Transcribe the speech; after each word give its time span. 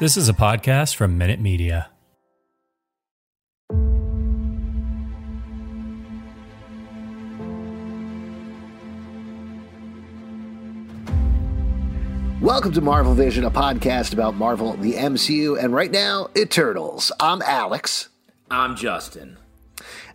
This 0.00 0.16
is 0.16 0.28
a 0.28 0.32
podcast 0.32 0.94
from 0.94 1.18
Minute 1.18 1.40
Media. 1.40 1.90
Welcome 12.40 12.70
to 12.74 12.80
Marvel 12.80 13.14
Vision, 13.14 13.42
a 13.42 13.50
podcast 13.50 14.12
about 14.12 14.36
Marvel, 14.36 14.74
the 14.74 14.92
MCU, 14.92 15.60
and 15.60 15.74
right 15.74 15.90
now, 15.90 16.30
Eternals. 16.36 17.10
I'm 17.18 17.42
Alex. 17.42 18.08
I'm 18.52 18.76
Justin. 18.76 19.36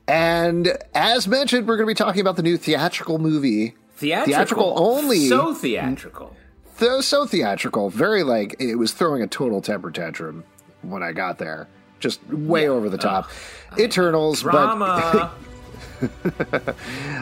And 0.08 0.78
as 0.96 1.28
mentioned, 1.28 1.68
we're 1.68 1.76
going 1.76 1.88
to 1.88 1.92
be 1.92 1.94
talking 1.94 2.22
about 2.22 2.38
the 2.38 2.44
new 2.44 2.56
theatrical 2.56 3.20
movie. 3.20 3.76
Theatrical, 3.98 4.34
theatrical 4.34 4.74
only. 4.78 5.28
So 5.28 5.54
theatrical 5.54 6.38
so 7.02 7.26
theatrical, 7.26 7.90
very 7.90 8.24
like 8.24 8.56
it 8.60 8.76
was 8.76 8.94
throwing 8.94 9.22
a 9.22 9.28
total 9.28 9.62
temper 9.62 9.92
tantrum 9.92 10.44
when 10.82 11.04
I 11.04 11.12
got 11.12 11.38
there, 11.38 11.68
just 12.00 12.26
way 12.28 12.64
yeah. 12.64 12.70
over 12.70 12.90
the 12.90 12.98
top. 12.98 13.30
Eternals, 13.78 14.42
drama. 14.42 15.32
but. 15.32 15.34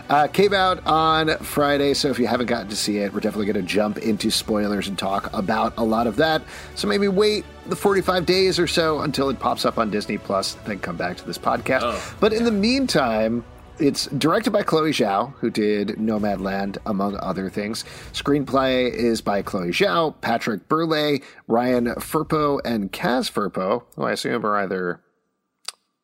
uh, 0.10 0.28
came 0.28 0.54
out 0.54 0.86
on 0.86 1.38
Friday, 1.38 1.94
so 1.94 2.10
if 2.10 2.20
you 2.20 2.28
haven't 2.28 2.48
gotten 2.48 2.68
to 2.68 2.76
see 2.76 2.98
it, 2.98 3.14
we're 3.14 3.20
definitely 3.20 3.52
going 3.52 3.64
to 3.64 3.74
jump 3.74 3.98
into 4.00 4.32
spoilers 4.32 4.88
and 4.88 4.98
talk 4.98 5.32
about 5.34 5.74
a 5.78 5.84
lot 5.84 6.08
of 6.08 6.16
that. 6.16 6.42
So 6.76 6.88
maybe 6.88 7.08
wait 7.08 7.46
the 7.68 7.76
45 7.76 8.26
days 8.26 8.60
or 8.60 8.68
so 8.68 9.02
until 9.02 9.30
it 9.30 9.40
pops 9.40 9.66
up 9.66 9.78
on 9.78 9.92
Disney 9.92 10.18
Plus, 10.18 10.54
then 10.66 10.80
come 10.80 10.98
back 10.98 11.18
to 11.18 11.26
this 11.26 11.38
podcast. 11.38 11.82
Oh, 11.84 12.16
but 12.20 12.34
in 12.34 12.44
the 12.44 12.52
meantime, 12.52 13.44
it's 13.80 14.08
directed 14.08 14.52
by 14.52 14.64
Chloe 14.64 14.92
Zhao, 14.92 15.34
who 15.36 15.50
did 15.50 15.90
Nomadland, 15.90 16.78
among 16.86 17.18
other 17.18 17.50
things. 17.50 17.84
Screenplay 18.14 18.92
is 18.94 19.22
by 19.22 19.42
Chloe 19.42 19.70
Zhao, 19.70 20.14
Patrick 20.22 20.68
Burleigh, 20.68 21.20
Ryan 21.48 21.88
Firpo, 21.96 22.60
and 22.64 22.92
Kaz 22.92 23.32
Firpo, 23.32 23.84
who 23.96 24.04
I 24.04 24.12
assume 24.14 24.46
are 24.46 24.58
either 24.58 25.02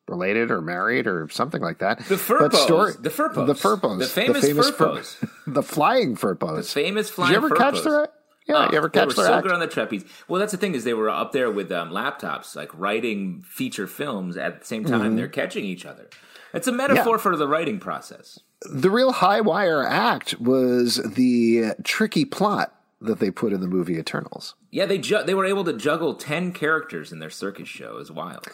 related 0.08 0.50
or 0.50 0.60
married 0.60 1.06
or 1.06 1.28
something 1.28 1.60
like 1.60 1.78
that. 1.78 1.98
The 2.06 2.16
Firpos. 2.16 2.54
Story, 2.54 2.92
the 2.98 3.10
Firpos. 3.10 3.46
The 3.46 3.54
Firpos. 3.54 3.98
The 3.98 4.06
famous, 4.06 4.40
the 4.40 4.46
famous 4.48 4.70
Firpos. 4.70 5.14
Fur, 5.14 5.28
the 5.46 5.62
flying 5.62 6.16
Firpos. 6.16 6.56
The 6.56 6.62
famous 6.62 7.10
flying 7.10 7.32
Did 7.32 7.40
you 7.40 7.46
ever 7.46 7.54
Firpos. 7.54 7.58
catch 7.58 7.82
the 7.84 8.10
yeah, 8.48 8.66
oh, 8.66 8.72
you 8.72 8.78
ever 8.78 8.88
catch 8.88 9.02
they 9.02 9.22
were 9.22 9.26
so 9.26 9.34
act? 9.34 9.42
good 9.42 9.52
on 9.52 9.60
the 9.60 9.66
trapeze. 9.66 10.04
Well, 10.26 10.40
that's 10.40 10.52
the 10.52 10.58
thing 10.58 10.74
is 10.74 10.84
they 10.84 10.94
were 10.94 11.10
up 11.10 11.32
there 11.32 11.50
with 11.50 11.70
um, 11.70 11.90
laptops, 11.90 12.56
like 12.56 12.70
writing 12.72 13.42
feature 13.46 13.86
films 13.86 14.38
at 14.38 14.60
the 14.60 14.66
same 14.66 14.84
time. 14.84 15.00
Mm-hmm. 15.00 15.16
They're 15.16 15.28
catching 15.28 15.66
each 15.66 15.84
other. 15.84 16.08
It's 16.54 16.66
a 16.66 16.72
metaphor 16.72 17.16
yeah. 17.16 17.22
for 17.22 17.36
the 17.36 17.48
writing 17.48 17.78
process. 17.78 18.40
The 18.62 18.90
real 18.90 19.12
high 19.12 19.40
wire 19.40 19.86
act 19.86 20.40
was 20.40 20.96
the 20.96 21.74
tricky 21.84 22.24
plot 22.24 22.74
that 23.00 23.20
they 23.20 23.30
put 23.30 23.52
in 23.52 23.60
the 23.60 23.68
movie 23.68 23.96
Eternals. 23.98 24.54
Yeah, 24.70 24.86
they 24.86 24.98
ju- 24.98 25.22
they 25.24 25.34
were 25.34 25.46
able 25.46 25.64
to 25.64 25.72
juggle 25.72 26.14
ten 26.14 26.52
characters 26.52 27.12
in 27.12 27.20
their 27.20 27.30
circus 27.30 27.68
show. 27.68 27.98
Is 27.98 28.10
wild. 28.10 28.46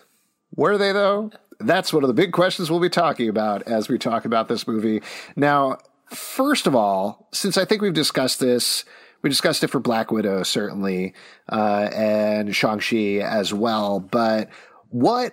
Were 0.54 0.76
they 0.76 0.92
though? 0.92 1.30
That's 1.60 1.92
one 1.92 2.02
of 2.02 2.08
the 2.08 2.14
big 2.14 2.32
questions 2.32 2.70
we'll 2.70 2.80
be 2.80 2.90
talking 2.90 3.28
about 3.28 3.62
as 3.62 3.88
we 3.88 3.98
talk 3.98 4.24
about 4.24 4.48
this 4.48 4.66
movie. 4.66 5.02
Now, 5.36 5.78
first 6.06 6.66
of 6.66 6.74
all, 6.74 7.28
since 7.32 7.56
I 7.56 7.64
think 7.64 7.80
we've 7.80 7.94
discussed 7.94 8.40
this, 8.40 8.84
we 9.22 9.30
discussed 9.30 9.64
it 9.64 9.68
for 9.68 9.80
Black 9.80 10.10
Widow 10.10 10.42
certainly, 10.42 11.14
uh, 11.50 11.88
and 11.94 12.54
Shang 12.54 12.80
Chi 12.80 13.20
as 13.20 13.54
well. 13.54 14.00
But 14.00 14.50
what 14.90 15.32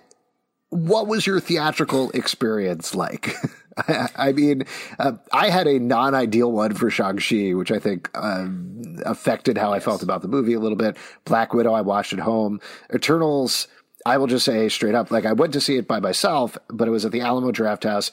what 0.72 1.06
was 1.06 1.26
your 1.26 1.38
theatrical 1.38 2.10
experience 2.12 2.94
like? 2.94 3.36
I, 4.16 4.32
mean, 4.32 4.64
uh, 4.98 5.12
I 5.30 5.50
had 5.50 5.66
a 5.66 5.78
non-ideal 5.78 6.50
one 6.50 6.74
for 6.74 6.88
Shang-Chi, 6.88 7.52
which 7.52 7.70
I 7.70 7.78
think 7.78 8.10
um, 8.14 8.96
affected 9.04 9.58
how 9.58 9.74
yes. 9.74 9.82
I 9.82 9.84
felt 9.84 10.02
about 10.02 10.22
the 10.22 10.28
movie 10.28 10.54
a 10.54 10.60
little 10.60 10.76
bit. 10.76 10.96
Black 11.26 11.52
Widow, 11.52 11.74
I 11.74 11.82
watched 11.82 12.14
at 12.14 12.20
home. 12.20 12.58
Eternals, 12.92 13.68
I 14.06 14.16
will 14.16 14.26
just 14.26 14.46
say 14.46 14.68
straight 14.70 14.94
up, 14.94 15.10
like 15.10 15.26
I 15.26 15.34
went 15.34 15.52
to 15.52 15.60
see 15.60 15.76
it 15.76 15.86
by 15.86 16.00
myself, 16.00 16.56
but 16.68 16.88
it 16.88 16.90
was 16.90 17.04
at 17.04 17.12
the 17.12 17.20
Alamo 17.20 17.52
Drafthouse, 17.52 18.10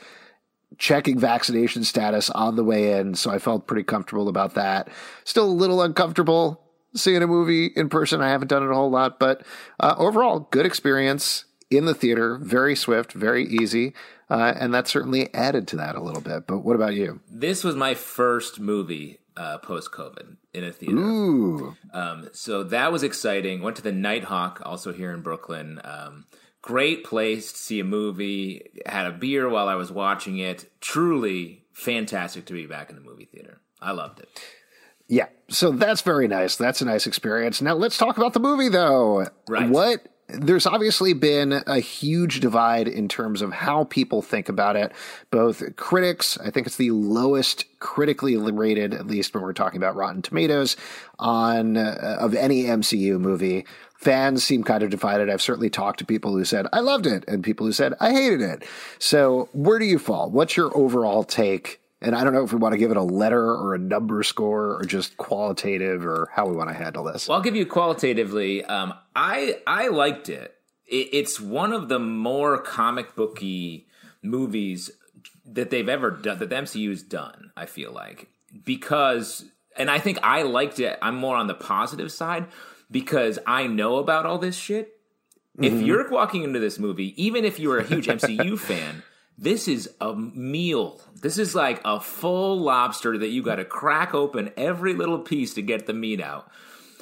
checking 0.77 1.17
vaccination 1.17 1.85
status 1.85 2.29
on 2.29 2.57
the 2.57 2.63
way 2.63 2.91
in, 2.99 3.15
so 3.15 3.31
I 3.31 3.39
felt 3.39 3.67
pretty 3.67 3.83
comfortable 3.83 4.27
about 4.27 4.55
that. 4.55 4.89
Still 5.23 5.45
a 5.45 5.47
little 5.47 5.81
uncomfortable 5.81 6.61
seeing 6.93 7.23
a 7.23 7.27
movie 7.27 7.67
in 7.67 7.87
person. 7.87 8.21
I 8.21 8.29
haven't 8.29 8.49
done 8.49 8.63
it 8.63 8.69
a 8.69 8.75
whole 8.75 8.91
lot, 8.91 9.17
but 9.17 9.45
uh, 9.79 9.95
overall, 9.97 10.41
good 10.51 10.65
experience 10.65 11.45
in 11.69 11.85
the 11.85 11.93
theater, 11.93 12.37
very 12.37 12.75
swift, 12.75 13.13
very 13.13 13.45
easy. 13.45 13.93
Uh, 14.29 14.53
and 14.59 14.73
that 14.73 14.87
certainly 14.87 15.33
added 15.33 15.67
to 15.67 15.75
that 15.77 15.95
a 15.95 16.01
little 16.01 16.21
bit. 16.21 16.45
But 16.45 16.59
what 16.59 16.75
about 16.75 16.93
you? 16.93 17.19
This 17.29 17.63
was 17.63 17.75
my 17.75 17.95
first 17.95 18.59
movie 18.59 19.19
uh, 19.35 19.57
post 19.59 19.91
COVID 19.91 20.37
in 20.53 20.63
a 20.63 20.71
theater. 20.71 20.97
Ooh. 20.97 21.75
Um, 21.93 22.29
so 22.33 22.63
that 22.63 22.91
was 22.91 23.03
exciting. 23.03 23.61
Went 23.61 23.77
to 23.77 23.81
the 23.81 23.91
Nitehawk, 23.91 24.61
also 24.65 24.93
here 24.93 25.11
in 25.13 25.21
Brooklyn. 25.21 25.81
Um, 25.83 26.25
great 26.61 27.03
place 27.03 27.51
to 27.51 27.57
see 27.57 27.79
a 27.79 27.83
movie. 27.83 28.69
Had 28.85 29.07
a 29.07 29.11
beer 29.11 29.49
while 29.49 29.67
I 29.67 29.75
was 29.75 29.91
watching 29.91 30.37
it. 30.37 30.69
Truly 30.81 31.63
fantastic 31.73 32.45
to 32.45 32.53
be 32.53 32.67
back 32.67 32.89
in 32.89 32.95
the 32.95 33.01
movie 33.01 33.25
theater. 33.25 33.61
I 33.81 33.91
loved 33.91 34.19
it. 34.19 34.29
Yeah, 35.07 35.27
so 35.49 35.71
that's 35.71 36.01
very 36.01 36.27
nice. 36.27 36.55
That's 36.55 36.81
a 36.81 36.85
nice 36.85 37.07
experience. 37.07 37.63
Now 37.63 37.73
let's 37.73 37.97
talk 37.97 38.17
about 38.17 38.33
the 38.33 38.39
movie, 38.39 38.69
though. 38.69 39.25
Right. 39.47 39.67
What 39.67 40.07
there's 40.29 40.65
obviously 40.65 41.13
been 41.13 41.63
a 41.65 41.79
huge 41.79 42.39
divide 42.39 42.87
in 42.87 43.07
terms 43.07 43.41
of 43.41 43.51
how 43.51 43.85
people 43.85 44.21
think 44.21 44.49
about 44.49 44.75
it. 44.75 44.91
Both 45.31 45.75
critics, 45.75 46.37
I 46.37 46.49
think 46.49 46.67
it's 46.67 46.77
the 46.77 46.91
lowest 46.91 47.65
critically 47.79 48.37
rated, 48.37 48.93
at 48.93 49.07
least 49.07 49.33
when 49.33 49.43
we're 49.43 49.53
talking 49.53 49.77
about 49.77 49.95
Rotten 49.95 50.21
Tomatoes, 50.21 50.77
on 51.17 51.77
uh, 51.77 52.17
of 52.19 52.35
any 52.35 52.63
MCU 52.63 53.19
movie. 53.19 53.65
Fans 53.95 54.43
seem 54.43 54.63
kind 54.63 54.81
of 54.81 54.89
divided. 54.89 55.29
I've 55.29 55.41
certainly 55.41 55.69
talked 55.69 55.99
to 55.99 56.05
people 56.05 56.31
who 56.31 56.45
said 56.45 56.67
I 56.71 56.79
loved 56.79 57.05
it, 57.05 57.25
and 57.27 57.43
people 57.43 57.65
who 57.65 57.73
said 57.73 57.93
I 57.99 58.11
hated 58.11 58.41
it. 58.41 58.63
So, 58.97 59.49
where 59.51 59.79
do 59.79 59.85
you 59.85 59.99
fall? 59.99 60.29
What's 60.29 60.55
your 60.55 60.75
overall 60.77 61.23
take 61.23 61.81
and 62.01 62.15
I 62.15 62.23
don't 62.23 62.33
know 62.33 62.43
if 62.43 62.53
we 62.53 62.59
want 62.59 62.73
to 62.73 62.77
give 62.77 62.91
it 62.91 62.97
a 62.97 63.03
letter 63.03 63.43
or 63.43 63.75
a 63.75 63.79
number 63.79 64.23
score 64.23 64.77
or 64.77 64.83
just 64.85 65.17
qualitative 65.17 66.05
or 66.05 66.29
how 66.33 66.47
we 66.47 66.55
want 66.55 66.69
to 66.69 66.75
handle 66.75 67.03
this. 67.03 67.27
Well, 67.27 67.37
I'll 67.37 67.43
give 67.43 67.55
you 67.55 67.65
qualitatively. 67.65 68.63
Um, 68.63 68.93
I 69.15 69.59
I 69.67 69.89
liked 69.89 70.29
it. 70.29 70.55
it. 70.87 71.09
It's 71.11 71.39
one 71.39 71.73
of 71.73 71.89
the 71.89 71.99
more 71.99 72.57
comic 72.57 73.15
booky 73.15 73.87
movies 74.23 74.91
that 75.45 75.71
they've 75.71 75.89
ever 75.89 76.11
done 76.11 76.39
that 76.39 76.49
the 76.49 76.55
MCU's 76.55 77.03
done. 77.03 77.51
I 77.57 77.65
feel 77.65 77.91
like 77.91 78.29
because, 78.63 79.45
and 79.75 79.91
I 79.91 79.99
think 79.99 80.19
I 80.23 80.43
liked 80.43 80.79
it. 80.79 80.97
I'm 81.01 81.15
more 81.15 81.35
on 81.35 81.47
the 81.47 81.53
positive 81.53 82.11
side 82.11 82.47
because 82.89 83.39
I 83.45 83.67
know 83.67 83.97
about 83.97 84.25
all 84.25 84.37
this 84.37 84.55
shit. 84.55 84.95
Mm-hmm. 85.57 85.63
If 85.65 85.85
you're 85.85 86.09
walking 86.09 86.43
into 86.43 86.59
this 86.59 86.79
movie, 86.79 87.21
even 87.21 87.43
if 87.43 87.59
you're 87.59 87.79
a 87.79 87.83
huge 87.83 88.07
MCU 88.07 88.57
fan 88.59 89.03
this 89.39 89.69
is 89.69 89.89
a 90.01 90.13
meal. 90.15 91.01
This 91.21 91.37
is 91.37 91.55
like 91.55 91.81
a 91.85 91.99
full 91.99 92.59
lobster 92.59 93.17
that 93.17 93.29
you 93.29 93.43
got 93.43 93.55
to 93.55 93.65
crack 93.65 94.13
open 94.13 94.51
every 94.57 94.93
little 94.93 95.19
piece 95.19 95.53
to 95.55 95.61
get 95.61 95.85
the 95.85 95.93
meat 95.93 96.21
out. 96.21 96.51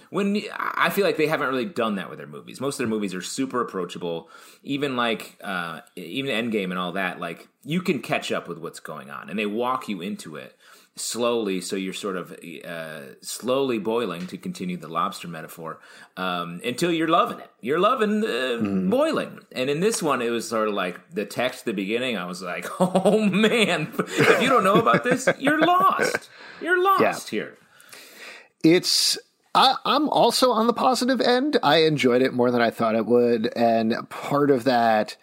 When 0.09 0.41
I 0.57 0.89
feel 0.89 1.03
like 1.03 1.17
they 1.17 1.27
haven't 1.27 1.49
really 1.49 1.65
done 1.65 1.95
that 1.95 2.09
with 2.09 2.17
their 2.17 2.27
movies. 2.27 2.61
Most 2.61 2.75
of 2.75 2.77
their 2.79 2.87
movies 2.87 3.13
are 3.13 3.21
super 3.21 3.59
approachable. 3.59 4.29
Even 4.63 4.95
like 4.95 5.37
uh, 5.43 5.81
even 5.97 6.31
Endgame 6.31 6.69
and 6.69 6.79
all 6.79 6.93
that, 6.93 7.19
like 7.19 7.49
you 7.65 7.81
can 7.81 8.01
catch 8.01 8.31
up 8.31 8.47
with 8.47 8.57
what's 8.57 8.79
going 8.79 9.09
on, 9.09 9.29
and 9.29 9.37
they 9.37 9.45
walk 9.45 9.89
you 9.89 9.99
into 10.01 10.37
it 10.37 10.56
slowly, 10.97 11.61
so 11.61 11.75
you're 11.75 11.93
sort 11.93 12.17
of 12.17 12.37
uh, 12.65 13.21
slowly 13.21 13.79
boiling 13.79 14.27
to 14.27 14.37
continue 14.37 14.77
the 14.77 14.87
lobster 14.87 15.27
metaphor 15.27 15.79
um, 16.15 16.61
until 16.63 16.91
you're 16.91 17.07
loving 17.07 17.39
it. 17.39 17.49
You're 17.61 17.79
loving 17.79 18.21
the 18.21 18.59
mm. 18.61 18.89
boiling, 18.89 19.39
and 19.51 19.69
in 19.69 19.79
this 19.79 20.01
one, 20.01 20.21
it 20.21 20.29
was 20.29 20.47
sort 20.47 20.67
of 20.67 20.73
like 20.73 21.13
the 21.13 21.25
text 21.25 21.61
at 21.61 21.65
the 21.65 21.73
beginning. 21.73 22.17
I 22.17 22.25
was 22.25 22.41
like, 22.41 22.67
"Oh 22.79 23.21
man, 23.21 23.93
if 23.97 24.41
you 24.41 24.49
don't 24.49 24.63
know 24.63 24.79
about 24.79 25.03
this, 25.03 25.27
you're 25.39 25.59
lost. 25.59 26.29
You're 26.61 26.81
lost 26.81 27.31
yeah. 27.31 27.37
here." 27.37 27.57
It's 28.63 29.17
I, 29.55 29.75
am 29.85 30.09
also 30.09 30.51
on 30.51 30.67
the 30.67 30.73
positive 30.73 31.21
end. 31.21 31.57
I 31.63 31.77
enjoyed 31.77 32.21
it 32.21 32.33
more 32.33 32.51
than 32.51 32.61
I 32.61 32.69
thought 32.69 32.95
it 32.95 33.05
would, 33.05 33.51
and 33.55 34.09
part 34.09 34.51
of 34.51 34.65
that 34.65 35.17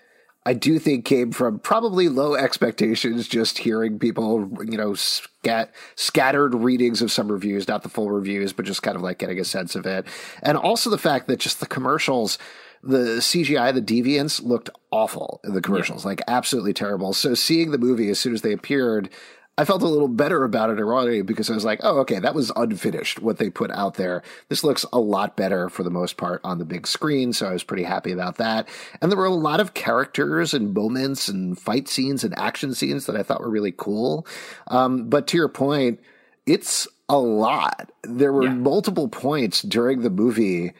I 0.46 0.52
do 0.52 0.78
think 0.78 1.06
came 1.06 1.32
from 1.32 1.58
probably 1.58 2.08
low 2.08 2.34
expectations, 2.34 3.28
just 3.28 3.58
hearing 3.58 3.98
people, 3.98 4.50
you 4.64 4.76
know, 4.76 4.94
scat, 4.94 5.72
scattered 5.94 6.54
readings 6.54 7.00
of 7.00 7.10
some 7.10 7.32
reviews, 7.32 7.66
not 7.66 7.82
the 7.82 7.88
full 7.88 8.10
reviews, 8.10 8.52
but 8.52 8.66
just 8.66 8.82
kind 8.82 8.96
of 8.96 9.02
like 9.02 9.18
getting 9.18 9.40
a 9.40 9.44
sense 9.44 9.74
of 9.74 9.86
it. 9.86 10.06
And 10.42 10.58
also 10.58 10.90
the 10.90 10.98
fact 10.98 11.28
that 11.28 11.40
just 11.40 11.60
the 11.60 11.66
commercials, 11.66 12.38
the 12.82 13.20
CGI, 13.20 13.72
the 13.72 13.80
deviants 13.80 14.42
looked 14.42 14.68
awful 14.90 15.40
in 15.44 15.54
the 15.54 15.62
commercials, 15.62 16.04
yeah. 16.04 16.08
like 16.08 16.20
absolutely 16.28 16.74
terrible. 16.74 17.14
So 17.14 17.34
seeing 17.34 17.70
the 17.70 17.78
movie 17.78 18.10
as 18.10 18.18
soon 18.18 18.34
as 18.34 18.42
they 18.42 18.52
appeared, 18.52 19.08
I 19.56 19.64
felt 19.64 19.82
a 19.82 19.88
little 19.88 20.08
better 20.08 20.42
about 20.42 20.70
it 20.70 20.80
already 20.80 21.22
because 21.22 21.48
I 21.48 21.54
was 21.54 21.64
like, 21.64 21.78
oh, 21.84 22.00
okay, 22.00 22.18
that 22.18 22.34
was 22.34 22.50
unfinished 22.56 23.20
what 23.20 23.38
they 23.38 23.50
put 23.50 23.70
out 23.70 23.94
there. 23.94 24.22
This 24.48 24.64
looks 24.64 24.84
a 24.92 24.98
lot 24.98 25.36
better 25.36 25.68
for 25.68 25.84
the 25.84 25.90
most 25.90 26.16
part 26.16 26.40
on 26.42 26.58
the 26.58 26.64
big 26.64 26.88
screen. 26.88 27.32
So 27.32 27.46
I 27.46 27.52
was 27.52 27.62
pretty 27.62 27.84
happy 27.84 28.10
about 28.10 28.38
that. 28.38 28.68
And 29.00 29.12
there 29.12 29.18
were 29.18 29.26
a 29.26 29.30
lot 29.30 29.60
of 29.60 29.74
characters 29.74 30.54
and 30.54 30.74
moments 30.74 31.28
and 31.28 31.56
fight 31.56 31.88
scenes 31.88 32.24
and 32.24 32.36
action 32.36 32.74
scenes 32.74 33.06
that 33.06 33.14
I 33.14 33.22
thought 33.22 33.40
were 33.40 33.50
really 33.50 33.72
cool. 33.76 34.26
Um, 34.66 35.08
but 35.08 35.28
to 35.28 35.36
your 35.36 35.48
point, 35.48 36.00
it's 36.46 36.88
a 37.08 37.18
lot. 37.18 37.92
There 38.02 38.32
were 38.32 38.44
yeah. 38.46 38.54
multiple 38.54 39.08
points 39.08 39.62
during 39.62 40.02
the 40.02 40.10
movie 40.10 40.72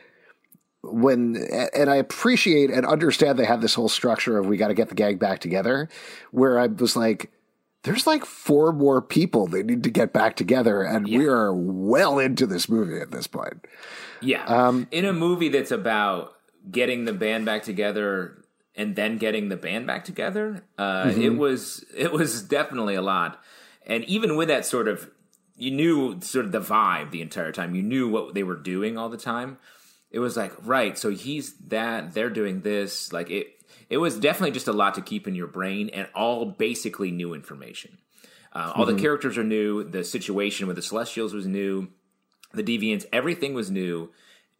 when 0.82 1.37
and 1.75 1.88
I 1.88 1.97
appreciate 1.97 2.70
and 2.70 2.85
understand 2.85 3.38
they 3.38 3.47
have 3.47 3.62
this 3.62 3.75
whole 3.75 3.88
structure 3.88 4.37
of 4.37 4.47
we 4.47 4.59
got 4.59 4.69
to 4.69 4.75
get 4.75 4.91
the 4.91 4.94
gang 4.94 5.17
back 5.17 5.38
together 5.38 5.88
where 6.31 6.59
I 6.59 6.67
was 6.67 6.94
like 6.94 7.31
there's 7.84 8.06
like 8.06 8.25
four 8.25 8.72
more 8.72 9.00
people 9.00 9.46
they 9.46 9.62
need 9.62 9.84
to 9.84 9.90
get 9.90 10.12
back 10.12 10.36
together, 10.36 10.82
and 10.82 11.06
yeah. 11.06 11.19
we 11.19 11.26
are 11.26 11.54
well 11.54 12.19
into 12.19 12.46
this 12.46 12.69
movie 12.69 12.98
at 12.98 13.10
this 13.10 13.26
point. 13.26 13.66
Yeah. 14.20 14.44
Um, 14.44 14.88
in 14.90 15.04
a 15.04 15.12
movie 15.12 15.50
that's 15.50 15.70
about 15.70 16.32
getting 16.70 17.04
the 17.04 17.12
band 17.12 17.44
back 17.44 17.62
together 17.62 18.42
and 18.75 18.96
then 18.96 19.19
getting 19.19 19.50
the 19.50 19.56
band 19.56 19.86
back 19.86 20.04
together, 20.04 20.64
uh, 20.78 21.04
mm-hmm. 21.04 21.22
it 21.22 21.36
was 21.36 21.84
it 21.94 22.10
was 22.10 22.42
definitely 22.42 22.94
a 22.94 23.02
lot. 23.02 23.40
And 23.86 24.02
even 24.04 24.36
with 24.36 24.48
that 24.48 24.64
sort 24.64 24.88
of, 24.88 25.10
you 25.56 25.70
knew 25.70 26.20
sort 26.22 26.46
of 26.46 26.52
the 26.52 26.60
vibe 26.60 27.10
the 27.10 27.20
entire 27.20 27.52
time. 27.52 27.75
You 27.75 27.82
knew 27.82 28.08
what 28.08 28.34
they 28.34 28.42
were 28.42 28.56
doing 28.56 28.96
all 28.96 29.10
the 29.10 29.19
time. 29.19 29.58
It 30.10 30.20
was 30.20 30.38
like 30.38 30.52
right, 30.62 30.96
so 30.96 31.10
he's 31.10 31.54
that, 31.69 32.14
they're 32.14 32.31
doing 32.31 32.62
this. 32.62 33.12
Like 33.12 33.31
it, 33.31 33.48
it 33.94 33.99
was 33.99 34.19
definitely 34.19 34.50
just 34.50 34.67
a 34.67 34.73
lot 34.73 34.94
to 34.94 35.00
keep 35.00 35.29
in 35.29 35.37
your 35.37 35.46
brain 35.46 35.88
and 35.91 36.08
all 36.17 36.46
basically 36.46 37.12
new 37.12 37.32
information. 37.32 37.99
Uh, 38.52 38.73
all 38.75 38.87
mm-hmm. 38.87 38.96
the 38.96 39.00
characters 39.00 39.38
are 39.38 39.44
new. 39.44 39.85
The 39.85 40.02
situation 40.02 40.67
with 40.67 40.75
the 40.75 40.82
Celestials 40.82 41.32
was 41.32 41.46
new. 41.46 41.87
The 42.52 42.64
Deviants, 42.64 43.06
everything 43.12 43.55
was 43.55 43.70
new. 43.70 44.11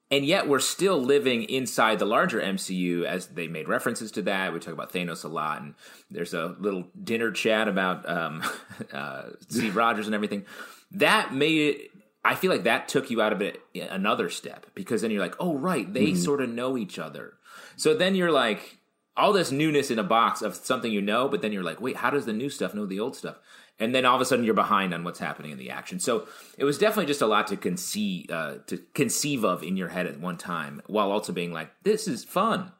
And 0.09 0.25
yet 0.25 0.47
we're 0.49 0.61
still 0.61 1.03
living 1.03 1.43
inside 1.43 1.99
the 1.99 2.05
larger 2.05 2.41
MCU 2.41 3.05
as 3.05 3.27
they 3.27 3.49
made 3.49 3.67
references 3.67 4.13
to 4.13 4.23
that. 4.23 4.53
We 4.53 4.61
talk 4.61 4.73
about 4.73 4.93
Thanos 4.93 5.25
a 5.25 5.29
lot, 5.29 5.63
and 5.63 5.75
there's 6.13 6.33
a 6.33 6.55
little 6.61 6.85
dinner 7.03 7.33
chat 7.33 7.67
about 7.67 8.09
um, 8.09 8.45
uh, 8.93 9.31
Steve 9.49 9.75
Rogers 9.75 10.07
and 10.07 10.15
everything. 10.15 10.45
That 10.93 11.35
made 11.35 11.59
it. 11.59 11.91
I 12.25 12.37
feel 12.37 12.53
like 12.53 12.65
that 12.65 12.87
took 12.87 13.11
you 13.11 13.21
out 13.21 13.33
of 13.33 13.43
it 13.43 13.61
another 13.75 14.31
step 14.31 14.67
because 14.77 15.03
then 15.03 15.11
you're 15.11 15.21
like, 15.21 15.35
oh 15.41 15.57
right, 15.57 15.93
they 15.93 16.09
mm-hmm. 16.09 16.23
sort 16.23 16.41
of 16.41 16.51
know 16.51 16.79
each 16.79 17.01
other. 17.01 17.35
So 17.75 17.95
then 17.95 18.15
you're 18.15 18.31
like, 18.31 18.79
all 19.17 19.33
this 19.33 19.53
newness 19.53 19.91
in 19.91 19.99
a 19.99 20.05
box 20.05 20.43
of 20.43 20.57
something 20.57 20.91
you 20.91 21.01
know, 21.01 21.29
but 21.29 21.43
then 21.43 21.53
you're 21.53 21.63
like, 21.63 21.81
wait, 21.81 21.97
how 21.97 22.11
does 22.11 22.27
the 22.27 22.33
new 22.33 22.51
stuff 22.51 22.75
know 22.75 22.87
the 22.87 23.01
old 23.01 23.15
stuff? 23.17 23.37
And 23.79 23.95
then 23.95 24.05
all 24.05 24.15
of 24.15 24.21
a 24.21 24.25
sudden 24.25 24.45
you're 24.45 24.55
behind 24.55 24.95
on 24.95 25.05
what's 25.05 25.19
happening 25.19 25.51
in 25.51 25.59
the 25.59 25.71
action. 25.71 25.99
So 25.99 26.29
it 26.57 26.65
was 26.65 26.79
definitely 26.79 27.07
just 27.07 27.23
a 27.23 27.27
lot 27.27 27.49
to 27.49 27.57
conceive 27.57 28.31
uh, 28.31 28.57
to 28.67 28.79
conceive 28.95 29.45
of 29.45 29.63
in 29.63 29.77
your 29.77 29.89
head 29.89 30.07
at 30.07 30.21
one 30.21 30.37
time, 30.37 30.81
while 30.87 31.11
also 31.11 31.33
being 31.33 31.53
like, 31.53 31.71
this 31.83 32.07
is 32.07 32.25
fun. 32.25 32.73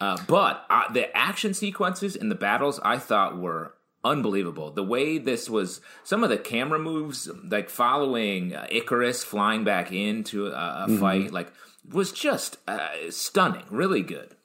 Uh, 0.00 0.16
but 0.28 0.64
uh, 0.70 0.92
the 0.92 1.14
action 1.16 1.54
sequences 1.54 2.14
and 2.14 2.30
the 2.30 2.36
battles 2.36 2.78
I 2.84 2.98
thought 2.98 3.36
were 3.36 3.74
unbelievable. 4.04 4.70
The 4.70 4.84
way 4.84 5.18
this 5.18 5.50
was, 5.50 5.80
some 6.04 6.22
of 6.22 6.30
the 6.30 6.38
camera 6.38 6.78
moves, 6.78 7.28
like 7.50 7.68
following 7.68 8.54
uh, 8.54 8.68
Ikaris 8.70 9.24
flying 9.24 9.64
back 9.64 9.90
into 9.90 10.46
a, 10.46 10.50
a 10.50 10.86
mm-hmm. 10.88 10.98
fight, 10.98 11.32
like 11.32 11.52
was 11.90 12.12
just 12.12 12.58
uh, 12.68 13.10
stunning. 13.10 13.64
Really 13.70 14.02
good. 14.02 14.36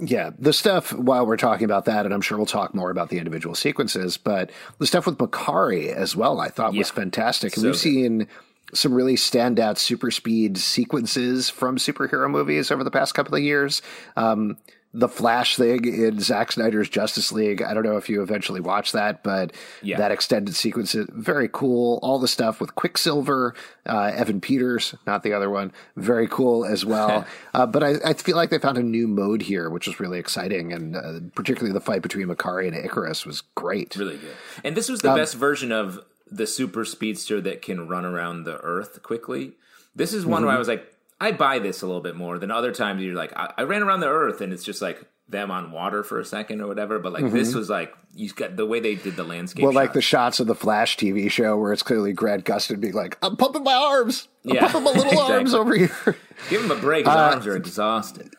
Yeah, 0.00 0.30
the 0.38 0.52
stuff 0.52 0.92
while 0.92 1.26
we're 1.26 1.36
talking 1.36 1.64
about 1.64 1.84
that, 1.84 2.06
and 2.06 2.14
I'm 2.14 2.22
sure 2.22 2.38
we'll 2.38 2.46
talk 2.46 2.74
more 2.74 2.90
about 2.90 3.10
the 3.10 3.18
individual 3.18 3.54
sequences, 3.54 4.16
but 4.16 4.50
the 4.78 4.86
stuff 4.86 5.06
with 5.06 5.18
Makkari 5.18 5.92
as 5.92 6.16
well, 6.16 6.40
I 6.40 6.48
thought 6.48 6.72
yeah. 6.72 6.78
was 6.78 6.90
fantastic. 6.90 7.54
And 7.54 7.62
so 7.62 7.68
we've 7.68 7.74
good. 7.74 7.78
seen 7.78 8.28
some 8.72 8.94
really 8.94 9.16
standout 9.16 9.78
super 9.78 10.10
speed 10.10 10.56
sequences 10.56 11.50
from 11.50 11.76
superhero 11.76 12.30
movies 12.30 12.70
over 12.70 12.84
the 12.84 12.90
past 12.90 13.14
couple 13.14 13.34
of 13.34 13.42
years. 13.42 13.82
Um, 14.16 14.56
the 14.92 15.08
Flash 15.08 15.56
thing 15.56 15.84
in 15.84 16.18
Zack 16.18 16.50
Snyder's 16.50 16.88
Justice 16.88 17.30
League. 17.30 17.62
I 17.62 17.74
don't 17.74 17.84
know 17.84 17.96
if 17.96 18.08
you 18.08 18.22
eventually 18.22 18.60
watched 18.60 18.92
that, 18.94 19.22
but 19.22 19.52
yeah. 19.82 19.96
that 19.98 20.10
extended 20.10 20.56
sequence 20.56 20.96
is 20.96 21.06
very 21.10 21.48
cool. 21.48 22.00
All 22.02 22.18
the 22.18 22.26
stuff 22.26 22.60
with 22.60 22.74
Quicksilver, 22.74 23.54
uh, 23.86 24.10
Evan 24.14 24.40
Peters, 24.40 24.96
not 25.06 25.22
the 25.22 25.32
other 25.32 25.48
one, 25.48 25.72
very 25.96 26.26
cool 26.26 26.64
as 26.64 26.84
well. 26.84 27.24
uh, 27.54 27.66
but 27.66 27.84
I, 27.84 27.94
I, 28.04 28.14
feel 28.14 28.34
like 28.34 28.50
they 28.50 28.58
found 28.58 28.78
a 28.78 28.82
new 28.82 29.06
mode 29.06 29.42
here, 29.42 29.70
which 29.70 29.86
was 29.86 30.00
really 30.00 30.18
exciting, 30.18 30.72
and 30.72 30.96
uh, 30.96 31.20
particularly 31.36 31.72
the 31.72 31.80
fight 31.80 32.02
between 32.02 32.26
Makkari 32.26 32.66
and 32.66 32.76
Ikaris 32.76 33.24
was 33.24 33.42
great. 33.54 33.94
Really 33.94 34.18
good. 34.18 34.34
And 34.64 34.76
this 34.76 34.88
was 34.88 35.02
the 35.02 35.12
um, 35.12 35.16
best 35.16 35.36
version 35.36 35.70
of 35.70 36.00
the 36.28 36.48
super 36.48 36.84
speedster 36.84 37.40
that 37.40 37.62
can 37.62 37.88
run 37.88 38.04
around 38.04 38.42
the 38.42 38.58
Earth 38.58 39.02
quickly. 39.04 39.52
This 39.94 40.12
is 40.12 40.26
one 40.26 40.38
mm-hmm. 40.38 40.46
where 40.46 40.56
I 40.56 40.58
was 40.58 40.68
like, 40.68 40.92
I 41.20 41.32
buy 41.32 41.58
this 41.58 41.82
a 41.82 41.86
little 41.86 42.00
bit 42.00 42.16
more 42.16 42.38
than 42.38 42.50
other 42.50 42.72
times. 42.72 43.02
You're 43.02 43.14
like, 43.14 43.36
I, 43.36 43.52
I, 43.58 43.62
ran 43.62 43.82
around 43.82 44.00
the 44.00 44.08
earth 44.08 44.40
and 44.40 44.52
it's 44.52 44.64
just 44.64 44.80
like 44.80 45.04
them 45.28 45.50
on 45.50 45.70
water 45.70 46.02
for 46.02 46.18
a 46.18 46.24
second 46.24 46.60
or 46.60 46.66
whatever. 46.66 46.98
But 46.98 47.12
like 47.12 47.24
mm-hmm. 47.24 47.36
this 47.36 47.54
was 47.54 47.68
like 47.68 47.92
you 48.14 48.30
got 48.30 48.56
the 48.56 48.66
way 48.66 48.80
they 48.80 48.94
did 48.94 49.16
the 49.16 49.24
landscape. 49.24 49.62
Well, 49.62 49.72
shots. 49.72 49.76
like 49.76 49.92
the 49.92 50.02
shots 50.02 50.40
of 50.40 50.46
the 50.46 50.54
Flash 50.54 50.96
TV 50.96 51.30
show 51.30 51.56
where 51.56 51.72
it's 51.72 51.82
clearly 51.82 52.12
Grant 52.12 52.44
Gustin 52.44 52.80
being 52.80 52.94
like, 52.94 53.18
"I'm 53.22 53.36
pumping 53.36 53.62
my 53.62 53.74
arms, 53.74 54.28
I'm 54.44 54.54
yeah, 54.54 54.72
pumping 54.72 54.84
my 54.84 54.90
little 54.90 55.04
exactly. 55.12 55.34
arms 55.34 55.54
over 55.54 55.74
here." 55.76 56.16
Give 56.48 56.64
him 56.64 56.70
a 56.70 56.76
break. 56.76 57.06
His 57.06 57.14
uh, 57.14 57.18
arms 57.18 57.46
are 57.46 57.56
exhausted. 57.56 58.34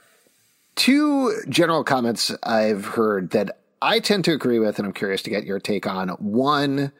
Two 0.76 1.34
general 1.50 1.84
comments 1.84 2.34
I've 2.44 2.86
heard 2.86 3.32
that 3.32 3.60
I 3.82 4.00
tend 4.00 4.26
to 4.26 4.34
agree 4.34 4.60
with, 4.60 4.80
and 4.80 4.88
I'm 4.88 4.94
curious 4.94 5.22
to 5.24 5.30
get 5.30 5.46
your 5.46 5.60
take 5.60 5.86
on. 5.86 6.10
One 6.10 6.92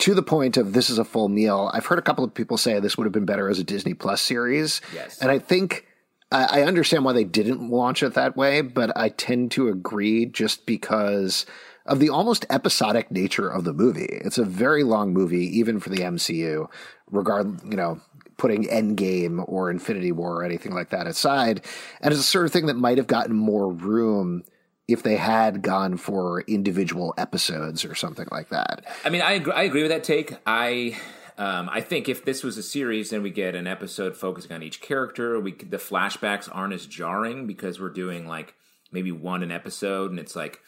to 0.00 0.14
the 0.14 0.22
point 0.22 0.56
of 0.56 0.72
this 0.72 0.90
is 0.90 0.98
a 0.98 1.04
full 1.04 1.28
meal. 1.28 1.70
I've 1.72 1.86
heard 1.86 1.98
a 1.98 2.02
couple 2.02 2.24
of 2.24 2.34
people 2.34 2.56
say 2.56 2.78
this 2.80 2.96
would 2.96 3.04
have 3.04 3.12
been 3.12 3.26
better 3.26 3.48
as 3.48 3.58
a 3.58 3.64
Disney 3.64 3.94
Plus 3.94 4.20
series. 4.20 4.80
Yes. 4.94 5.20
And 5.20 5.30
I 5.30 5.38
think 5.38 5.86
I 6.32 6.62
understand 6.62 7.04
why 7.04 7.12
they 7.12 7.24
didn't 7.24 7.70
launch 7.70 8.02
it 8.02 8.14
that 8.14 8.36
way, 8.36 8.60
but 8.60 8.96
I 8.96 9.08
tend 9.08 9.50
to 9.52 9.68
agree 9.68 10.26
just 10.26 10.64
because 10.64 11.44
of 11.86 11.98
the 11.98 12.08
almost 12.08 12.46
episodic 12.50 13.10
nature 13.10 13.48
of 13.48 13.64
the 13.64 13.72
movie. 13.72 14.08
It's 14.08 14.38
a 14.38 14.44
very 14.44 14.84
long 14.84 15.12
movie, 15.12 15.58
even 15.58 15.80
for 15.80 15.90
the 15.90 15.98
MCU, 16.02 16.68
regard, 17.10 17.60
you 17.64 17.76
know, 17.76 18.00
putting 18.36 18.64
Endgame 18.68 19.44
or 19.48 19.70
Infinity 19.70 20.12
War 20.12 20.36
or 20.36 20.44
anything 20.44 20.72
like 20.72 20.90
that 20.90 21.08
aside. 21.08 21.66
And 22.00 22.12
it's 22.12 22.20
a 22.20 22.24
sort 22.24 22.46
of 22.46 22.52
thing 22.52 22.66
that 22.66 22.76
might 22.76 22.98
have 22.98 23.08
gotten 23.08 23.34
more 23.34 23.70
room 23.70 24.44
if 24.92 25.02
they 25.02 25.16
had 25.16 25.62
gone 25.62 25.96
for 25.96 26.42
individual 26.42 27.14
episodes 27.16 27.84
or 27.84 27.94
something 27.94 28.26
like 28.30 28.48
that. 28.50 28.84
I 29.04 29.10
mean, 29.10 29.22
I 29.22 29.32
agree, 29.32 29.52
I 29.52 29.62
agree 29.62 29.82
with 29.82 29.90
that 29.90 30.04
take. 30.04 30.36
I 30.46 30.96
um, 31.38 31.70
I 31.72 31.80
think 31.80 32.08
if 32.08 32.24
this 32.24 32.42
was 32.42 32.58
a 32.58 32.62
series, 32.62 33.10
then 33.10 33.22
we 33.22 33.30
get 33.30 33.54
an 33.54 33.66
episode 33.66 34.16
focusing 34.16 34.52
on 34.52 34.62
each 34.62 34.80
character. 34.80 35.40
We 35.40 35.52
the 35.52 35.78
flashbacks 35.78 36.48
aren't 36.52 36.74
as 36.74 36.86
jarring 36.86 37.46
because 37.46 37.80
we're 37.80 37.90
doing 37.90 38.26
like 38.26 38.54
maybe 38.92 39.12
one 39.12 39.42
an 39.42 39.50
episode, 39.50 40.10
and 40.10 40.20
it's 40.20 40.36
like 40.36 40.60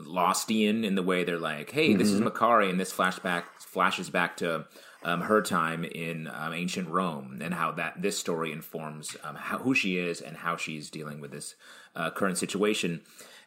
Lostian 0.00 0.84
in 0.84 0.94
the 0.94 1.02
way 1.02 1.24
they're 1.24 1.38
like, 1.38 1.72
"Hey, 1.72 1.90
mm-hmm. 1.90 1.98
this 1.98 2.10
is 2.10 2.20
mm-hmm. 2.20 2.70
And 2.70 2.78
this 2.78 2.92
flashback 2.92 3.44
flashes 3.58 4.10
back 4.10 4.36
to 4.36 4.66
um, 5.04 5.22
her 5.22 5.42
time 5.42 5.84
in 5.84 6.28
um, 6.32 6.52
ancient 6.52 6.88
Rome 6.88 7.40
and 7.42 7.52
how 7.52 7.72
that 7.72 8.00
this 8.00 8.18
story 8.18 8.52
informs 8.52 9.16
um, 9.24 9.34
how, 9.34 9.58
who 9.58 9.74
she 9.74 9.98
is 9.98 10.20
and 10.20 10.36
how 10.36 10.56
she's 10.56 10.90
dealing 10.90 11.20
with 11.20 11.32
this 11.32 11.54
uh, 11.96 12.10
current 12.10 12.38
situation 12.38 13.02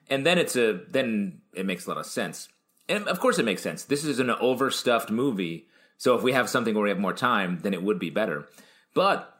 and 0.09 0.25
then 0.25 0.37
it's 0.37 0.55
a 0.55 0.81
then 0.89 1.41
it 1.53 1.65
makes 1.65 1.85
a 1.85 1.89
lot 1.89 1.97
of 1.97 2.05
sense. 2.05 2.49
And 2.87 3.07
of 3.07 3.19
course, 3.19 3.39
it 3.39 3.45
makes 3.45 3.61
sense. 3.61 3.83
This 3.83 4.05
is 4.05 4.19
an 4.19 4.29
overstuffed 4.29 5.09
movie, 5.09 5.67
so 5.97 6.15
if 6.15 6.23
we 6.23 6.33
have 6.33 6.49
something 6.49 6.75
where 6.75 6.83
we 6.83 6.89
have 6.89 6.99
more 6.99 7.13
time, 7.13 7.59
then 7.63 7.73
it 7.73 7.83
would 7.83 7.99
be 7.99 8.09
better. 8.09 8.47
But 8.93 9.39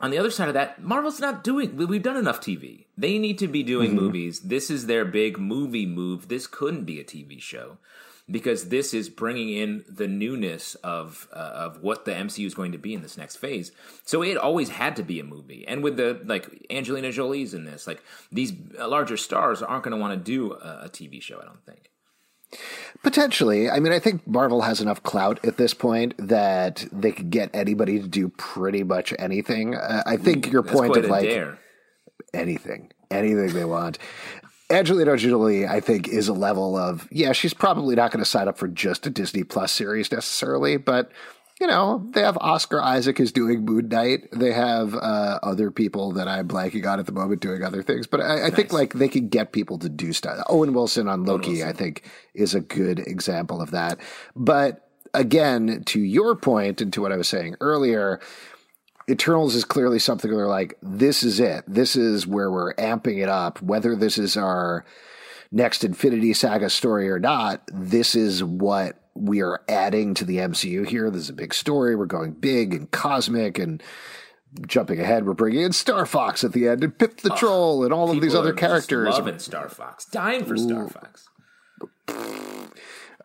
on 0.00 0.10
the 0.10 0.18
other 0.18 0.30
side 0.30 0.48
of 0.48 0.54
that, 0.54 0.82
Marvel's 0.82 1.20
not 1.20 1.44
doing. 1.44 1.76
We've 1.76 2.02
done 2.02 2.16
enough 2.16 2.40
TV. 2.40 2.86
They 2.96 3.18
need 3.18 3.38
to 3.38 3.48
be 3.48 3.62
doing 3.62 3.90
mm-hmm. 3.90 4.00
movies. 4.00 4.40
This 4.40 4.70
is 4.70 4.86
their 4.86 5.04
big 5.04 5.38
movie 5.38 5.86
move. 5.86 6.28
This 6.28 6.46
couldn't 6.46 6.84
be 6.84 7.00
a 7.00 7.04
TV 7.04 7.40
show 7.40 7.78
because 8.30 8.68
this 8.68 8.94
is 8.94 9.08
bringing 9.08 9.50
in 9.50 9.84
the 9.88 10.08
newness 10.08 10.74
of 10.76 11.28
uh, 11.32 11.36
of 11.38 11.82
what 11.82 12.04
the 12.04 12.12
MCU 12.12 12.46
is 12.46 12.54
going 12.54 12.72
to 12.72 12.78
be 12.78 12.94
in 12.94 13.02
this 13.02 13.16
next 13.16 13.36
phase. 13.36 13.72
So 14.04 14.22
it 14.22 14.36
always 14.36 14.70
had 14.70 14.96
to 14.96 15.02
be 15.02 15.20
a 15.20 15.24
movie, 15.24 15.66
and 15.66 15.82
with 15.82 15.96
the 15.96 16.20
like 16.24 16.66
Angelina 16.70 17.12
Jolie's 17.12 17.54
in 17.54 17.64
this, 17.64 17.86
like 17.86 18.02
these 18.30 18.52
larger 18.78 19.16
stars 19.16 19.62
aren't 19.62 19.84
going 19.84 19.96
to 19.96 20.00
want 20.00 20.12
to 20.12 20.24
do 20.24 20.52
a, 20.52 20.82
a 20.84 20.88
TV 20.88 21.20
show. 21.20 21.40
I 21.40 21.44
don't 21.44 21.64
think. 21.64 21.90
Potentially. 23.02 23.70
I 23.70 23.78
mean, 23.78 23.92
I 23.92 23.98
think 23.98 24.26
Marvel 24.26 24.62
has 24.62 24.80
enough 24.80 25.02
clout 25.02 25.44
at 25.44 25.56
this 25.56 25.72
point 25.72 26.14
that 26.18 26.84
they 26.90 27.12
could 27.12 27.30
get 27.30 27.50
anybody 27.54 28.00
to 28.00 28.08
do 28.08 28.28
pretty 28.28 28.82
much 28.82 29.14
anything. 29.18 29.76
Uh, 29.76 30.02
I 30.04 30.16
think 30.16 30.50
your 30.50 30.62
point 30.62 30.96
of 30.96 31.06
like 31.06 31.28
dare. 31.28 31.58
anything, 32.34 32.92
anything 33.10 33.54
they 33.54 33.64
want. 33.64 33.98
Angelina 34.70 35.16
Jolie, 35.16 35.66
I 35.66 35.80
think, 35.80 36.08
is 36.08 36.28
a 36.28 36.32
level 36.32 36.76
of 36.76 37.08
yeah. 37.10 37.32
She's 37.32 37.54
probably 37.54 37.94
not 37.96 38.10
going 38.10 38.22
to 38.22 38.28
sign 38.28 38.48
up 38.48 38.58
for 38.58 38.68
just 38.68 39.06
a 39.06 39.10
Disney 39.10 39.44
Plus 39.44 39.72
series 39.72 40.12
necessarily, 40.12 40.76
but 40.76 41.10
you 41.60 41.66
know, 41.66 42.08
they 42.14 42.22
have 42.22 42.38
Oscar 42.40 42.80
Isaac 42.80 43.20
is 43.20 43.32
doing 43.32 43.66
Moon 43.66 43.88
Knight. 43.88 44.28
They 44.32 44.52
have 44.52 44.94
uh, 44.94 45.38
other 45.42 45.70
people 45.70 46.12
that 46.12 46.26
I'm 46.26 46.48
blanking 46.48 46.90
on 46.90 46.98
at 46.98 47.04
the 47.04 47.12
moment 47.12 47.42
doing 47.42 47.62
other 47.62 47.82
things. 47.82 48.06
But 48.06 48.22
I, 48.22 48.24
I 48.24 48.36
nice. 48.44 48.54
think 48.54 48.72
like 48.72 48.94
they 48.94 49.08
can 49.08 49.28
get 49.28 49.52
people 49.52 49.78
to 49.80 49.90
do 49.90 50.14
stuff. 50.14 50.42
Owen 50.48 50.72
Wilson 50.72 51.06
on 51.06 51.24
Loki, 51.24 51.50
Wilson. 51.50 51.68
I 51.68 51.72
think, 51.72 52.08
is 52.32 52.54
a 52.54 52.60
good 52.60 53.00
example 53.00 53.60
of 53.60 53.72
that. 53.72 53.98
But 54.34 54.88
again, 55.12 55.82
to 55.86 56.00
your 56.00 56.34
point 56.34 56.80
and 56.80 56.92
to 56.94 57.02
what 57.02 57.12
I 57.12 57.16
was 57.16 57.28
saying 57.28 57.56
earlier, 57.60 58.20
Eternals 59.10 59.54
is 59.54 59.64
clearly 59.64 59.98
something 59.98 60.34
where 60.34 60.46
like, 60.46 60.78
this 60.82 61.22
is 61.22 61.40
it. 61.40 61.64
This 61.66 61.96
is 61.96 62.26
where 62.26 62.50
we're 62.50 62.74
amping 62.74 63.22
it 63.22 63.28
up. 63.28 63.60
Whether 63.60 63.96
this 63.96 64.18
is 64.18 64.36
our 64.36 64.84
next 65.50 65.84
Infinity 65.84 66.32
Saga 66.32 66.70
story 66.70 67.10
or 67.10 67.18
not, 67.18 67.62
this 67.72 68.14
is 68.14 68.44
what 68.44 68.96
we 69.14 69.42
are 69.42 69.62
adding 69.68 70.14
to 70.14 70.24
the 70.24 70.38
MCU 70.38 70.86
here. 70.86 71.10
This 71.10 71.22
is 71.22 71.30
a 71.30 71.34
big 71.34 71.52
story. 71.52 71.96
We're 71.96 72.06
going 72.06 72.32
big 72.32 72.72
and 72.72 72.90
cosmic 72.90 73.58
and 73.58 73.82
jumping 74.66 75.00
ahead. 75.00 75.26
We're 75.26 75.34
bringing 75.34 75.62
in 75.62 75.72
Star 75.72 76.06
Fox 76.06 76.44
at 76.44 76.52
the 76.52 76.68
end 76.68 76.84
and 76.84 76.96
Pip 76.96 77.18
the 77.18 77.32
oh, 77.32 77.36
Troll 77.36 77.84
and 77.84 77.92
all 77.92 78.10
of 78.10 78.20
these 78.20 78.34
other 78.34 78.52
characters. 78.52 79.08
Loving 79.08 79.38
Star 79.38 79.68
Fox, 79.68 80.04
dying 80.06 80.44
for 80.44 80.54
Ooh. 80.54 80.58
Star 80.58 80.88
Fox. 80.88 81.28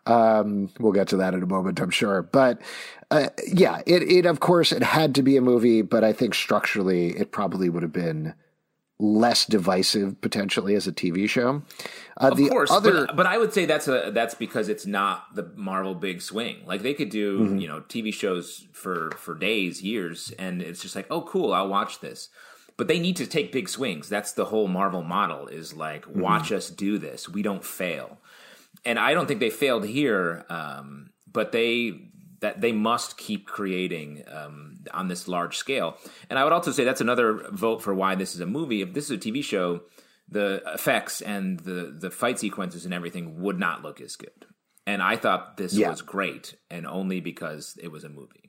Um, 0.06 0.70
we'll 0.78 0.92
get 0.92 1.08
to 1.08 1.16
that 1.16 1.34
in 1.34 1.42
a 1.42 1.46
moment, 1.46 1.80
I'm 1.80 1.90
sure. 1.90 2.22
But 2.22 2.60
uh, 3.10 3.28
yeah, 3.46 3.82
it, 3.86 4.02
it 4.02 4.26
of 4.26 4.40
course 4.40 4.72
it 4.72 4.82
had 4.82 5.14
to 5.14 5.22
be 5.22 5.36
a 5.36 5.40
movie, 5.40 5.82
but 5.82 6.02
I 6.02 6.12
think 6.12 6.34
structurally 6.34 7.10
it 7.10 7.30
probably 7.30 7.68
would 7.68 7.82
have 7.82 7.92
been 7.92 8.34
less 8.98 9.44
divisive 9.44 10.20
potentially 10.20 10.74
as 10.74 10.86
a 10.86 10.92
TV 10.92 11.28
show. 11.28 11.62
Uh, 12.16 12.30
of 12.32 12.38
course, 12.48 12.70
other... 12.70 13.06
but, 13.06 13.16
but, 13.16 13.26
I 13.26 13.38
would 13.38 13.52
say 13.52 13.66
that's 13.66 13.88
a 13.88 14.10
that's 14.12 14.34
because 14.34 14.68
it's 14.68 14.86
not 14.86 15.34
the 15.34 15.52
Marvel 15.54 15.94
big 15.94 16.22
swing. 16.22 16.62
Like 16.66 16.82
they 16.82 16.94
could 16.94 17.10
do 17.10 17.40
mm-hmm. 17.40 17.58
you 17.58 17.68
know 17.68 17.80
TV 17.82 18.12
shows 18.12 18.66
for 18.72 19.10
for 19.16 19.34
days, 19.34 19.82
years, 19.82 20.32
and 20.38 20.62
it's 20.62 20.82
just 20.82 20.96
like 20.96 21.06
oh 21.10 21.22
cool, 21.22 21.52
I'll 21.52 21.68
watch 21.68 22.00
this. 22.00 22.28
But 22.76 22.88
they 22.88 22.98
need 22.98 23.16
to 23.16 23.26
take 23.26 23.52
big 23.52 23.70
swings. 23.70 24.08
That's 24.08 24.32
the 24.32 24.46
whole 24.46 24.68
Marvel 24.68 25.02
model 25.02 25.46
is 25.46 25.74
like 25.74 26.04
mm-hmm. 26.06 26.20
watch 26.20 26.52
us 26.52 26.70
do 26.70 26.98
this. 26.98 27.28
We 27.28 27.42
don't 27.42 27.64
fail, 27.64 28.18
and 28.84 28.98
I 28.98 29.14
don't 29.14 29.26
think 29.26 29.40
they 29.40 29.50
failed 29.50 29.84
here. 29.84 30.44
Um, 30.48 31.10
but 31.30 31.52
they 31.52 32.10
that 32.40 32.60
they 32.60 32.72
must 32.72 33.16
keep 33.16 33.46
creating 33.46 34.22
um, 34.30 34.78
on 34.92 35.08
this 35.08 35.26
large 35.28 35.56
scale. 35.56 35.96
And 36.28 36.38
I 36.38 36.44
would 36.44 36.52
also 36.52 36.72
say 36.72 36.84
that's 36.84 37.00
another 37.00 37.48
vote 37.50 37.82
for 37.82 37.94
why 37.94 38.14
this 38.14 38.34
is 38.34 38.40
a 38.40 38.46
movie. 38.46 38.82
If 38.82 38.92
this 38.92 39.04
is 39.06 39.10
a 39.12 39.18
TV 39.18 39.42
show, 39.42 39.82
the 40.28 40.62
effects 40.66 41.20
and 41.20 41.60
the 41.60 41.96
the 41.98 42.10
fight 42.10 42.38
sequences 42.38 42.84
and 42.84 42.92
everything 42.92 43.40
would 43.40 43.58
not 43.58 43.82
look 43.82 44.00
as 44.00 44.16
good. 44.16 44.46
And 44.86 45.02
I 45.02 45.16
thought 45.16 45.56
this 45.56 45.74
yeah. 45.74 45.90
was 45.90 46.02
great, 46.02 46.56
and 46.70 46.86
only 46.86 47.20
because 47.20 47.76
it 47.82 47.90
was 47.90 48.04
a 48.04 48.08
movie. 48.08 48.46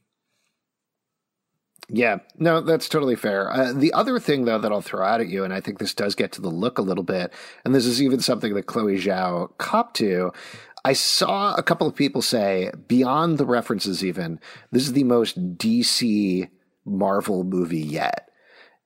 Yeah, 1.89 2.17
no, 2.37 2.59
that's 2.59 2.89
totally 2.89 3.15
fair. 3.15 3.49
Uh, 3.49 3.71
the 3.71 3.93
other 3.93 4.19
thing, 4.19 4.43
though, 4.43 4.59
that 4.59 4.71
I'll 4.73 4.81
throw 4.81 5.05
out 5.05 5.21
at 5.21 5.29
you, 5.29 5.45
and 5.45 5.53
I 5.53 5.61
think 5.61 5.79
this 5.79 5.93
does 5.93 6.15
get 6.15 6.33
to 6.33 6.41
the 6.41 6.49
look 6.49 6.77
a 6.77 6.81
little 6.81 7.03
bit, 7.03 7.31
and 7.63 7.73
this 7.73 7.85
is 7.85 8.01
even 8.01 8.19
something 8.19 8.53
that 8.55 8.65
Chloe 8.65 8.97
Zhao 8.97 9.57
copped 9.57 9.95
to, 9.97 10.33
I 10.87 10.93
saw 10.93 11.53
a 11.53 11.63
couple 11.63 11.85
of 11.85 11.95
people 11.95 12.21
say, 12.21 12.71
beyond 12.87 13.37
the 13.37 13.45
references, 13.45 14.05
even, 14.05 14.39
this 14.71 14.83
is 14.83 14.93
the 14.93 15.03
most 15.03 15.57
DC 15.57 16.49
Marvel 16.85 17.43
movie 17.43 17.81
yet. 17.81 18.29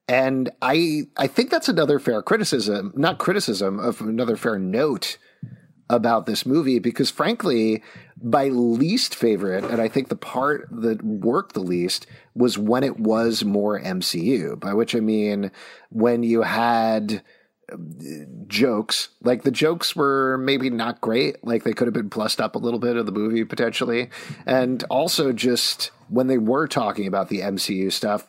And 0.07 0.49
I 0.63 1.03
I 1.15 1.27
think 1.27 1.51
that's 1.51 1.69
another 1.69 1.99
fair 1.99 2.23
criticism, 2.23 2.91
not 2.95 3.19
criticism, 3.19 3.79
of 3.79 4.01
another 4.01 4.35
fair 4.35 4.57
note 4.57 5.19
about 5.91 6.25
this 6.25 6.43
movie 6.43 6.79
because 6.79 7.11
frankly, 7.11 7.83
my 8.19 8.45
least 8.45 9.13
favorite, 9.13 9.63
and 9.63 9.79
I 9.79 9.87
think 9.87 10.09
the 10.09 10.15
part 10.15 10.67
that 10.71 11.03
worked 11.03 11.53
the 11.53 11.59
least 11.59 12.07
was 12.33 12.57
when 12.57 12.83
it 12.83 12.99
was 12.99 13.45
more 13.45 13.79
MCU, 13.79 14.59
by 14.59 14.73
which 14.73 14.95
I 14.95 15.01
mean 15.01 15.51
when 15.89 16.23
you 16.23 16.41
had 16.41 17.21
jokes. 18.47 19.09
Like 19.23 19.43
the 19.43 19.51
jokes 19.51 19.95
were 19.95 20.37
maybe 20.37 20.69
not 20.69 21.01
great. 21.01 21.43
Like 21.43 21.63
they 21.63 21.73
could 21.73 21.87
have 21.87 21.93
been 21.93 22.09
plussed 22.09 22.41
up 22.41 22.55
a 22.55 22.59
little 22.59 22.79
bit 22.79 22.97
of 22.97 23.05
the 23.05 23.11
movie 23.11 23.43
potentially. 23.43 24.09
And 24.45 24.83
also 24.89 25.31
just 25.31 25.91
when 26.09 26.27
they 26.27 26.37
were 26.37 26.67
talking 26.67 27.07
about 27.07 27.29
the 27.29 27.39
MCU 27.39 27.91
stuff, 27.91 28.27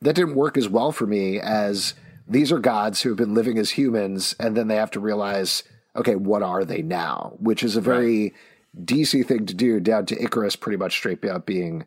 that 0.00 0.14
didn't 0.14 0.34
work 0.34 0.56
as 0.56 0.68
well 0.68 0.92
for 0.92 1.06
me 1.06 1.40
as 1.40 1.94
these 2.26 2.52
are 2.52 2.58
gods 2.58 3.02
who 3.02 3.10
have 3.10 3.18
been 3.18 3.34
living 3.34 3.58
as 3.58 3.70
humans 3.70 4.34
and 4.38 4.56
then 4.56 4.68
they 4.68 4.76
have 4.76 4.90
to 4.92 5.00
realize, 5.00 5.62
okay, 5.96 6.14
what 6.14 6.42
are 6.42 6.64
they 6.64 6.82
now? 6.82 7.34
Which 7.38 7.62
is 7.62 7.76
a 7.76 7.80
very 7.80 8.22
right. 8.22 8.34
DC 8.84 9.26
thing 9.26 9.46
to 9.46 9.54
do 9.54 9.80
down 9.80 10.06
to 10.06 10.16
Ikaris 10.16 10.58
pretty 10.58 10.76
much 10.76 10.92
straight 10.92 11.24
up 11.24 11.46
being 11.46 11.84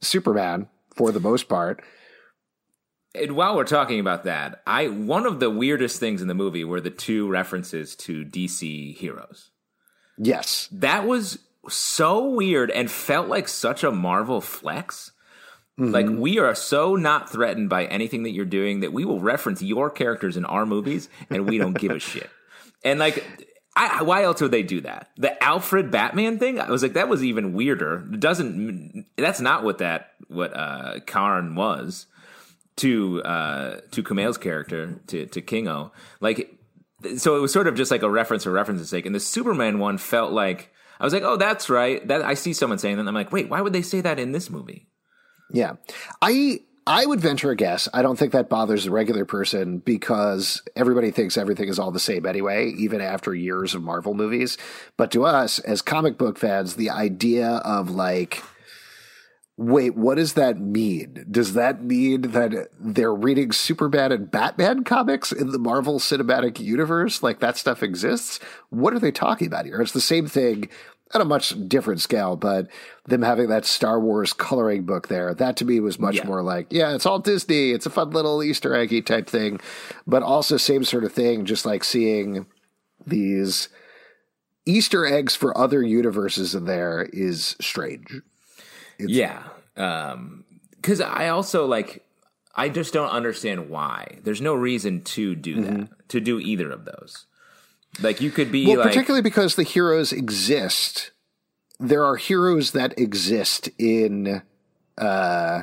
Superman 0.00 0.68
for 0.94 1.12
the 1.12 1.20
most 1.20 1.48
part. 1.48 1.82
And 3.14 3.36
while 3.36 3.56
we're 3.56 3.64
talking 3.64 4.00
about 4.00 4.24
that, 4.24 4.62
I 4.66 4.88
one 4.88 5.26
of 5.26 5.40
the 5.40 5.50
weirdest 5.50 6.00
things 6.00 6.20
in 6.20 6.28
the 6.28 6.34
movie 6.34 6.64
were 6.64 6.80
the 6.80 6.90
two 6.90 7.28
references 7.28 7.94
to 7.96 8.24
DC 8.24 8.96
heroes. 8.96 9.50
Yes. 10.18 10.68
That 10.72 11.06
was 11.06 11.38
so 11.68 12.28
weird 12.28 12.70
and 12.70 12.90
felt 12.90 13.28
like 13.28 13.48
such 13.48 13.84
a 13.84 13.92
Marvel 13.92 14.40
flex. 14.40 15.12
Mm-hmm. 15.78 15.92
Like 15.92 16.06
we 16.08 16.38
are 16.38 16.54
so 16.54 16.96
not 16.96 17.30
threatened 17.30 17.68
by 17.68 17.86
anything 17.86 18.24
that 18.24 18.30
you're 18.30 18.44
doing 18.44 18.80
that 18.80 18.92
we 18.92 19.04
will 19.04 19.20
reference 19.20 19.62
your 19.62 19.90
characters 19.90 20.36
in 20.36 20.44
our 20.44 20.66
movies 20.66 21.08
and 21.30 21.48
we 21.48 21.58
don't 21.58 21.78
give 21.78 21.92
a 21.92 21.98
shit. 22.00 22.30
And 22.84 22.98
like 22.98 23.24
I, 23.76 24.02
why 24.02 24.22
else 24.22 24.40
would 24.40 24.52
they 24.52 24.62
do 24.62 24.80
that? 24.82 25.10
The 25.16 25.42
Alfred 25.42 25.90
Batman 25.90 26.38
thing, 26.38 26.60
I 26.60 26.70
was 26.70 26.82
like, 26.82 26.92
that 26.92 27.08
was 27.08 27.24
even 27.24 27.54
weirder. 27.54 28.06
It 28.12 28.20
doesn't. 28.20 29.06
That's 29.16 29.40
not 29.40 29.64
what 29.64 29.78
that 29.78 30.12
what 30.28 30.56
uh, 30.56 31.00
Karun 31.06 31.56
was 31.56 32.06
to 32.76 33.22
uh, 33.22 33.80
to 33.92 34.02
Kumail's 34.02 34.38
character 34.38 35.00
to 35.08 35.26
to 35.26 35.40
Kingo. 35.40 35.92
Like, 36.20 36.58
so 37.16 37.36
it 37.36 37.40
was 37.40 37.52
sort 37.52 37.68
of 37.68 37.74
just 37.74 37.90
like 37.90 38.02
a 38.02 38.10
reference 38.10 38.44
for 38.44 38.50
reference's 38.50 38.90
sake. 38.90 39.06
And 39.06 39.14
the 39.14 39.20
Superman 39.20 39.78
one 39.78 39.98
felt 39.98 40.32
like 40.32 40.72
I 41.00 41.04
was 41.04 41.12
like, 41.12 41.22
oh, 41.22 41.36
that's 41.36 41.68
right. 41.68 42.06
That 42.08 42.22
I 42.22 42.34
see 42.34 42.52
someone 42.52 42.78
saying 42.78 42.96
that. 42.96 43.06
I'm 43.06 43.14
like, 43.14 43.32
wait, 43.32 43.48
why 43.48 43.60
would 43.60 43.72
they 43.72 43.82
say 43.82 44.00
that 44.00 44.18
in 44.18 44.32
this 44.32 44.50
movie? 44.50 44.88
Yeah, 45.50 45.74
I 46.22 46.60
I 46.86 47.06
would 47.06 47.20
venture 47.20 47.50
a 47.50 47.56
guess. 47.56 47.88
I 47.94 48.02
don't 48.02 48.18
think 48.18 48.32
that 48.32 48.50
bothers 48.50 48.84
the 48.84 48.90
regular 48.90 49.24
person 49.24 49.78
because 49.78 50.62
everybody 50.76 51.10
thinks 51.10 51.38
everything 51.38 51.68
is 51.68 51.78
all 51.78 51.90
the 51.90 52.00
same 52.00 52.26
anyway, 52.26 52.72
even 52.76 53.00
after 53.00 53.34
years 53.34 53.74
of 53.74 53.82
Marvel 53.82 54.12
movies. 54.12 54.58
But 54.98 55.10
to 55.12 55.24
us, 55.24 55.58
as 55.60 55.80
comic 55.80 56.18
book 56.18 56.38
fans, 56.38 56.76
the 56.76 56.90
idea 56.90 57.48
of 57.48 57.90
like 57.90 58.42
Wait, 59.56 59.94
what 59.94 60.16
does 60.16 60.32
that 60.32 60.58
mean? 60.58 61.24
Does 61.30 61.54
that 61.54 61.80
mean 61.82 62.22
that 62.32 62.68
they're 62.80 63.14
reading 63.14 63.52
Superman 63.52 64.10
and 64.10 64.28
Batman 64.28 64.82
comics 64.82 65.30
in 65.30 65.50
the 65.50 65.60
Marvel 65.60 66.00
Cinematic 66.00 66.58
Universe? 66.58 67.22
Like 67.22 67.38
that 67.38 67.56
stuff 67.56 67.80
exists? 67.80 68.40
What 68.70 68.94
are 68.94 68.98
they 68.98 69.12
talking 69.12 69.46
about 69.46 69.66
here? 69.66 69.80
It's 69.80 69.92
the 69.92 70.00
same 70.00 70.26
thing 70.26 70.68
at 71.14 71.20
a 71.20 71.24
much 71.24 71.54
different 71.68 72.00
scale, 72.00 72.34
but 72.34 72.66
them 73.04 73.22
having 73.22 73.48
that 73.48 73.64
Star 73.64 74.00
Wars 74.00 74.32
coloring 74.32 74.84
book 74.84 75.06
there, 75.06 75.32
that 75.34 75.56
to 75.58 75.64
me 75.64 75.78
was 75.78 76.00
much 76.00 76.16
yeah. 76.16 76.26
more 76.26 76.42
like, 76.42 76.66
yeah, 76.70 76.92
it's 76.92 77.06
all 77.06 77.20
Disney. 77.20 77.70
It's 77.70 77.86
a 77.86 77.90
fun 77.90 78.10
little 78.10 78.42
Easter 78.42 78.74
eggy 78.74 79.02
type 79.02 79.28
thing, 79.28 79.60
but 80.04 80.24
also 80.24 80.56
same 80.56 80.82
sort 80.82 81.04
of 81.04 81.12
thing, 81.12 81.44
just 81.44 81.64
like 81.64 81.84
seeing 81.84 82.46
these 83.06 83.68
Easter 84.66 85.06
eggs 85.06 85.36
for 85.36 85.56
other 85.56 85.82
universes 85.82 86.56
in 86.56 86.64
there 86.64 87.08
is 87.12 87.54
strange. 87.60 88.22
It's, 88.98 89.12
yeah. 89.12 89.42
Um, 89.76 90.44
cause 90.82 91.00
I 91.00 91.28
also 91.28 91.66
like, 91.66 92.04
I 92.54 92.68
just 92.68 92.92
don't 92.92 93.10
understand 93.10 93.68
why. 93.68 94.18
There's 94.22 94.40
no 94.40 94.54
reason 94.54 95.02
to 95.02 95.34
do 95.34 95.56
mm-hmm. 95.56 95.80
that, 95.80 96.08
to 96.10 96.20
do 96.20 96.38
either 96.38 96.70
of 96.70 96.84
those. 96.84 97.26
Like 98.00 98.20
you 98.20 98.30
could 98.30 98.52
be 98.52 98.66
well, 98.66 98.78
like, 98.78 98.88
particularly 98.88 99.22
because 99.22 99.56
the 99.56 99.62
heroes 99.62 100.12
exist. 100.12 101.10
There 101.80 102.04
are 102.04 102.16
heroes 102.16 102.72
that 102.72 102.98
exist 102.98 103.68
in, 103.78 104.42
uh, 104.96 105.62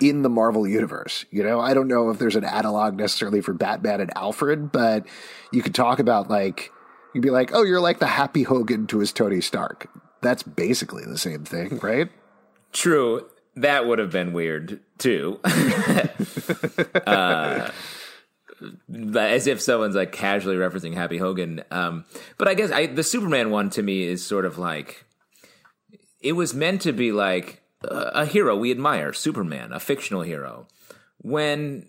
in 0.00 0.22
the 0.22 0.30
Marvel 0.30 0.66
universe. 0.66 1.24
You 1.30 1.42
know, 1.42 1.60
I 1.60 1.74
don't 1.74 1.88
know 1.88 2.10
if 2.10 2.18
there's 2.18 2.36
an 2.36 2.44
analog 2.44 2.96
necessarily 2.96 3.40
for 3.40 3.52
Batman 3.52 4.00
and 4.00 4.16
Alfred, 4.16 4.72
but 4.72 5.06
you 5.52 5.62
could 5.62 5.74
talk 5.74 5.98
about 5.98 6.30
like, 6.30 6.72
you'd 7.12 7.22
be 7.22 7.30
like, 7.30 7.50
oh, 7.52 7.64
you're 7.64 7.80
like 7.80 7.98
the 7.98 8.06
Happy 8.06 8.44
Hogan 8.44 8.86
to 8.86 9.00
his 9.00 9.12
Tony 9.12 9.40
Stark. 9.40 9.88
That's 10.22 10.42
basically 10.42 11.04
the 11.04 11.18
same 11.18 11.44
thing, 11.44 11.78
right? 11.82 12.08
True. 12.72 13.26
That 13.56 13.86
would 13.86 13.98
have 13.98 14.10
been 14.10 14.32
weird 14.32 14.80
too. 14.98 15.40
uh, 17.06 17.70
as 19.14 19.46
if 19.46 19.60
someone's 19.60 19.96
like 19.96 20.12
casually 20.12 20.56
referencing 20.56 20.94
Happy 20.94 21.18
Hogan. 21.18 21.64
Um, 21.70 22.04
but 22.38 22.48
I 22.48 22.54
guess 22.54 22.70
I, 22.70 22.86
the 22.86 23.02
Superman 23.02 23.50
one 23.50 23.70
to 23.70 23.82
me 23.82 24.04
is 24.04 24.24
sort 24.24 24.44
of 24.44 24.58
like 24.58 25.04
it 26.20 26.32
was 26.32 26.54
meant 26.54 26.82
to 26.82 26.92
be 26.92 27.12
like 27.12 27.62
a, 27.82 28.10
a 28.14 28.26
hero 28.26 28.56
we 28.56 28.70
admire, 28.70 29.12
Superman, 29.12 29.72
a 29.72 29.80
fictional 29.80 30.22
hero. 30.22 30.68
When 31.18 31.86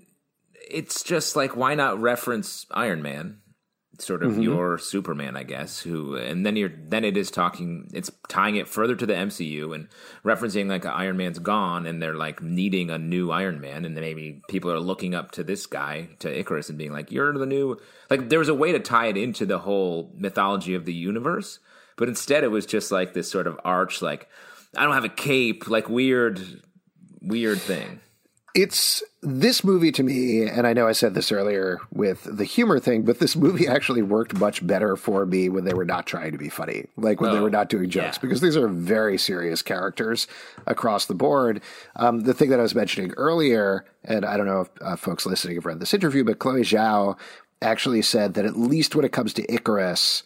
it's 0.70 1.04
just 1.04 1.36
like, 1.36 1.56
why 1.56 1.76
not 1.76 2.02
reference 2.02 2.66
Iron 2.72 3.02
Man? 3.02 3.41
Sort 4.02 4.24
of 4.24 4.34
mm-hmm. 4.34 4.42
your 4.42 4.78
Superman, 4.78 5.38
I 5.38 5.44
guess. 5.44 5.80
Who 5.82 6.16
and 6.16 6.46
then 6.46 6.56
you're 6.56 6.72
then 6.76 7.04
it 7.04 7.16
is 7.16 7.30
talking. 7.30 7.90
It's 7.94 8.10
tying 8.28 8.56
it 8.56 8.68
further 8.68 8.96
to 8.96 9.06
the 9.06 9.14
MCU 9.14 9.76
and 9.76 9.88
referencing 10.26 10.68
like 10.68 10.86
Iron 10.86 11.18
Man's 11.18 11.40
gone, 11.40 11.86
and 11.86 12.02
they're 12.02 12.16
like 12.16 12.42
needing 12.42 12.90
a 12.90 12.98
new 12.98 13.32
Iron 13.32 13.62
Man, 13.62 13.86
and 13.86 13.96
then 13.96 14.04
maybe 14.04 14.42
people 14.48 14.72
are 14.72 14.80
looking 14.80 15.14
up 15.14 15.32
to 15.32 15.44
this 15.44 15.66
guy 15.66 16.10
to 16.20 16.44
Ikaris 16.44 16.70
and 16.70 16.78
being 16.78 16.94
like, 16.94 17.12
"You're 17.12 17.38
the 17.38 17.46
new." 17.46 17.80
Like 18.10 18.30
there 18.30 18.40
was 18.40 18.50
a 18.50 18.54
way 18.54 18.72
to 18.72 18.80
tie 18.80 19.08
it 19.08 19.18
into 19.18 19.46
the 19.46 19.60
whole 19.60 20.12
mythology 20.16 20.74
of 20.74 20.86
the 20.86 20.94
universe, 20.94 21.60
but 21.96 22.10
instead 22.10 22.44
it 22.44 22.52
was 22.52 22.66
just 22.66 22.92
like 22.92 23.14
this 23.14 23.30
sort 23.30 23.48
of 23.48 23.60
arch, 23.64 24.02
like 24.02 24.28
I 24.76 24.84
don't 24.84 24.94
have 24.94 25.06
a 25.06 25.10
cape, 25.10 25.68
like 25.68 25.90
weird, 25.90 26.62
weird 27.22 27.60
thing. 27.60 28.00
It's 28.54 29.02
this 29.22 29.64
movie 29.64 29.94
to 29.94 30.04
me, 30.04 30.44
and 30.44 30.68
I 30.68 30.74
know 30.74 30.86
I 30.88 30.92
said 30.92 31.14
this 31.14 31.32
earlier 31.32 31.80
with 31.94 32.24
the 32.30 32.44
humor 32.44 32.80
thing, 32.80 33.04
but 33.04 33.20
this 33.20 33.36
movie 33.38 33.66
actually 33.68 34.02
worked 34.02 34.34
much 34.38 34.66
better 34.66 34.98
for 34.98 35.26
me 35.26 35.48
when 35.48 35.64
they 35.64 35.74
were 35.74 35.86
not 35.86 36.06
trying 36.06 36.34
to 36.34 36.38
be 36.38 36.50
funny, 36.50 36.88
like 36.98 37.22
when 37.22 37.32
they 37.32 37.38
Oh, 37.38 37.44
were 37.44 37.50
not 37.50 37.70
doing 37.70 37.90
jokes, 37.90 38.18
yeah. 38.18 38.22
because 38.22 38.42
these 38.42 38.58
are 38.58 38.68
very 38.68 39.18
serious 39.18 39.62
characters 39.62 40.28
across 40.68 41.06
the 41.06 41.14
board. 41.16 41.62
Um, 41.96 42.22
the 42.22 42.34
thing 42.34 42.50
that 42.50 42.60
I 42.60 42.64
was 42.64 42.76
mentioning 42.76 43.12
earlier, 43.16 43.86
and 44.04 44.26
I 44.26 44.36
don't 44.36 44.48
know 44.48 44.62
if 44.62 44.70
uh, 44.82 44.96
folks 44.98 45.26
listening 45.26 45.56
have 45.56 45.66
read 45.66 45.80
this 45.80 45.94
interview, 45.94 46.26
but 46.26 46.40
Chloe 46.40 46.62
Zhao 46.62 47.18
actually 47.62 48.02
said 48.02 48.34
that 48.34 48.46
at 48.46 48.58
least 48.58 48.96
when 48.96 49.06
it 49.06 49.12
comes 49.14 49.34
to 49.36 49.48
Ikaris, 49.48 50.24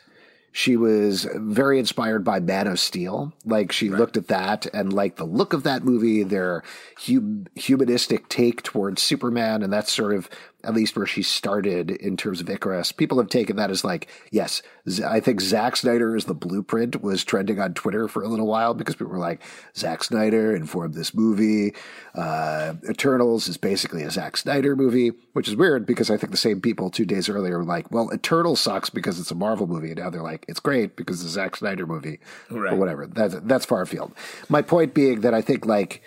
she 0.55 0.77
was 0.77 1.27
very 1.35 1.79
inspired 1.79 2.23
by 2.23 2.39
Man 2.39 2.65
of 2.67 2.79
Steel. 2.79 3.33
Like 3.43 3.73
she 3.73 3.89
looked 3.89 4.15
at 4.15 4.29
that 4.29 4.65
and 4.73 4.93
liked 4.93 5.17
the 5.17 5.25
look 5.25 5.51
of 5.51 5.63
that 5.63 5.83
movie, 5.83 6.23
their 6.23 6.63
hum- 6.97 7.47
humanistic 7.55 8.29
take 8.29 8.63
towards 8.63 9.01
Superman, 9.01 9.63
and 9.63 9.73
that 9.73 9.89
sort 9.89 10.13
of 10.15 10.29
at 10.65 10.73
least 10.73 10.95
where 10.95 11.05
she 11.05 11.21
started 11.21 11.91
in 11.91 12.17
terms 12.17 12.41
of 12.41 12.47
Ikaris. 12.47 12.95
People 12.95 13.17
have 13.19 13.29
taken 13.29 13.55
that 13.55 13.69
as 13.69 13.83
like, 13.83 14.07
yes, 14.31 14.61
I 15.05 15.19
think 15.19 15.41
Zack 15.41 15.75
Snyder 15.75 16.15
is 16.15 16.25
the 16.25 16.33
blueprint 16.33 17.01
was 17.01 17.23
trending 17.23 17.59
on 17.59 17.73
Twitter 17.73 18.07
for 18.07 18.23
a 18.23 18.27
little 18.27 18.47
while 18.47 18.73
because 18.73 18.95
people 18.95 19.13
were 19.13 19.19
like, 19.19 19.41
Zack 19.75 20.03
Snyder 20.03 20.55
informed 20.55 20.93
this 20.93 21.13
movie. 21.13 21.73
Uh, 22.13 22.73
Eternals 22.89 23.47
is 23.47 23.57
basically 23.57 24.03
a 24.03 24.11
Zack 24.11 24.37
Snyder 24.37 24.75
movie, 24.75 25.11
which 25.33 25.47
is 25.47 25.55
weird 25.55 25.85
because 25.85 26.09
I 26.09 26.17
think 26.17 26.31
the 26.31 26.37
same 26.37 26.61
people 26.61 26.89
two 26.89 27.05
days 27.05 27.29
earlier 27.29 27.59
were 27.59 27.63
like, 27.63 27.91
well, 27.91 28.13
Eternals 28.13 28.59
sucks 28.59 28.89
because 28.89 29.19
it's 29.19 29.31
a 29.31 29.35
Marvel 29.35 29.67
movie. 29.67 29.91
And 29.91 29.99
now 29.99 30.09
they're 30.09 30.21
like, 30.23 30.45
it's 30.47 30.59
great 30.59 30.95
because 30.95 31.21
it's 31.21 31.29
a 31.29 31.33
Zack 31.33 31.55
Snyder 31.55 31.85
movie. 31.85 32.19
Right. 32.49 32.71
But 32.71 32.79
whatever. 32.79 33.07
That's, 33.07 33.35
that's 33.43 33.65
far 33.65 33.81
afield. 33.81 34.13
My 34.49 34.61
point 34.61 34.93
being 34.93 35.21
that 35.21 35.33
I 35.33 35.41
think 35.41 35.65
like 35.65 36.01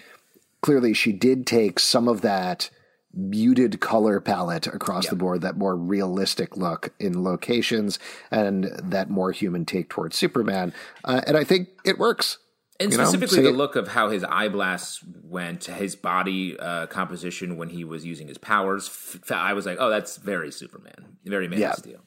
clearly 0.61 0.93
she 0.93 1.13
did 1.13 1.47
take 1.47 1.79
some 1.79 2.09
of 2.09 2.21
that 2.23 2.71
muted 3.15 3.81
color 3.81 4.21
palette 4.21 4.67
across 4.67 5.09
the 5.09 5.17
board, 5.17 5.41
that 5.41 5.57
more 5.57 5.77
realistic 5.77 6.57
look 6.57 6.93
in 6.99 7.23
locations 7.25 7.99
and 8.31 8.65
that 8.83 9.11
more 9.11 9.33
human 9.33 9.65
take 9.65 9.89
towards 9.89 10.17
Superman. 10.17 10.73
Uh, 11.05 11.21
and 11.27 11.37
I 11.37 11.45
think 11.45 11.69
it 11.85 11.99
works. 11.99 12.39
And 12.81 12.93
You 12.93 12.99
specifically 12.99 13.43
the 13.43 13.51
look 13.51 13.75
of 13.75 13.89
how 13.89 14.09
his 14.11 14.23
eye 14.23 14.49
blasts 14.49 15.03
went, 15.25 15.65
his 15.65 15.97
body 15.97 16.57
uh, 16.59 16.87
composition 16.87 17.57
when 17.57 17.71
he 17.71 17.83
was 17.83 18.05
using 18.05 18.29
his 18.29 18.39
powers. 18.39 18.87
F- 18.87 19.33
I 19.33 19.53
was 19.53 19.67
like, 19.67 19.79
oh, 19.81 19.91
that's 19.91 20.17
very 20.17 20.53
Superman, 20.53 21.17
very 21.25 21.49
Man 21.49 21.59
Yeah. 21.59 21.71
of 21.71 21.77
Steel. 21.77 22.01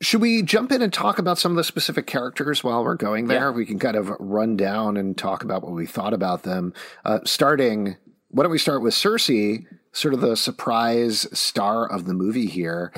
Should 0.00 0.20
we 0.20 0.42
jump 0.42 0.70
in 0.70 0.82
and 0.82 0.92
talk 0.92 1.18
about 1.18 1.38
some 1.38 1.52
of 1.52 1.56
the 1.56 1.64
specific 1.64 2.06
characters 2.06 2.62
while 2.62 2.84
we're 2.84 2.94
going 2.94 3.26
there? 3.26 3.48
Yeah. 3.48 3.50
We 3.50 3.64
can 3.64 3.78
kind 3.78 3.96
of 3.96 4.10
run 4.20 4.56
down 4.56 4.96
and 4.96 5.16
talk 5.16 5.42
about 5.42 5.62
what 5.62 5.72
we 5.72 5.86
thought 5.86 6.12
about 6.12 6.42
them. 6.42 6.72
Uh, 7.04 7.20
starting, 7.24 7.96
why 8.34 8.42
don't 8.42 8.50
we 8.52 8.58
start 8.58 8.82
with 8.82 8.94
Cersei, 8.94 9.64
sort 9.92 10.12
of 10.12 10.20
the 10.20 10.36
surprise 10.36 11.26
star 11.38 11.88
of 11.90 12.04
the 12.04 12.14
movie 12.14 12.46
here? 12.46 12.92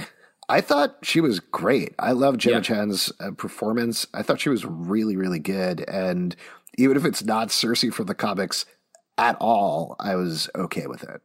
I 0.48 0.62
thought 0.62 0.96
she 1.02 1.20
was 1.20 1.40
great. 1.40 1.94
I 1.98 2.12
love 2.12 2.38
Gemma 2.38 2.56
Yeah. 2.56 2.62
Chan's 2.62 3.12
uh, 3.20 3.32
performance. 3.32 4.06
I 4.14 4.22
thought 4.22 4.40
she 4.40 4.48
was 4.48 4.64
really, 4.64 5.16
really 5.16 5.40
good. 5.40 5.80
And 5.88 6.34
even 6.78 6.96
if 6.96 7.04
it's 7.04 7.22
not 7.22 7.48
Cersei 7.48 7.92
from 7.92 8.06
the 8.06 8.14
comics 8.14 8.64
at 9.18 9.36
all, 9.38 9.96
I 10.00 10.14
was 10.16 10.48
okay 10.54 10.86
with 10.86 11.02
it. 11.02 11.20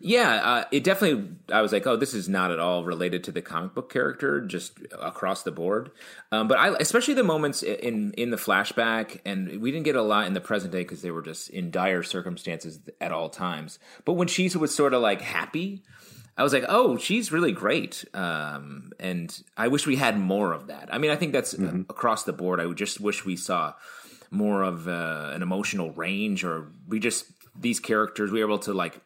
Yeah, 0.00 0.30
uh, 0.34 0.64
it 0.70 0.84
definitely. 0.84 1.36
I 1.52 1.60
was 1.60 1.72
like, 1.72 1.86
oh, 1.86 1.96
this 1.96 2.14
is 2.14 2.28
not 2.28 2.52
at 2.52 2.60
all 2.60 2.84
related 2.84 3.24
to 3.24 3.32
the 3.32 3.42
comic 3.42 3.74
book 3.74 3.92
character, 3.92 4.40
just 4.40 4.78
across 4.92 5.42
the 5.42 5.50
board. 5.50 5.90
Um, 6.30 6.46
but 6.46 6.58
I, 6.58 6.76
especially 6.78 7.14
the 7.14 7.24
moments 7.24 7.62
in 7.62 8.12
in 8.12 8.30
the 8.30 8.36
flashback, 8.36 9.20
and 9.24 9.60
we 9.60 9.72
didn't 9.72 9.84
get 9.84 9.96
a 9.96 10.02
lot 10.02 10.26
in 10.26 10.34
the 10.34 10.40
present 10.40 10.72
day 10.72 10.82
because 10.82 11.02
they 11.02 11.10
were 11.10 11.22
just 11.22 11.50
in 11.50 11.70
dire 11.70 12.04
circumstances 12.04 12.78
at 13.00 13.10
all 13.10 13.28
times. 13.28 13.80
But 14.04 14.12
when 14.12 14.28
she 14.28 14.48
was 14.56 14.72
sort 14.72 14.94
of 14.94 15.02
like 15.02 15.20
happy, 15.20 15.82
I 16.36 16.44
was 16.44 16.52
like, 16.52 16.64
oh, 16.68 16.96
she's 16.96 17.32
really 17.32 17.52
great. 17.52 18.04
Um, 18.14 18.92
and 19.00 19.36
I 19.56 19.66
wish 19.66 19.84
we 19.84 19.96
had 19.96 20.16
more 20.16 20.52
of 20.52 20.68
that. 20.68 20.88
I 20.94 20.98
mean, 20.98 21.10
I 21.10 21.16
think 21.16 21.32
that's 21.32 21.54
uh, 21.54 21.82
across 21.88 22.22
the 22.22 22.32
board. 22.32 22.60
I 22.60 22.66
would 22.66 22.78
just 22.78 23.00
wish 23.00 23.24
we 23.24 23.34
saw 23.34 23.74
more 24.30 24.62
of 24.62 24.86
uh, 24.86 25.32
an 25.34 25.42
emotional 25.42 25.90
range, 25.90 26.44
or 26.44 26.70
we 26.86 27.00
just 27.00 27.26
these 27.58 27.80
characters 27.80 28.30
we 28.30 28.38
were 28.38 28.46
able 28.46 28.60
to 28.60 28.72
like 28.72 29.00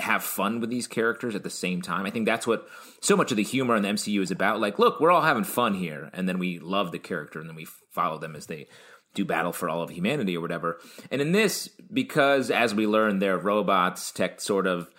have 0.00 0.22
fun 0.22 0.60
with 0.60 0.70
these 0.70 0.86
characters 0.86 1.34
at 1.34 1.42
the 1.42 1.50
same 1.50 1.82
time. 1.82 2.06
I 2.06 2.10
think 2.10 2.26
that's 2.26 2.46
what 2.46 2.66
so 3.00 3.16
much 3.16 3.30
of 3.30 3.36
the 3.36 3.42
humor 3.42 3.76
in 3.76 3.82
the 3.82 3.88
MCU 3.88 4.20
is 4.22 4.30
about. 4.30 4.60
Like, 4.60 4.78
look, 4.78 5.00
we're 5.00 5.10
all 5.10 5.22
having 5.22 5.44
fun 5.44 5.74
here, 5.74 6.10
and 6.12 6.28
then 6.28 6.38
we 6.38 6.58
love 6.58 6.92
the 6.92 6.98
character, 6.98 7.40
and 7.40 7.48
then 7.48 7.56
we 7.56 7.66
follow 7.90 8.18
them 8.18 8.36
as 8.36 8.46
they 8.46 8.68
do 9.14 9.24
battle 9.24 9.52
for 9.52 9.68
all 9.68 9.82
of 9.82 9.90
humanity 9.90 10.36
or 10.36 10.40
whatever. 10.40 10.78
And 11.10 11.20
in 11.20 11.32
this, 11.32 11.68
because 11.92 12.50
as 12.50 12.74
we 12.74 12.86
learn, 12.86 13.18
they're 13.18 13.38
robots, 13.38 14.12
tech 14.12 14.40
sort 14.40 14.66
of, 14.66 14.90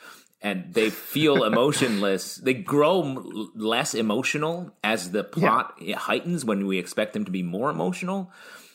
and 0.41 0.73
they 0.73 0.89
feel 0.89 1.43
emotionless. 1.45 2.35
They 2.35 2.53
grow 2.53 3.03
m- 3.03 3.51
less 3.55 3.93
emotional 3.93 4.75
as 4.83 5.11
the 5.11 5.23
plot 5.23 5.75
heightens 5.95 6.43
when 6.43 6.67
we 6.67 6.77
expect 6.77 7.13
them 7.13 7.25
to 7.25 7.31
be 7.31 7.43
more 7.43 7.69
emotional. 7.69 8.31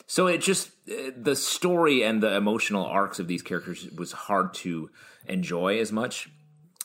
So 0.07 0.27
it 0.27 0.39
just 0.39 0.69
uh, 0.89 1.11
the 1.15 1.35
story 1.35 2.01
and 2.03 2.23
the 2.23 2.35
emotional 2.35 2.85
arcs 2.85 3.19
of 3.19 3.27
these 3.27 3.41
characters 3.41 3.87
was 3.91 4.13
hard 4.13 4.53
to 4.55 4.89
enjoy 5.29 5.79
as 5.79 5.91
much, 5.91 6.29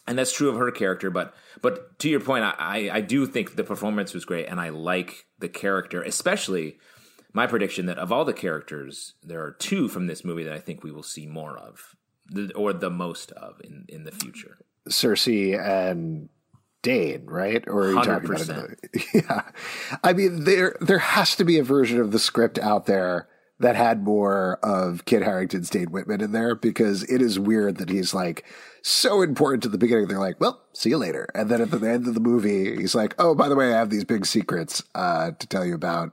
and 0.06 0.18
that's 0.18 0.32
true 0.32 0.48
of 0.48 0.56
her 0.56 0.70
character. 0.70 1.10
But 1.10 1.34
but 1.60 1.98
to 2.00 2.08
your 2.08 2.20
point, 2.20 2.44
I 2.44 2.90
I, 2.92 3.00
do 3.00 3.26
think 3.26 3.56
the 3.56 3.64
performance 3.64 4.14
was 4.14 4.24
great, 4.24 4.46
and 4.46 4.60
I 4.60 4.70
like 4.70 5.26
the 5.38 5.48
character, 5.48 6.02
especially 6.02 6.78
my 7.32 7.46
prediction 7.46 7.86
that 7.86 7.98
of 7.98 8.12
all 8.12 8.24
the 8.24 8.32
characters, 8.32 9.14
there 9.22 9.42
are 9.42 9.52
two 9.52 9.88
from 9.88 10.06
this 10.06 10.24
movie 10.24 10.44
that 10.44 10.52
I 10.52 10.60
think 10.60 10.82
we 10.82 10.92
will 10.92 11.02
see 11.02 11.26
more 11.26 11.56
of, 11.56 11.96
or 12.54 12.72
the 12.72 12.90
most 12.90 13.32
of 13.32 13.60
in 13.62 13.86
in 13.88 14.04
the 14.04 14.12
future. 14.12 14.58
Cersei 14.88 15.58
and 15.58 16.28
Dane, 16.82 17.26
right? 17.26 17.62
Or 17.68 17.84
are 17.84 17.90
you 17.90 18.02
talking 18.02 18.28
about 18.28 18.42
another? 18.42 18.76
Yeah, 19.14 19.42
I 20.02 20.12
mean 20.12 20.44
there 20.44 20.76
there 20.80 20.98
has 20.98 21.36
to 21.36 21.44
be 21.44 21.58
a 21.58 21.64
version 21.64 22.00
of 22.00 22.10
the 22.12 22.18
script 22.18 22.58
out 22.58 22.86
there 22.86 23.28
that 23.62 23.74
had 23.76 24.02
more 24.04 24.58
of 24.62 25.04
Kit 25.06 25.22
Harington's 25.22 25.70
Dane 25.70 25.90
Whitman 25.90 26.20
in 26.20 26.32
there 26.32 26.54
because 26.54 27.02
it 27.04 27.22
is 27.22 27.38
weird 27.38 27.78
that 27.78 27.88
he's 27.88 28.12
like 28.12 28.44
so 28.82 29.22
important 29.22 29.62
to 29.62 29.68
the 29.68 29.78
beginning. 29.78 30.08
They're 30.08 30.18
like, 30.18 30.40
"Well, 30.40 30.60
see 30.72 30.90
you 30.90 30.98
later," 30.98 31.28
and 31.34 31.48
then 31.48 31.60
at 31.62 31.70
the 31.70 31.78
end 31.88 32.06
of 32.06 32.14
the 32.14 32.20
movie, 32.20 32.76
he's 32.76 32.94
like, 32.94 33.14
"Oh, 33.18 33.34
by 33.34 33.48
the 33.48 33.56
way, 33.56 33.72
I 33.72 33.78
have 33.78 33.90
these 33.90 34.04
big 34.04 34.26
secrets 34.26 34.82
uh, 34.94 35.30
to 35.38 35.46
tell 35.46 35.64
you 35.64 35.74
about." 35.74 36.12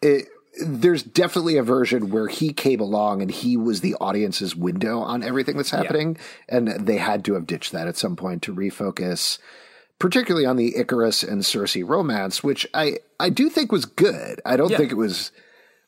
It, 0.00 0.28
there's 0.62 1.02
definitely 1.02 1.56
a 1.56 1.62
version 1.62 2.10
where 2.10 2.28
he 2.28 2.52
came 2.52 2.80
along 2.80 3.22
and 3.22 3.30
he 3.30 3.56
was 3.56 3.80
the 3.80 3.94
audience's 4.00 4.54
window 4.54 4.98
on 5.00 5.22
everything 5.22 5.56
that's 5.56 5.70
happening, 5.70 6.16
and 6.48 6.68
they 6.68 6.98
had 6.98 7.24
to 7.26 7.34
have 7.34 7.46
ditched 7.46 7.72
that 7.72 7.88
at 7.88 7.96
some 7.96 8.16
point 8.16 8.42
to 8.42 8.54
refocus, 8.54 9.38
particularly 9.98 10.46
on 10.46 10.56
the 10.56 10.72
Ikaris 10.72 11.26
and 11.26 11.42
Cersei 11.42 11.86
romance, 11.86 12.42
which 12.42 12.66
I 12.74 12.98
I 13.20 13.30
do 13.30 13.48
think 13.48 13.70
was 13.72 13.84
good. 13.84 14.40
I 14.44 14.56
don't 14.56 14.70
Yeah. 14.70 14.76
think 14.78 14.92
it 14.92 14.96
was 14.96 15.30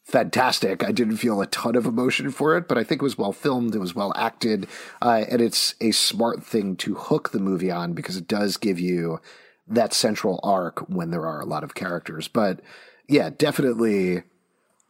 fantastic. 0.05 0.85
I 0.85 0.93
didn't 0.93 1.17
feel 1.17 1.41
a 1.41 1.47
ton 1.47 1.75
of 1.75 1.87
emotion 1.87 2.31
for 2.31 2.57
it, 2.57 2.69
but 2.69 2.79
I 2.79 2.85
think 2.85 3.01
it 3.01 3.05
was 3.05 3.19
well 3.19 3.33
filmed. 3.33 3.75
It 3.75 3.81
was 3.81 3.95
well 3.95 4.13
acted, 4.17 4.67
uh, 5.03 5.25
and 5.29 5.41
it's 5.41 5.75
a 5.81 5.91
smart 5.91 6.45
thing 6.45 6.77
to 6.77 6.95
hook 6.95 7.31
the 7.31 7.41
movie 7.41 7.71
on 7.71 7.95
because 7.95 8.17
it 8.17 8.29
does 8.29 8.57
give 8.57 8.79
you 8.79 9.21
that 9.67 9.95
central 9.95 10.41
arc 10.43 10.81
when 10.89 11.11
there 11.11 11.27
are 11.27 11.41
a 11.41 11.47
lot 11.47 11.65
of 11.65 11.75
characters. 11.75 12.29
But 12.29 12.61
yeah, 13.09 13.31
definitely 13.37 14.23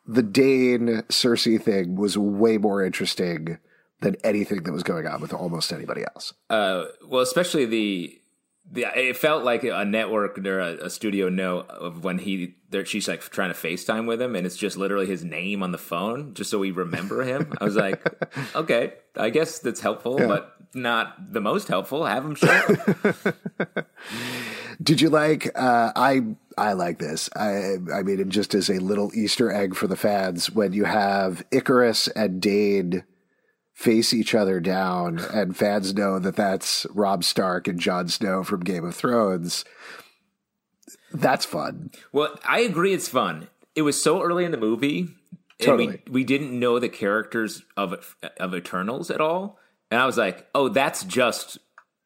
the 0.06 0.22
Dane 0.22 1.02
Cersei 1.08 1.62
thing 1.62 1.96
was 1.96 2.18
way 2.18 2.58
more 2.58 2.84
interesting 2.84 3.58
than 4.00 4.16
anything 4.22 4.64
that 4.64 4.72
was 4.72 4.82
going 4.82 5.06
on 5.06 5.20
with 5.20 5.32
almost 5.32 5.72
anybody 5.72 6.02
else. 6.02 6.34
Uh, 6.50 6.84
well, 7.06 7.22
especially 7.22 7.64
the 7.64 8.20
the 8.70 8.86
it 8.96 9.16
felt 9.16 9.44
like 9.44 9.62
a 9.64 9.84
network 9.84 10.38
or 10.38 10.60
a, 10.60 10.86
a 10.86 10.90
studio 10.90 11.28
note 11.28 11.68
of 11.68 12.02
when 12.02 12.18
he 12.18 12.54
there 12.70 12.84
she's 12.84 13.06
like 13.06 13.20
trying 13.20 13.52
to 13.52 13.58
FaceTime 13.58 14.06
with 14.06 14.20
him 14.20 14.34
and 14.34 14.46
it's 14.46 14.56
just 14.56 14.76
literally 14.76 15.06
his 15.06 15.22
name 15.22 15.62
on 15.62 15.70
the 15.72 15.78
phone 15.78 16.34
just 16.34 16.50
so 16.50 16.58
we 16.58 16.70
remember 16.70 17.22
him. 17.22 17.52
I 17.60 17.64
was 17.64 17.76
like, 17.76 18.02
okay, 18.56 18.94
I 19.16 19.30
guess 19.30 19.58
that's 19.58 19.80
helpful, 19.80 20.16
but 20.16 20.56
not 20.74 21.32
the 21.32 21.40
most 21.40 21.68
helpful. 21.68 22.04
Have 22.04 22.24
him 22.24 22.34
show. 22.34 22.76
Did 24.82 25.00
you 25.00 25.08
like? 25.08 25.46
Uh, 25.54 25.92
I 25.94 26.22
I 26.58 26.72
like 26.72 26.98
this. 26.98 27.30
I 27.36 27.76
I 27.92 28.02
mean, 28.02 28.28
just 28.30 28.54
as 28.54 28.68
a 28.68 28.80
little 28.80 29.14
Easter 29.14 29.52
egg 29.52 29.74
for 29.76 29.86
the 29.86 29.96
fans 29.96 30.50
when 30.50 30.72
you 30.72 30.84
have 30.84 31.44
Ikaris 31.50 32.08
and 32.16 32.40
Dane 32.40 33.04
face 33.74 34.14
each 34.14 34.34
other 34.34 34.60
down, 34.60 35.18
and 35.18 35.56
fans 35.56 35.94
know 35.94 36.18
that 36.18 36.36
that's 36.36 36.86
Robb 36.90 37.24
Stark 37.24 37.68
and 37.68 37.78
Jon 37.78 38.08
Snow 38.08 38.44
from 38.44 38.60
Game 38.60 38.84
of 38.84 38.94
Thrones. 38.94 39.64
That's 41.12 41.44
fun. 41.44 41.90
Well, 42.12 42.38
I 42.48 42.60
agree. 42.60 42.94
It's 42.94 43.08
fun. 43.08 43.48
It 43.74 43.82
was 43.82 44.00
so 44.00 44.22
early 44.22 44.44
in 44.44 44.52
the 44.52 44.56
movie. 44.56 45.08
Totally. 45.60 45.84
And 45.86 46.00
we, 46.06 46.12
we 46.12 46.24
didn't 46.24 46.58
know 46.58 46.78
the 46.78 46.88
characters 46.88 47.62
of 47.76 48.16
of 48.38 48.54
Eternals 48.54 49.10
at 49.10 49.20
all, 49.20 49.58
and 49.90 50.00
I 50.00 50.06
was 50.06 50.16
like, 50.16 50.48
"Oh, 50.54 50.68
that's 50.68 51.04
just 51.04 51.58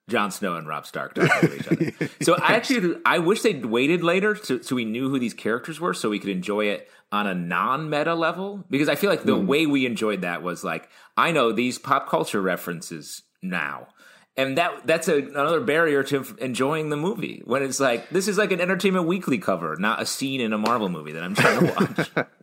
Jon 0.08 0.30
Snow 0.30 0.56
and 0.56 0.66
Robb 0.66 0.86
Stark 0.86 1.14
talking 1.14 1.50
to 1.50 1.56
each 1.56 1.66
other." 1.68 2.08
So 2.22 2.34
I 2.34 2.54
actually, 2.54 2.96
I 3.04 3.18
wish 3.18 3.42
they'd 3.42 3.64
waited 3.64 4.02
later 4.02 4.34
so, 4.34 4.60
so 4.60 4.74
we 4.74 4.84
knew 4.84 5.08
who 5.08 5.18
these 5.18 5.34
characters 5.34 5.78
were, 5.80 5.94
so 5.94 6.10
we 6.10 6.18
could 6.18 6.30
enjoy 6.30 6.66
it 6.66 6.88
on 7.12 7.26
a 7.26 7.34
non-meta 7.34 8.14
level. 8.14 8.64
Because 8.68 8.88
I 8.88 8.94
feel 8.96 9.08
like 9.10 9.22
the 9.22 9.36
Hmm. 9.36 9.46
way 9.46 9.66
we 9.66 9.86
enjoyed 9.86 10.22
that 10.22 10.42
was 10.42 10.64
like, 10.64 10.88
I 11.16 11.30
know 11.32 11.52
these 11.52 11.78
pop 11.78 12.08
culture 12.08 12.40
references 12.42 13.22
now. 13.42 13.88
And 14.36 14.56
that 14.56 14.86
that's 14.86 15.08
a, 15.08 15.16
another 15.16 15.60
barrier 15.60 16.02
to 16.04 16.24
enjoying 16.40 16.90
the 16.90 16.96
movie 16.96 17.42
when 17.44 17.62
it's 17.62 17.80
like 17.80 18.08
this 18.10 18.28
is 18.28 18.38
like 18.38 18.52
an 18.52 18.60
Entertainment 18.60 19.06
Weekly 19.06 19.38
cover, 19.38 19.74
not 19.78 20.00
a 20.00 20.06
scene 20.06 20.40
in 20.40 20.52
a 20.52 20.58
Marvel 20.58 20.88
movie 20.88 21.10
that 21.12 21.22
I'm 21.24 21.34
trying 21.34 21.60
to 21.66 21.74
watch. 22.16 22.28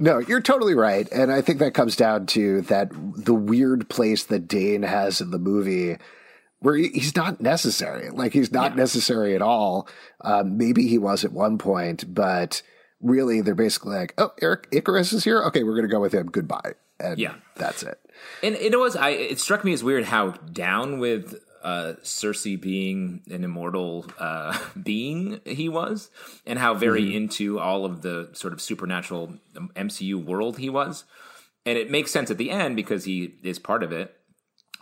No, 0.00 0.18
you're 0.18 0.40
totally 0.40 0.74
right. 0.74 1.08
And 1.12 1.30
I 1.30 1.40
think 1.40 1.60
that 1.60 1.74
comes 1.74 1.94
down 1.94 2.26
to 2.26 2.62
that 2.62 2.90
the 2.92 3.32
weird 3.34 3.88
place 3.88 4.24
that 4.24 4.48
Dane 4.48 4.82
has 4.82 5.20
in 5.20 5.30
the 5.30 5.38
movie 5.38 5.96
where 6.64 6.76
he's 6.76 7.14
not 7.14 7.42
necessary. 7.42 8.08
Like 8.08 8.32
he's 8.32 8.50
not 8.50 8.74
necessary 8.74 9.34
at 9.34 9.42
all. 9.42 9.86
Um, 10.22 10.56
maybe 10.56 10.86
he 10.88 10.96
was 10.96 11.22
at 11.24 11.32
one 11.32 11.58
point, 11.58 12.12
but 12.12 12.62
really 13.02 13.42
they're 13.42 13.54
basically 13.54 13.94
like, 13.96 14.14
oh, 14.16 14.32
Eric 14.40 14.70
Ikaris 14.70 15.12
is 15.12 15.24
here. 15.24 15.42
Okay, 15.44 15.62
we're 15.62 15.74
going 15.74 15.86
to 15.86 15.92
go 15.92 16.00
with 16.00 16.14
him. 16.14 16.26
Goodbye. 16.28 16.72
And 16.98 17.18
Yeah. 17.18 17.34
that's 17.56 17.82
it. 17.82 17.98
And 18.42 18.54
it 18.54 18.78
was 18.78 18.96
I 18.96 19.10
it 19.10 19.38
struck 19.40 19.62
me 19.62 19.74
as 19.74 19.84
weird 19.84 20.04
how 20.06 20.30
down 20.30 20.98
with 20.98 21.34
uh 21.62 21.94
Cersei 22.02 22.58
being 22.58 23.20
an 23.30 23.44
immortal 23.44 24.06
uh 24.18 24.58
being 24.82 25.40
he 25.44 25.68
was 25.68 26.10
and 26.46 26.58
how 26.58 26.72
very 26.72 27.14
into 27.14 27.58
all 27.58 27.84
of 27.84 28.00
the 28.00 28.30
sort 28.32 28.54
of 28.54 28.60
supernatural 28.62 29.34
MCU 29.76 30.24
world 30.24 30.56
he 30.58 30.70
was. 30.70 31.04
And 31.66 31.76
it 31.76 31.90
makes 31.90 32.10
sense 32.10 32.30
at 32.30 32.38
the 32.38 32.50
end 32.50 32.74
because 32.76 33.04
he 33.04 33.34
is 33.42 33.58
part 33.58 33.82
of 33.82 33.92
it. 33.92 34.16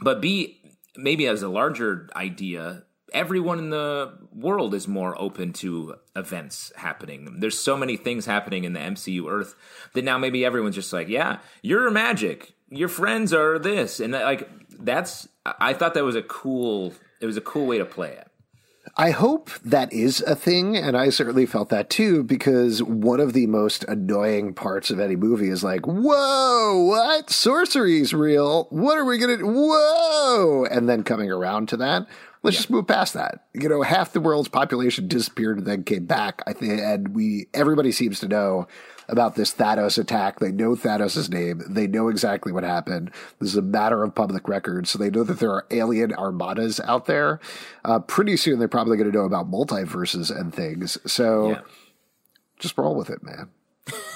But 0.00 0.20
B 0.20 0.60
maybe 0.96 1.26
as 1.26 1.42
a 1.42 1.48
larger 1.48 2.08
idea 2.14 2.84
everyone 3.12 3.58
in 3.58 3.70
the 3.70 4.12
world 4.34 4.74
is 4.74 4.88
more 4.88 5.18
open 5.20 5.52
to 5.52 5.96
events 6.16 6.72
happening. 6.76 7.36
There's 7.38 7.58
so 7.58 7.76
many 7.76 7.96
things 7.96 8.26
happening 8.26 8.64
in 8.64 8.72
the 8.72 8.80
MCU 8.80 9.30
Earth 9.30 9.54
that 9.94 10.04
now 10.04 10.18
maybe 10.18 10.44
everyone's 10.44 10.74
just 10.74 10.92
like, 10.92 11.08
yeah, 11.08 11.38
you're 11.62 11.90
magic. 11.90 12.54
Your 12.70 12.88
friends 12.88 13.32
are 13.34 13.58
this, 13.58 14.00
and 14.00 14.12
like 14.12 14.48
that's. 14.78 15.28
I 15.44 15.74
thought 15.74 15.92
that 15.94 16.04
was 16.04 16.16
a 16.16 16.22
cool. 16.22 16.94
It 17.20 17.26
was 17.26 17.36
a 17.36 17.42
cool 17.42 17.66
way 17.66 17.76
to 17.78 17.84
play 17.84 18.12
it. 18.12 18.26
I 18.96 19.10
hope 19.10 19.50
that 19.64 19.92
is 19.92 20.20
a 20.22 20.34
thing, 20.34 20.76
and 20.76 20.96
I 20.96 21.10
certainly 21.10 21.46
felt 21.46 21.68
that 21.68 21.88
too, 21.88 22.24
because 22.24 22.82
one 22.82 23.20
of 23.20 23.32
the 23.32 23.46
most 23.46 23.84
annoying 23.84 24.54
parts 24.54 24.90
of 24.90 24.98
any 24.98 25.16
movie 25.16 25.48
is 25.48 25.62
like, 25.62 25.86
whoa, 25.86 26.84
what? 26.84 27.30
Sorcery's 27.30 28.12
real. 28.12 28.66
What 28.70 28.98
are 28.98 29.04
we 29.04 29.18
gonna 29.18 29.38
do? 29.38 29.46
Whoa! 29.46 30.66
And 30.70 30.88
then 30.88 31.04
coming 31.04 31.30
around 31.30 31.68
to 31.70 31.76
that, 31.78 32.06
let's 32.42 32.56
just 32.56 32.70
move 32.70 32.86
past 32.86 33.14
that. 33.14 33.44
You 33.54 33.68
know, 33.68 33.82
half 33.82 34.12
the 34.12 34.20
world's 34.20 34.48
population 34.48 35.08
disappeared 35.08 35.58
and 35.58 35.66
then 35.66 35.84
came 35.84 36.06
back. 36.06 36.42
I 36.46 36.52
think, 36.52 36.80
and 36.80 37.14
we, 37.14 37.46
everybody 37.54 37.92
seems 37.92 38.20
to 38.20 38.28
know 38.28 38.66
about 39.08 39.34
this 39.34 39.52
Thanos 39.52 39.98
attack. 39.98 40.38
They 40.40 40.52
know 40.52 40.70
Thanos' 40.76 41.28
name. 41.30 41.62
They 41.68 41.86
know 41.86 42.08
exactly 42.08 42.52
what 42.52 42.64
happened. 42.64 43.10
This 43.40 43.50
is 43.50 43.56
a 43.56 43.62
matter 43.62 44.02
of 44.02 44.14
public 44.14 44.48
record. 44.48 44.86
So 44.86 44.98
they 44.98 45.10
know 45.10 45.24
that 45.24 45.38
there 45.40 45.50
are 45.50 45.66
alien 45.70 46.12
armadas 46.14 46.80
out 46.80 47.06
there. 47.06 47.40
Uh, 47.84 47.98
pretty 47.98 48.36
soon 48.36 48.58
they're 48.58 48.68
probably 48.68 48.96
going 48.96 49.10
to 49.10 49.16
know 49.16 49.24
about 49.24 49.50
multiverses 49.50 50.34
and 50.36 50.54
things. 50.54 50.98
So 51.10 51.50
Yeah. 51.50 51.60
just 52.58 52.76
roll 52.78 52.94
with 52.94 53.10
it, 53.10 53.22
man. 53.22 53.50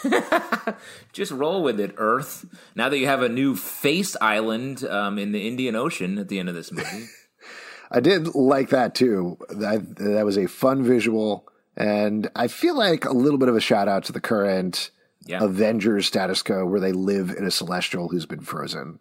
Just 1.13 1.33
roll 1.33 1.63
with 1.63 1.81
it, 1.81 1.95
Earth. 1.97 2.45
Now 2.77 2.89
that 2.89 2.99
you 2.99 3.07
have 3.07 3.23
a 3.23 3.29
new 3.29 3.57
face 3.57 4.17
island 4.21 4.85
um, 4.85 5.19
in 5.19 5.33
the 5.33 5.49
Indian 5.49 5.75
Ocean 5.75 6.19
at 6.19 6.29
the 6.29 6.39
end 6.39 6.49
of 6.49 6.55
this 6.55 6.71
movie. 6.71 7.07
I 7.91 8.01
did 8.01 8.35
like 8.35 8.69
that 8.71 8.95
too. 8.95 9.39
That, 9.49 9.97
that 9.97 10.25
was 10.25 10.37
a 10.39 10.47
fun 10.47 10.83
visual. 10.85 11.49
And 11.77 12.31
I 12.35 12.49
feel 12.49 12.77
like 12.77 13.05
a 13.05 13.13
little 13.13 13.39
bit 13.39 13.49
of 13.49 13.57
a 13.57 13.61
shout 13.61 13.89
out 13.89 14.05
to 14.05 14.13
the 14.13 14.21
current 14.21 14.91
Yeah. 15.27 15.43
Avengers 15.43 16.07
status 16.07 16.43
quo 16.43 16.65
where 16.65 16.81
they 16.81 16.93
live 16.93 17.31
in 17.31 17.45
a 17.45 17.51
celestial 17.51 18.09
who's 18.09 18.27
been 18.27 18.41
frozen. 18.41 19.01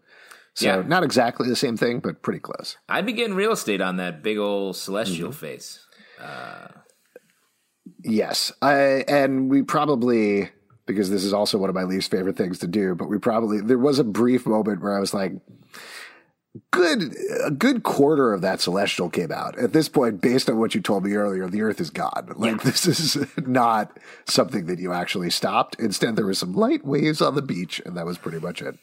So 0.55 0.65
Yeah. 0.67 0.81
not 0.87 1.03
exactly 1.03 1.47
the 1.47 1.55
same 1.55 1.77
thing, 1.77 1.99
but 1.99 2.21
pretty 2.21 2.39
close. 2.39 2.77
I'd 2.89 3.05
be 3.05 3.13
getting 3.13 3.35
real 3.35 3.51
estate 3.51 3.79
on 3.81 3.97
that 3.97 4.23
big 4.23 4.37
old 4.37 4.75
celestial 4.75 5.29
Mm-hmm. 5.29 5.37
face. 5.37 5.79
Yes. 8.03 8.51
I, 8.61 9.03
and 9.07 9.49
we 9.49 9.61
probably, 9.63 10.49
because 10.85 11.09
this 11.09 11.23
is 11.23 11.33
also 11.33 11.57
one 11.57 11.69
of 11.69 11.75
my 11.75 11.83
least 11.83 12.11
favorite 12.11 12.37
things 12.37 12.59
to 12.59 12.67
do, 12.67 12.95
but 12.95 13.09
we 13.09 13.17
probably, 13.17 13.61
there 13.61 13.77
was 13.77 13.99
a 13.99 14.03
brief 14.03 14.45
moment 14.45 14.81
where 14.81 14.95
I 14.95 14.99
was 14.99 15.13
like, 15.13 15.33
good, 16.71 17.15
a 17.43 17.51
good 17.51 17.83
quarter 17.83 18.33
of 18.33 18.41
that 18.41 18.61
celestial 18.61 19.09
came 19.09 19.31
out. 19.31 19.57
At 19.57 19.73
this 19.73 19.89
point, 19.89 20.21
based 20.21 20.49
on 20.49 20.57
what 20.57 20.75
you 20.75 20.81
told 20.81 21.03
me 21.03 21.13
earlier, 21.13 21.47
the 21.47 21.61
earth 21.61 21.79
is 21.79 21.89
gone. 21.89 22.33
Like 22.35 22.63
this 22.63 22.85
is 22.85 23.25
not 23.45 23.97
something 24.25 24.65
that 24.67 24.79
you 24.79 24.93
actually 24.93 25.29
stopped. 25.29 25.75
Instead, 25.79 26.15
there 26.15 26.25
was 26.25 26.39
some 26.39 26.53
light 26.53 26.85
waves 26.85 27.21
on 27.21 27.35
the 27.35 27.41
beach 27.41 27.81
and 27.85 27.95
that 27.97 28.05
was 28.05 28.17
pretty 28.17 28.39
much 28.39 28.61
it. 28.61 28.77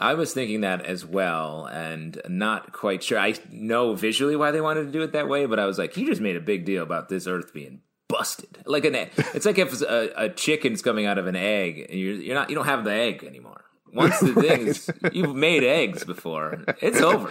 I 0.00 0.14
was 0.14 0.34
thinking 0.34 0.62
that 0.62 0.84
as 0.84 1.06
well, 1.06 1.66
and 1.66 2.20
not 2.28 2.72
quite 2.72 3.02
sure. 3.02 3.18
I 3.18 3.34
know 3.50 3.94
visually 3.94 4.34
why 4.34 4.50
they 4.50 4.60
wanted 4.60 4.86
to 4.86 4.92
do 4.92 5.02
it 5.02 5.12
that 5.12 5.28
way, 5.28 5.46
but 5.46 5.60
I 5.60 5.66
was 5.66 5.78
like, 5.78 5.96
you 5.96 6.06
just 6.06 6.20
made 6.20 6.36
a 6.36 6.40
big 6.40 6.64
deal 6.64 6.82
about 6.82 7.08
this 7.08 7.28
Earth 7.28 7.54
being 7.54 7.80
busted. 8.08 8.58
Like 8.66 8.84
an, 8.84 8.94
it's 8.96 9.46
like 9.46 9.58
if 9.58 9.80
a, 9.82 10.10
a 10.16 10.28
chicken's 10.30 10.82
coming 10.82 11.06
out 11.06 11.18
of 11.18 11.26
an 11.26 11.36
egg, 11.36 11.86
and 11.88 11.98
you're 11.98 12.16
you're 12.16 12.34
not 12.34 12.50
you 12.50 12.56
don't 12.56 12.66
have 12.66 12.84
the 12.84 12.92
egg 12.92 13.22
anymore. 13.24 13.63
Once 13.94 14.18
the 14.20 14.34
thing 14.42 14.66
is, 14.66 14.90
you've 15.12 15.34
made 15.36 15.62
eggs 15.64 16.04
before, 16.04 16.64
it's 16.80 17.00
over. 17.12 17.30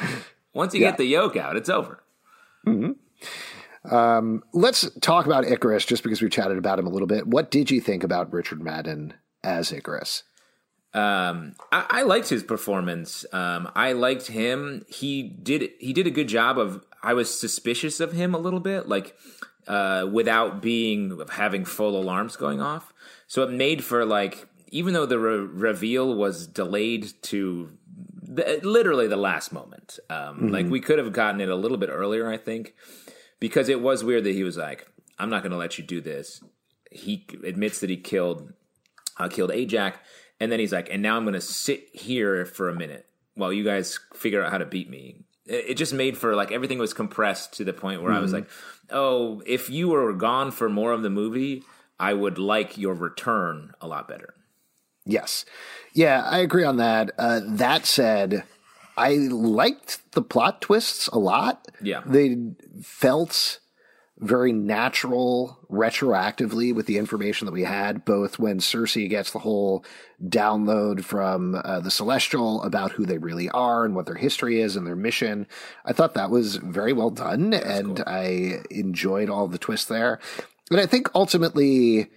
Once 0.54 0.74
you 0.74 0.82
Yeah. 0.82 0.90
get 0.90 0.98
the 0.98 1.06
yolk 1.06 1.36
out, 1.36 1.56
it's 1.58 1.70
over. 1.70 2.02
Let's 3.86 4.90
talk 5.02 5.26
about 5.26 5.44
Ikaris 5.46 5.86
just 5.86 6.04
because 6.04 6.22
we 6.22 6.30
chatted 6.30 6.58
about 6.58 6.80
him 6.80 6.88
a 6.88 6.90
little 6.90 7.08
bit. 7.08 7.28
What 7.28 7.52
did 7.52 7.70
you 7.72 7.82
think 7.82 8.04
about 8.04 8.32
Richard 8.32 8.62
Madden 8.62 9.14
as 9.44 9.72
Ikaris? 9.72 10.24
Um, 10.94 11.56
I, 11.72 11.86
I 11.90 12.02
liked 12.04 12.30
his 12.30 12.44
performance. 12.44 13.26
Um, 13.34 13.70
I 13.76 13.94
liked 13.94 14.28
him. 14.28 14.86
He 14.88 15.24
did 15.24 15.72
he 15.80 15.92
did 15.92 16.06
a 16.08 16.12
good 16.12 16.28
job 16.28 16.58
of. 16.60 16.86
I 17.02 17.14
was 17.16 17.38
suspicious 17.38 18.00
of 18.00 18.14
him 18.14 18.34
a 18.34 18.38
little 18.38 18.60
bit, 18.62 18.88
like 18.88 19.16
uh, 19.68 20.08
without 20.12 20.62
being 20.62 21.20
having 21.32 21.66
full 21.66 22.00
alarms 22.00 22.36
going 22.38 22.62
off. 22.62 22.94
So 23.28 23.42
it 23.44 23.50
made 23.50 23.84
for 23.84 24.06
like 24.06 24.48
even 24.74 24.94
though 24.94 25.06
the 25.06 25.20
re- 25.20 25.38
reveal 25.38 26.16
was 26.16 26.48
delayed 26.48 27.14
to 27.22 27.70
the, 28.22 28.60
literally 28.64 29.08
the 29.08 29.16
last 29.16 29.54
moment. 29.54 30.00
Um, 30.10 30.52
Like 30.52 30.66
we 30.66 30.80
could 30.82 30.98
have 30.98 31.14
gotten 31.14 31.40
it 31.42 31.50
a 31.50 31.56
little 31.56 31.78
bit 31.78 31.90
earlier, 31.92 32.28
I 32.28 32.38
think, 32.38 32.74
because 33.40 33.70
it 33.70 33.82
was 33.82 34.04
weird 34.04 34.24
that 34.24 34.34
he 34.34 34.44
was 34.44 34.58
like, 34.58 34.88
"I'm 35.20 35.30
not 35.30 35.44
going 35.44 35.52
to 35.52 35.58
let 35.58 35.78
you 35.78 35.84
do 35.84 36.02
this." 36.02 36.42
He 36.92 37.26
admits 37.44 37.80
that 37.82 37.90
he 37.92 37.98
killed 37.98 38.54
uh, 39.20 39.30
killed 39.30 39.52
Ajax, 39.52 40.00
and 40.40 40.52
then 40.52 40.60
he's 40.60 40.74
like, 40.74 40.90
and 40.92 41.04
now 41.04 41.18
I'm 41.18 41.24
going 41.24 41.34
to 41.34 41.42
sit 41.42 41.88
here 41.94 42.46
for 42.46 42.68
a 42.68 42.74
minute 42.76 43.06
while 43.36 43.54
you 43.54 43.64
guys 43.64 44.00
figure 44.16 44.44
out 44.44 44.52
how 44.52 44.58
to 44.58 44.66
beat 44.66 44.90
me. 44.90 45.18
It, 45.46 45.66
it 45.70 45.74
just 45.76 45.94
made 45.94 46.18
for 46.18 46.36
like 46.36 46.52
everything 46.52 46.80
was 46.80 46.94
compressed 46.96 47.54
to 47.58 47.64
the 47.64 47.74
point 47.74 48.02
where 48.02 48.12
I 48.12 48.20
was 48.20 48.34
like, 48.34 48.50
oh, 48.90 49.44
if 49.46 49.70
you 49.70 49.90
were 49.90 50.14
gone 50.14 50.50
for 50.52 50.68
more 50.68 50.92
of 50.92 51.04
the 51.04 51.10
movie, 51.12 51.62
I 52.00 52.14
would 52.14 52.40
like 52.40 52.78
your 52.78 52.96
return 52.96 53.74
a 53.80 53.88
lot 53.88 54.08
better. 54.08 54.34
Yes. 55.06 55.46
Yeah, 55.94 56.24
I 56.24 56.40
agree 56.40 56.64
on 56.64 56.78
that. 56.78 57.12
Uh, 57.18 57.42
that 57.44 57.86
said, 57.86 58.44
I 58.98 59.16
liked 59.16 60.12
the 60.14 60.22
plot 60.22 60.62
twists 60.62 61.08
a 61.08 61.20
lot. 61.20 61.68
Yeah. 61.82 62.02
They 62.06 62.38
felt 62.82 63.60
very 64.20 64.54
natural 64.54 65.60
retroactively 65.70 66.74
with 66.74 66.86
the 66.86 66.98
information 66.98 67.46
that 67.46 67.52
we 67.52 67.64
had, 67.64 68.06
both 68.06 68.40
when 68.40 68.60
Cersei 68.60 69.10
gets 69.10 69.32
the 69.32 69.40
whole 69.40 69.84
download 70.24 71.04
from 71.04 71.56
uh, 71.56 71.82
the 71.82 71.92
Celestial 71.92 72.64
about 72.64 72.94
who 72.94 73.06
they 73.06 73.18
really 73.18 73.50
are 73.50 73.84
and 73.84 73.96
what 73.96 74.06
their 74.06 74.16
history 74.16 74.62
is 74.62 74.76
and 74.76 74.88
their 74.88 74.96
mission. 74.96 75.46
I 75.84 75.94
thought 75.94 76.14
that 76.14 76.30
was 76.30 76.56
very 76.58 76.94
well 76.94 77.10
done, 77.10 77.54
and 77.54 78.02
I 78.08 78.62
enjoyed 78.72 79.30
all 79.30 79.48
the 79.48 79.58
twists 79.58 79.88
there. 79.88 80.20
But 80.70 80.80
I 80.80 80.86
think 80.86 81.10
ultimately, 81.14 82.10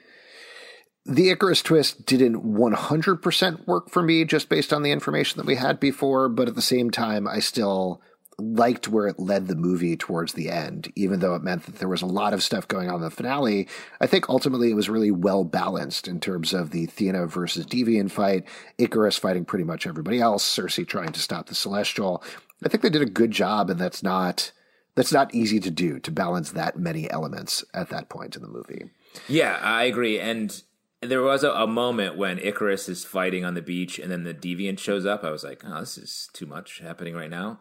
the 1.07 1.35
Ikaris 1.35 1.62
twist 1.62 2.05
didn't 2.05 2.42
100% 2.42 3.66
work 3.66 3.90
for 3.90 4.03
me 4.03 4.25
just 4.25 4.49
based 4.49 4.73
on 4.73 4.83
the 4.83 4.90
information 4.90 5.38
that 5.38 5.47
we 5.47 5.55
had 5.55 5.79
before, 5.79 6.29
but 6.29 6.49
at 6.49 6.55
the 6.55 6.62
same 6.62 6.90
time, 6.90 7.29
I 7.29 7.38
still 7.38 8.03
liked 8.38 8.88
where 8.88 9.07
it 9.07 9.19
led 9.19 9.47
the 9.47 9.55
movie 9.55 9.97
towards 9.97 10.35
the 10.35 10.51
end, 10.51 10.92
even 10.95 11.21
though 11.21 11.35
it 11.35 11.42
meant 11.42 11.64
that 11.64 11.77
there 11.77 11.88
was 11.88 12.03
a 12.03 12.07
lot 12.07 12.35
of 12.35 12.42
stuff 12.42 12.69
going 12.69 12.88
on 12.90 12.97
in 12.97 13.01
the 13.03 13.11
finale. 13.11 13.66
I 14.01 14.07
think 14.07 14.29
ultimately 14.29 14.71
it 14.71 14.75
was 14.75 14.90
really 14.90 15.11
well 15.11 15.45
balanced 15.45 16.07
in 16.07 16.21
terms 16.21 16.53
of 16.53 16.71
the 16.71 16.85
Athena 16.85 17.27
versus 17.29 17.64
Deviant 17.64 18.11
fight, 18.11 18.45
Ikaris 18.79 19.19
fighting 19.19 19.45
pretty 19.45 19.64
much 19.64 19.87
everybody 19.87 20.21
else, 20.21 20.45
Cersei 20.45 20.87
trying 20.87 21.12
to 21.12 21.21
stop 21.21 21.47
the 21.47 21.55
Celestial. 21.55 22.23
I 22.64 22.69
think 22.69 22.83
they 22.83 22.90
did 22.90 23.03
a 23.03 23.07
good 23.07 23.31
job, 23.31 23.71
and 23.71 23.81
that's 23.81 24.03
not 24.03 24.53
that's 24.97 25.12
not 25.12 25.35
easy 25.35 25.61
to 25.61 25.71
do 25.71 26.01
to 26.01 26.11
balance 26.11 26.51
that 26.51 26.79
many 26.79 27.11
elements 27.11 27.64
at 27.75 27.90
that 27.90 28.09
point 28.09 28.35
in 28.35 28.42
the 28.42 28.49
movie. 28.49 28.90
Yeah, 29.29 29.59
I 29.62 29.85
agree. 29.85 30.19
And 30.19 30.62
there 31.02 31.22
was 31.22 31.44
a, 31.44 31.50
a, 31.50 31.66
moment 31.66 32.16
when 32.16 32.38
Ikaris 32.38 32.88
is 32.88 33.04
fighting 33.04 33.44
on 33.44 33.54
the 33.54 33.62
beach 33.62 33.98
and 33.98 34.11
then 34.11 34.24
the 34.24 34.35
deviant 34.35 34.78
shows 34.78 35.04
up. 35.04 35.24
I 35.24 35.30
was 35.30 35.44
like, 35.44 35.62
oh, 35.64 35.80
this 35.80 35.98
is 35.98 36.28
too 36.32 36.46
much 36.46 36.78
happening 36.78 37.14
right 37.14 37.30
now. 37.30 37.61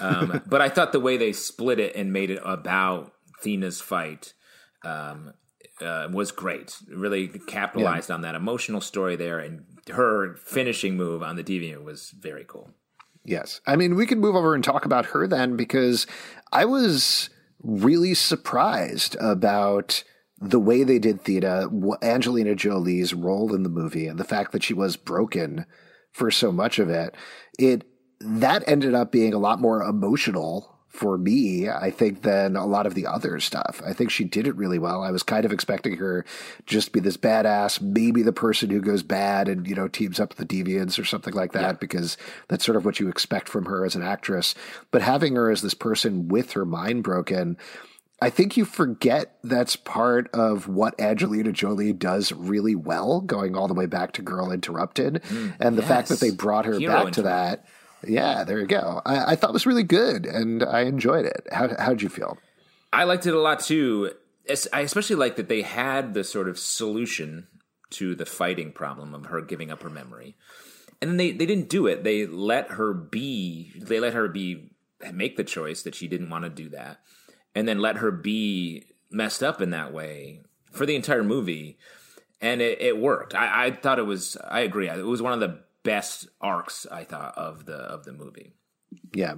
Um, 0.00 0.42
but 0.46 0.60
I 0.60 0.68
thought 0.68 0.92
the 0.92 1.00
way 1.00 1.16
they 1.16 1.32
split 1.32 1.78
it 1.78 1.96
and 1.96 2.12
made 2.12 2.30
it 2.30 2.40
about 2.44 3.12
Thena's 3.42 3.80
fight 3.80 4.34
um, 4.84 5.32
uh, 5.80 6.08
was 6.12 6.30
great. 6.30 6.76
Really 6.88 7.28
capitalized 7.28 8.10
yeah. 8.10 8.16
on 8.16 8.20
that 8.22 8.34
emotional 8.34 8.80
story 8.80 9.16
there, 9.16 9.38
and 9.38 9.64
her 9.90 10.36
finishing 10.36 10.96
move 10.96 11.22
on 11.22 11.36
the 11.36 11.44
deviant 11.44 11.84
was 11.84 12.10
very 12.10 12.44
cool. 12.46 12.70
Yes. 13.24 13.60
I 13.66 13.76
mean, 13.76 13.94
we 13.94 14.06
could 14.06 14.18
move 14.18 14.36
over 14.36 14.54
and 14.54 14.62
talk 14.62 14.84
about 14.84 15.06
her 15.06 15.26
then 15.26 15.56
because 15.56 16.06
I 16.52 16.66
was 16.66 17.30
really 17.62 18.12
surprised 18.12 19.16
about 19.18 20.04
the 20.48 20.60
way 20.60 20.84
they 20.84 20.98
did 20.98 21.24
Thena, 21.24 21.68
Angelina 22.02 22.54
Jolie's 22.54 23.14
role 23.14 23.54
in 23.54 23.62
the 23.62 23.68
movie, 23.68 24.06
and 24.06 24.18
the 24.18 24.24
fact 24.24 24.52
that 24.52 24.62
she 24.62 24.74
was 24.74 24.96
broken 24.96 25.66
for 26.12 26.30
so 26.30 26.52
much 26.52 26.78
of 26.78 26.88
it. 26.88 27.14
It 27.58 27.84
that 28.20 28.62
ended 28.66 28.94
up 28.94 29.10
being 29.12 29.34
a 29.34 29.38
lot 29.38 29.60
more 29.60 29.82
emotional 29.82 30.74
for 30.88 31.18
me, 31.18 31.68
I 31.68 31.90
think, 31.90 32.22
than 32.22 32.54
a 32.54 32.64
lot 32.64 32.86
of 32.86 32.94
the 32.94 33.04
other 33.04 33.40
stuff. 33.40 33.82
I 33.84 33.92
think 33.92 34.10
she 34.10 34.22
did 34.22 34.46
it 34.46 34.54
really 34.54 34.78
well. 34.78 35.02
I 35.02 35.10
was 35.10 35.24
kind 35.24 35.44
of 35.44 35.52
expecting 35.52 35.96
her 35.96 36.24
just 36.66 36.92
be 36.92 37.00
this 37.00 37.16
badass, 37.16 37.80
maybe 37.80 38.22
the 38.22 38.32
person 38.32 38.70
who 38.70 38.80
goes 38.80 39.02
bad 39.02 39.48
and, 39.48 39.66
you 39.66 39.74
know, 39.74 39.88
teams 39.88 40.20
up 40.20 40.30
with 40.30 40.48
the 40.48 40.62
deviants 40.64 40.96
or 40.96 41.04
something 41.04 41.34
like 41.34 41.50
that, 41.50 41.60
yeah. 41.60 41.72
because 41.72 42.16
that's 42.48 42.64
sort 42.64 42.76
of 42.76 42.84
what 42.84 43.00
you 43.00 43.08
expect 43.08 43.48
from 43.48 43.64
her 43.64 43.84
as 43.84 43.96
an 43.96 44.02
actress. 44.02 44.54
But 44.92 45.02
having 45.02 45.34
her 45.34 45.50
as 45.50 45.62
this 45.62 45.74
person 45.74 46.28
with 46.28 46.52
her 46.52 46.64
mind 46.64 47.02
broken, 47.02 47.56
I 48.24 48.30
think 48.30 48.56
you 48.56 48.64
forget 48.64 49.36
that's 49.44 49.76
part 49.76 50.28
of 50.34 50.68
what 50.68 50.98
Angelina 51.00 51.52
Jolie 51.52 51.92
does 51.92 52.32
really 52.32 52.74
well, 52.74 53.20
going 53.20 53.56
all 53.56 53.68
the 53.68 53.74
way 53.74 53.86
back 53.86 54.12
to 54.12 54.22
Girl 54.22 54.50
Interrupted. 54.50 55.22
Mm, 55.28 55.54
and 55.60 55.76
the 55.76 55.82
yes. 55.82 55.88
fact 55.88 56.08
that 56.08 56.20
they 56.20 56.30
brought 56.30 56.64
her 56.64 56.78
Hero 56.78 57.04
back 57.04 57.12
to 57.14 57.22
that 57.22 57.66
yeah, 58.08 58.44
there 58.44 58.60
you 58.60 58.66
go. 58.66 59.02
I, 59.04 59.32
I 59.32 59.36
thought 59.36 59.50
it 59.50 59.54
was 59.54 59.66
really 59.66 59.82
good, 59.82 60.26
and 60.26 60.62
I 60.62 60.82
enjoyed 60.82 61.24
it. 61.24 61.46
How 61.52 61.74
how'd 61.78 62.02
you 62.02 62.08
feel? 62.08 62.38
I 62.92 63.04
liked 63.04 63.26
it 63.26 63.34
a 63.34 63.40
lot 63.40 63.60
too. 63.60 64.12
I 64.72 64.80
especially 64.80 65.16
like 65.16 65.36
that 65.36 65.48
they 65.48 65.62
had 65.62 66.14
the 66.14 66.24
sort 66.24 66.48
of 66.48 66.58
solution 66.58 67.46
to 67.90 68.14
the 68.14 68.26
fighting 68.26 68.72
problem 68.72 69.14
of 69.14 69.26
her 69.26 69.40
giving 69.40 69.70
up 69.70 69.82
her 69.82 69.90
memory, 69.90 70.36
and 71.00 71.10
then 71.10 71.16
they 71.16 71.32
they 71.32 71.46
didn't 71.46 71.68
do 71.68 71.86
it. 71.86 72.04
They 72.04 72.26
let 72.26 72.72
her 72.72 72.92
be. 72.92 73.72
They 73.76 74.00
let 74.00 74.14
her 74.14 74.28
be 74.28 74.70
make 75.12 75.36
the 75.36 75.44
choice 75.44 75.82
that 75.82 75.94
she 75.94 76.08
didn't 76.08 76.30
want 76.30 76.44
to 76.44 76.50
do 76.50 76.68
that, 76.70 77.00
and 77.54 77.68
then 77.68 77.78
let 77.78 77.96
her 77.96 78.10
be 78.10 78.84
messed 79.10 79.42
up 79.42 79.60
in 79.60 79.70
that 79.70 79.92
way 79.92 80.40
for 80.70 80.86
the 80.86 80.96
entire 80.96 81.22
movie, 81.22 81.78
and 82.40 82.60
it, 82.60 82.80
it 82.80 82.98
worked. 82.98 83.34
I, 83.34 83.66
I 83.66 83.70
thought 83.70 83.98
it 83.98 84.06
was. 84.06 84.36
I 84.48 84.60
agree. 84.60 84.88
It 84.88 85.04
was 85.04 85.22
one 85.22 85.32
of 85.32 85.40
the 85.40 85.60
best 85.82 86.28
arcs 86.40 86.86
I 86.90 87.04
thought 87.04 87.36
of 87.36 87.66
the 87.66 87.76
of 87.76 88.04
the 88.04 88.12
movie. 88.12 88.52
Yeah. 89.12 89.34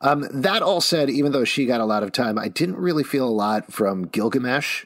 Um, 0.00 0.26
that 0.42 0.62
all 0.62 0.80
said, 0.80 1.10
even 1.10 1.32
though 1.32 1.44
she 1.44 1.66
got 1.66 1.80
a 1.80 1.86
lot 1.86 2.02
of 2.02 2.12
time, 2.12 2.38
I 2.38 2.48
didn't 2.48 2.76
really 2.76 3.04
feel 3.04 3.28
a 3.28 3.30
lot 3.30 3.72
from 3.72 4.06
Gilgamesh. 4.06 4.84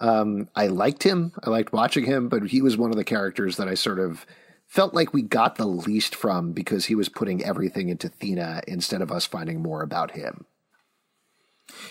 Um, 0.00 0.48
I 0.54 0.68
liked 0.68 1.02
him. 1.02 1.32
I 1.42 1.50
liked 1.50 1.72
watching 1.72 2.04
him, 2.04 2.28
but 2.28 2.48
he 2.48 2.62
was 2.62 2.76
one 2.76 2.90
of 2.90 2.96
the 2.96 3.04
characters 3.04 3.56
that 3.56 3.68
I 3.68 3.74
sort 3.74 3.98
of 3.98 4.26
felt 4.66 4.94
like 4.94 5.12
we 5.12 5.22
got 5.22 5.56
the 5.56 5.66
least 5.66 6.14
from 6.14 6.52
because 6.52 6.86
he 6.86 6.94
was 6.94 7.08
putting 7.08 7.42
everything 7.42 7.88
into 7.88 8.08
Thena 8.08 8.62
instead 8.68 9.02
of 9.02 9.10
us 9.10 9.26
finding 9.26 9.62
more 9.62 9.82
about 9.82 10.12
him. 10.12 10.44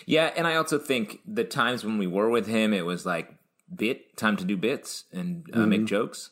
Yeah, 0.05 0.31
and 0.35 0.47
I 0.47 0.55
also 0.55 0.79
think 0.79 1.19
the 1.25 1.43
times 1.43 1.83
when 1.83 1.97
we 1.97 2.07
were 2.07 2.29
with 2.29 2.47
him, 2.47 2.73
it 2.73 2.85
was 2.85 3.05
like 3.05 3.33
bit 3.73 4.15
time 4.17 4.37
to 4.37 4.45
do 4.45 4.57
bits 4.57 5.05
and 5.11 5.45
uh, 5.53 5.57
mm-hmm. 5.57 5.69
make 5.69 5.85
jokes, 5.85 6.29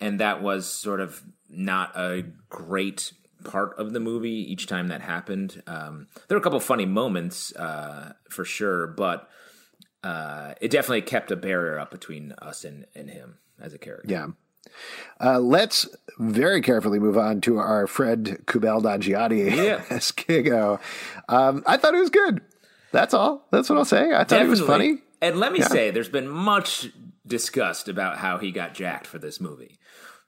and 0.00 0.20
that 0.20 0.42
was 0.42 0.66
sort 0.66 1.00
of 1.00 1.22
not 1.48 1.96
a 1.96 2.24
great 2.48 3.12
part 3.44 3.78
of 3.78 3.92
the 3.92 4.00
movie 4.00 4.52
each 4.52 4.66
time 4.66 4.88
that 4.88 5.00
happened. 5.00 5.62
Um, 5.66 6.06
there 6.28 6.36
were 6.36 6.40
a 6.40 6.42
couple 6.42 6.60
funny 6.60 6.86
moments 6.86 7.54
uh, 7.56 8.12
for 8.28 8.44
sure, 8.44 8.86
but 8.86 9.28
uh, 10.02 10.54
it 10.60 10.70
definitely 10.70 11.02
kept 11.02 11.30
a 11.30 11.36
barrier 11.36 11.78
up 11.78 11.90
between 11.90 12.32
us 12.32 12.64
and, 12.64 12.86
and 12.94 13.10
him 13.10 13.38
as 13.60 13.72
a 13.74 13.78
character. 13.78 14.08
Yeah. 14.08 14.26
Uh, 15.20 15.38
let's 15.38 15.88
very 16.18 16.60
carefully 16.60 16.98
move 16.98 17.16
on 17.16 17.40
to 17.40 17.58
our 17.58 17.86
Fred 17.86 18.42
Kumail 18.46 18.82
Nanjiani 18.82 19.54
yeah. 19.64 19.84
as 19.90 20.10
Kingo. 20.12 20.80
Um, 21.28 21.62
I 21.66 21.76
thought 21.76 21.94
it 21.94 21.98
was 21.98 22.10
good. 22.10 22.40
That's 22.96 23.12
all. 23.12 23.46
That's 23.50 23.68
what 23.68 23.78
I'll 23.78 23.84
say. 23.84 24.06
I 24.06 24.18
thought 24.18 24.28
Definitely. 24.28 24.46
it 24.46 24.50
was 24.50 24.60
funny. 24.62 24.98
And 25.20 25.38
let 25.38 25.52
me 25.52 25.58
yeah. 25.58 25.68
say, 25.68 25.90
there's 25.90 26.08
been 26.08 26.28
much 26.28 26.88
discussed 27.26 27.88
about 27.88 28.16
how 28.16 28.38
he 28.38 28.50
got 28.50 28.72
jacked 28.72 29.06
for 29.06 29.18
this 29.18 29.38
movie. 29.38 29.76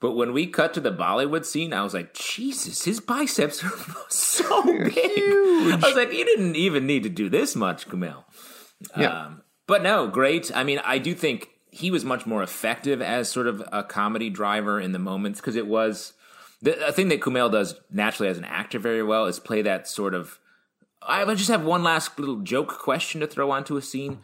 But 0.01 0.13
when 0.13 0.35
we 0.35 0.47
cut 0.47 0.75
to 0.75 0.81
the 0.81 0.93
Bollywood 0.93 1.47
scene, 1.47 1.73
I 1.73 1.83
was 1.83 1.95
like, 1.95 2.13
Jesus, 2.13 2.85
his 2.85 3.01
biceps 3.01 3.65
are 3.65 3.73
so 4.11 4.63
big. 4.85 4.93
Huge. 4.93 5.83
I 5.83 5.87
was 5.87 5.97
like, 5.97 6.13
you 6.13 6.27
didn't 6.27 6.57
even 6.57 6.87
need 6.87 7.05
to 7.05 7.09
do 7.09 7.31
this 7.31 7.57
much, 7.57 7.89
Kumail. 7.89 8.25
Yeah. 8.97 9.25
Um, 9.25 9.43
but 9.67 9.83
no, 9.83 10.07
great. 10.07 10.55
I 10.55 10.63
mean, 10.63 10.81
I 10.85 10.99
do 10.99 11.15
think 11.15 11.49
he 11.71 11.91
was 11.91 12.05
much 12.05 12.27
more 12.27 12.43
effective 12.43 13.01
as 13.01 13.31
sort 13.31 13.47
of 13.47 13.63
a 13.73 13.83
comedy 13.83 14.29
driver 14.29 14.79
in 14.79 14.93
the 14.93 14.99
moments 14.99 15.41
because 15.41 15.57
it 15.57 15.67
was 15.67 16.13
the, 16.61 16.73
thing 16.93 17.09
that 17.09 17.21
Kumail 17.21 17.51
does 17.51 17.81
naturally 17.91 18.29
as 18.29 18.37
an 18.37 18.45
actor 18.45 18.79
very 18.79 19.03
well 19.03 19.25
is 19.25 19.41
play 19.41 19.63
that 19.63 19.89
sort 19.89 20.15
of. 20.15 20.39
I 21.03 21.25
just 21.35 21.51
have 21.51 21.65
one 21.65 21.83
last 21.83 22.19
little 22.19 22.41
joke 22.41 22.79
question 22.79 23.21
to 23.21 23.27
throw 23.27 23.51
onto 23.51 23.77
a 23.77 23.83
scene, 23.83 24.19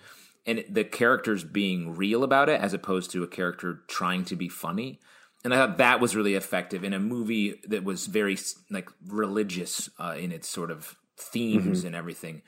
and 0.47 0.65
the 0.69 0.85
characters 0.85 1.45
being 1.45 1.95
real 1.95 2.25
about 2.25 2.49
it 2.49 2.61
as 2.61 2.75
opposed 2.75 3.11
to 3.13 3.23
a 3.23 3.29
character 3.29 3.83
trying 3.89 4.25
to 4.27 4.37
be 4.37 4.49
funny 4.49 5.01
and 5.45 5.53
I 5.53 5.59
thought 5.59 5.79
that 5.79 6.01
was 6.01 6.17
really 6.17 6.35
effective 6.35 6.83
in 6.83 6.95
a 6.95 6.99
movie 6.99 7.61
that 7.69 7.85
was 7.85 8.07
very 8.07 8.39
like 8.71 8.89
religious 9.07 9.91
uh, 10.01 10.17
in 10.19 10.33
its 10.33 10.49
sort 10.49 10.71
of 10.71 10.97
themes 11.19 11.79
mm-hmm. 11.79 11.89
and 11.89 11.97
everything. 11.97 12.43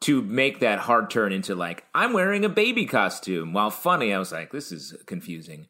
To 0.00 0.20
make 0.20 0.60
that 0.60 0.80
hard 0.80 1.10
turn 1.10 1.32
into 1.32 1.54
like 1.54 1.84
I'm 1.94 2.14
wearing 2.14 2.44
a 2.44 2.48
baby 2.48 2.86
costume 2.86 3.52
while 3.52 3.70
funny, 3.70 4.12
I 4.12 4.18
was 4.18 4.32
like, 4.32 4.52
this 4.52 4.72
is 4.72 4.96
confusing. 5.06 5.66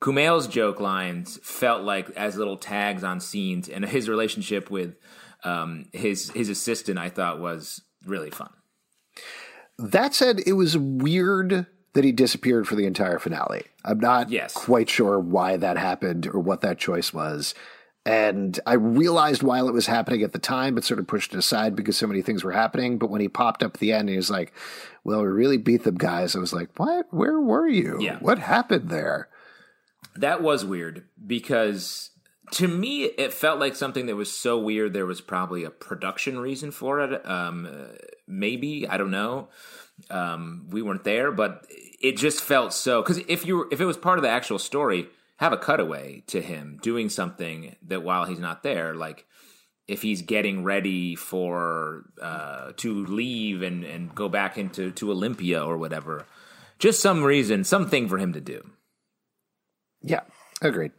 Kumail's 0.00 0.46
joke 0.46 0.80
lines 0.80 1.38
felt 1.42 1.82
like 1.82 2.08
as 2.10 2.36
little 2.36 2.56
tags 2.56 3.04
on 3.04 3.20
scenes, 3.20 3.68
and 3.68 3.84
his 3.84 4.08
relationship 4.08 4.70
with 4.70 4.94
um, 5.44 5.86
his 5.92 6.30
his 6.30 6.48
assistant, 6.48 6.98
I 6.98 7.08
thought 7.08 7.40
was 7.40 7.82
really 8.04 8.30
fun. 8.30 8.50
That 9.78 10.14
said, 10.14 10.40
it 10.46 10.52
was 10.52 10.76
weird 10.76 11.66
that 11.94 12.04
he 12.04 12.12
disappeared 12.12 12.68
for 12.68 12.76
the 12.76 12.86
entire 12.86 13.18
finale. 13.18 13.64
I'm 13.84 13.98
not 13.98 14.30
yes. 14.30 14.52
quite 14.52 14.88
sure 14.88 15.18
why 15.18 15.56
that 15.56 15.76
happened 15.76 16.26
or 16.26 16.38
what 16.38 16.60
that 16.60 16.78
choice 16.78 17.12
was. 17.12 17.54
And 18.06 18.58
I 18.66 18.74
realized 18.74 19.42
while 19.42 19.68
it 19.68 19.74
was 19.74 19.86
happening 19.86 20.22
at 20.22 20.32
the 20.32 20.38
time, 20.38 20.74
but 20.74 20.84
sort 20.84 21.00
of 21.00 21.06
pushed 21.06 21.34
it 21.34 21.38
aside 21.38 21.76
because 21.76 21.96
so 21.96 22.06
many 22.06 22.22
things 22.22 22.42
were 22.42 22.52
happening. 22.52 22.98
But 22.98 23.10
when 23.10 23.20
he 23.20 23.28
popped 23.28 23.62
up 23.62 23.74
at 23.74 23.80
the 23.80 23.92
end, 23.92 24.08
he 24.08 24.16
was 24.16 24.30
like, 24.30 24.52
Well, 25.04 25.20
we 25.20 25.28
really 25.28 25.58
beat 25.58 25.84
them 25.84 25.96
guys. 25.96 26.34
I 26.34 26.38
was 26.38 26.52
like, 26.52 26.70
What? 26.78 27.06
Where 27.10 27.40
were 27.40 27.68
you? 27.68 27.98
Yeah. 28.00 28.18
What 28.20 28.38
happened 28.38 28.88
there? 28.88 29.28
That 30.16 30.42
was 30.42 30.64
weird 30.64 31.04
because 31.26 32.09
to 32.52 32.68
me, 32.68 33.04
it 33.04 33.32
felt 33.32 33.60
like 33.60 33.76
something 33.76 34.06
that 34.06 34.16
was 34.16 34.32
so 34.32 34.58
weird. 34.58 34.92
There 34.92 35.06
was 35.06 35.20
probably 35.20 35.64
a 35.64 35.70
production 35.70 36.38
reason 36.38 36.70
for 36.70 37.00
it. 37.00 37.26
Um, 37.28 37.68
maybe. 38.26 38.86
I 38.88 38.96
don't 38.96 39.10
know. 39.10 39.48
Um, 40.08 40.66
we 40.70 40.82
weren't 40.82 41.04
there, 41.04 41.30
but 41.30 41.66
it 42.00 42.16
just 42.16 42.42
felt 42.42 42.72
so 42.72 43.02
because 43.02 43.18
if 43.28 43.44
you 43.44 43.58
were, 43.58 43.68
if 43.70 43.80
it 43.80 43.84
was 43.84 43.96
part 43.96 44.18
of 44.18 44.22
the 44.22 44.30
actual 44.30 44.58
story, 44.58 45.08
have 45.36 45.52
a 45.52 45.58
cutaway 45.58 46.22
to 46.28 46.40
him 46.40 46.78
doing 46.82 47.08
something 47.08 47.76
that 47.86 48.02
while 48.02 48.24
he's 48.24 48.38
not 48.38 48.62
there, 48.62 48.94
like 48.94 49.26
if 49.86 50.02
he's 50.02 50.22
getting 50.22 50.64
ready 50.64 51.16
for 51.16 52.04
uh, 52.22 52.72
to 52.76 53.04
leave 53.06 53.60
and 53.62 53.84
and 53.84 54.14
go 54.14 54.28
back 54.28 54.56
into 54.56 54.90
to 54.92 55.10
Olympia 55.10 55.62
or 55.62 55.76
whatever, 55.76 56.26
just 56.78 57.00
some 57.00 57.22
reason, 57.22 57.64
something 57.64 58.08
for 58.08 58.18
him 58.18 58.32
to 58.32 58.40
do. 58.40 58.70
Yeah, 60.02 60.22
Agreed. 60.62 60.92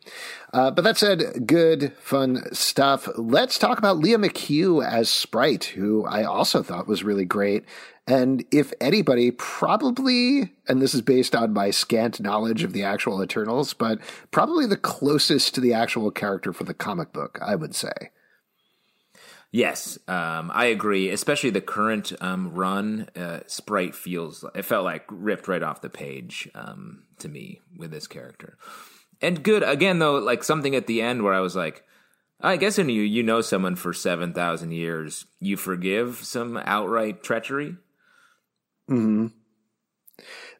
Uh, 0.52 0.71
but 0.71 0.84
that 0.84 0.97
said, 0.97 1.45
good, 1.45 1.93
fun 2.00 2.52
stuff. 2.52 3.08
Let's 3.15 3.60
talk 3.60 3.78
about 3.78 4.00
Lia 4.00 4.17
McHugh 4.17 4.84
as 4.84 5.08
Sprite, 5.08 5.65
who 5.65 6.04
I 6.06 6.24
also 6.24 6.63
thought 6.63 6.88
was 6.88 7.04
really 7.04 7.26
great. 7.26 7.65
And 8.08 8.43
if 8.52 8.74
anybody, 8.82 9.30
probably, 9.30 10.56
and 10.67 10.82
this 10.82 10.95
is 10.95 11.04
based 11.04 11.36
on 11.36 11.54
my 11.54 11.69
scant 11.69 12.19
knowledge 12.19 12.63
of 12.63 12.74
the 12.74 12.84
actual 12.84 13.24
Eternals, 13.24 13.76
but 13.76 14.00
probably 14.32 14.65
the 14.65 14.78
closest 14.78 15.54
to 15.56 15.62
the 15.62 15.74
actual 15.74 16.10
character 16.10 16.52
for 16.54 16.63
the 16.63 16.74
comic 16.74 17.13
book, 17.13 17.38
I 17.39 17.54
would 17.54 17.76
say. 17.76 17.93
Yes, 19.52 20.00
um, 20.08 20.50
I 20.54 20.65
agree. 20.65 21.10
Especially 21.10 21.52
the 21.52 21.62
current 21.62 22.13
um, 22.19 22.54
run, 22.54 23.10
uh, 23.15 23.41
Sprite 23.45 23.93
feels 23.93 24.43
it 24.56 24.63
felt 24.63 24.86
like 24.86 25.04
ripped 25.10 25.47
right 25.47 25.62
off 25.62 25.82
the 25.82 25.89
page 25.89 26.50
um, 26.56 27.04
to 27.19 27.28
me 27.28 27.60
with 27.78 27.91
this 27.91 28.08
character 28.08 28.58
and 29.22 29.44
good 29.44 29.64
again 29.64 30.00
though 30.00 30.18
like 30.18 30.44
something 30.44 30.76
at 30.76 30.88
the 30.88 31.02
end 31.02 31.24
where 31.24 31.34
i 31.34 31.40
was 31.40 31.56
like 31.56 31.84
I 32.44 32.58
guess 32.58 32.80
when 32.80 32.90
you 32.90 33.04
you 33.04 33.22
know 33.22 33.42
someone 33.42 33.76
for 33.76 33.94
seven 33.94 34.34
thousand 34.34 34.72
years, 34.72 35.26
you 35.40 35.58
forgive 35.58 36.22
some 36.24 36.58
outright 36.58 37.22
treachery. 37.22 37.76
Hmm. 38.88 39.28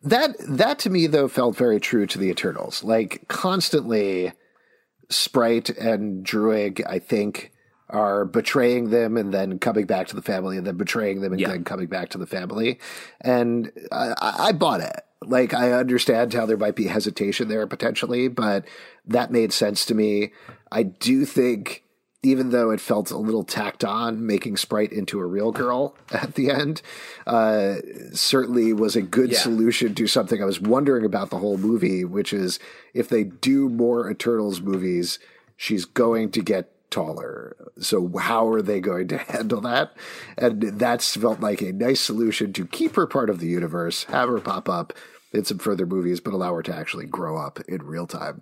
That 0.04 0.36
that 0.48 0.78
to 0.80 0.90
me 0.92 1.08
though 1.08 1.28
felt 1.28 1.56
very 1.58 1.80
true 1.80 2.06
to 2.06 2.20
the 2.20 2.30
Eternals. 2.30 2.84
Like 2.84 3.28
constantly, 3.28 4.32
Sprite 5.10 5.70
and 5.72 6.24
Druig, 6.26 6.84
I 6.88 7.00
think, 7.00 7.52
are 7.90 8.26
betraying 8.26 8.92
them 8.92 9.18
and 9.18 9.34
then 9.34 9.58
coming 9.58 9.86
back 9.88 10.08
to 10.10 10.16
the 10.16 10.22
family, 10.22 10.58
and 10.58 10.68
then 10.68 10.78
betraying 10.78 11.22
them 11.22 11.34
and 11.34 11.42
Yeah. 11.42 11.50
then 11.50 11.64
coming 11.64 11.88
back 11.88 12.10
to 12.10 12.20
the 12.20 12.28
family. 12.28 12.80
And 13.22 13.72
I 13.92 14.14
I 14.22 14.52
bought 14.52 14.82
it. 14.82 15.02
Like 15.24 15.54
I 15.54 15.72
understand 15.72 16.34
how 16.34 16.46
there 16.46 16.58
might 16.58 16.76
be 16.76 16.88
hesitation 16.88 17.48
there 17.48 17.68
potentially, 17.68 18.28
but 18.28 18.66
that 19.06 19.32
made 19.32 19.54
sense 19.54 19.86
to 19.86 19.96
me. 19.96 20.32
I 20.72 20.84
do 20.84 21.26
think 21.26 21.84
even 22.24 22.52
though 22.52 22.70
it 22.70 22.80
felt 22.80 23.10
a 23.10 23.18
little 23.18 23.44
tacked 23.44 23.84
on, 23.84 24.26
making 24.28 24.56
Sprite 24.56 24.92
into 24.92 25.20
a 25.20 25.26
real 25.26 25.52
girl 25.52 25.96
at 26.12 26.36
the 26.36 26.52
end 26.52 26.82
uh, 27.26 27.76
certainly 28.14 28.74
was 28.74 28.96
a 28.96 29.02
good 29.02 29.32
Yeah. 29.32 29.40
solution 29.40 29.96
to 29.96 30.08
something 30.08 30.42
I 30.42 30.46
was 30.46 30.62
wondering 30.62 31.04
about 31.06 31.30
the 31.30 31.40
whole 31.40 31.58
movie, 31.58 32.06
which 32.06 32.32
is 32.34 32.60
if 32.94 33.10
they 33.10 33.24
do 33.24 33.70
more 33.70 34.10
Eternals 34.10 34.62
movies, 34.62 35.18
she's 35.58 35.86
going 35.86 36.32
to 36.32 36.42
get 36.42 36.72
taller. 36.92 37.56
So 37.80 38.12
how 38.18 38.48
are 38.50 38.62
they 38.62 38.80
going 38.80 39.08
to 39.10 39.18
handle 39.32 39.62
that? 39.62 39.94
And 40.38 40.62
that's 40.62 41.16
felt 41.16 41.40
like 41.40 41.62
a 41.62 41.72
nice 41.72 42.02
solution 42.02 42.54
to 42.54 42.66
keep 42.68 42.96
her 42.98 43.08
part 43.08 43.30
of 43.30 43.40
the 43.40 43.48
universe, 43.48 44.04
have 44.06 44.30
her 44.30 44.40
pop 44.40 44.68
up 44.70 44.94
in 45.34 45.46
some 45.46 45.60
further 45.60 45.86
movies, 45.86 46.20
but 46.20 46.34
allow 46.34 46.54
her 46.56 46.64
to 46.64 46.76
actually 46.76 47.06
grow 47.06 47.38
up 47.38 47.60
in 47.68 47.84
real 47.84 48.08
time. 48.08 48.42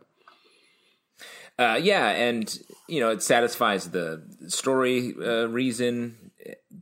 Uh, 1.58 1.80
yeah, 1.82 2.08
and 2.10 2.58
you 2.88 3.00
know 3.00 3.10
it 3.10 3.22
satisfies 3.22 3.90
the 3.92 4.24
story 4.48 5.14
uh, 5.22 5.46
reason 5.48 6.32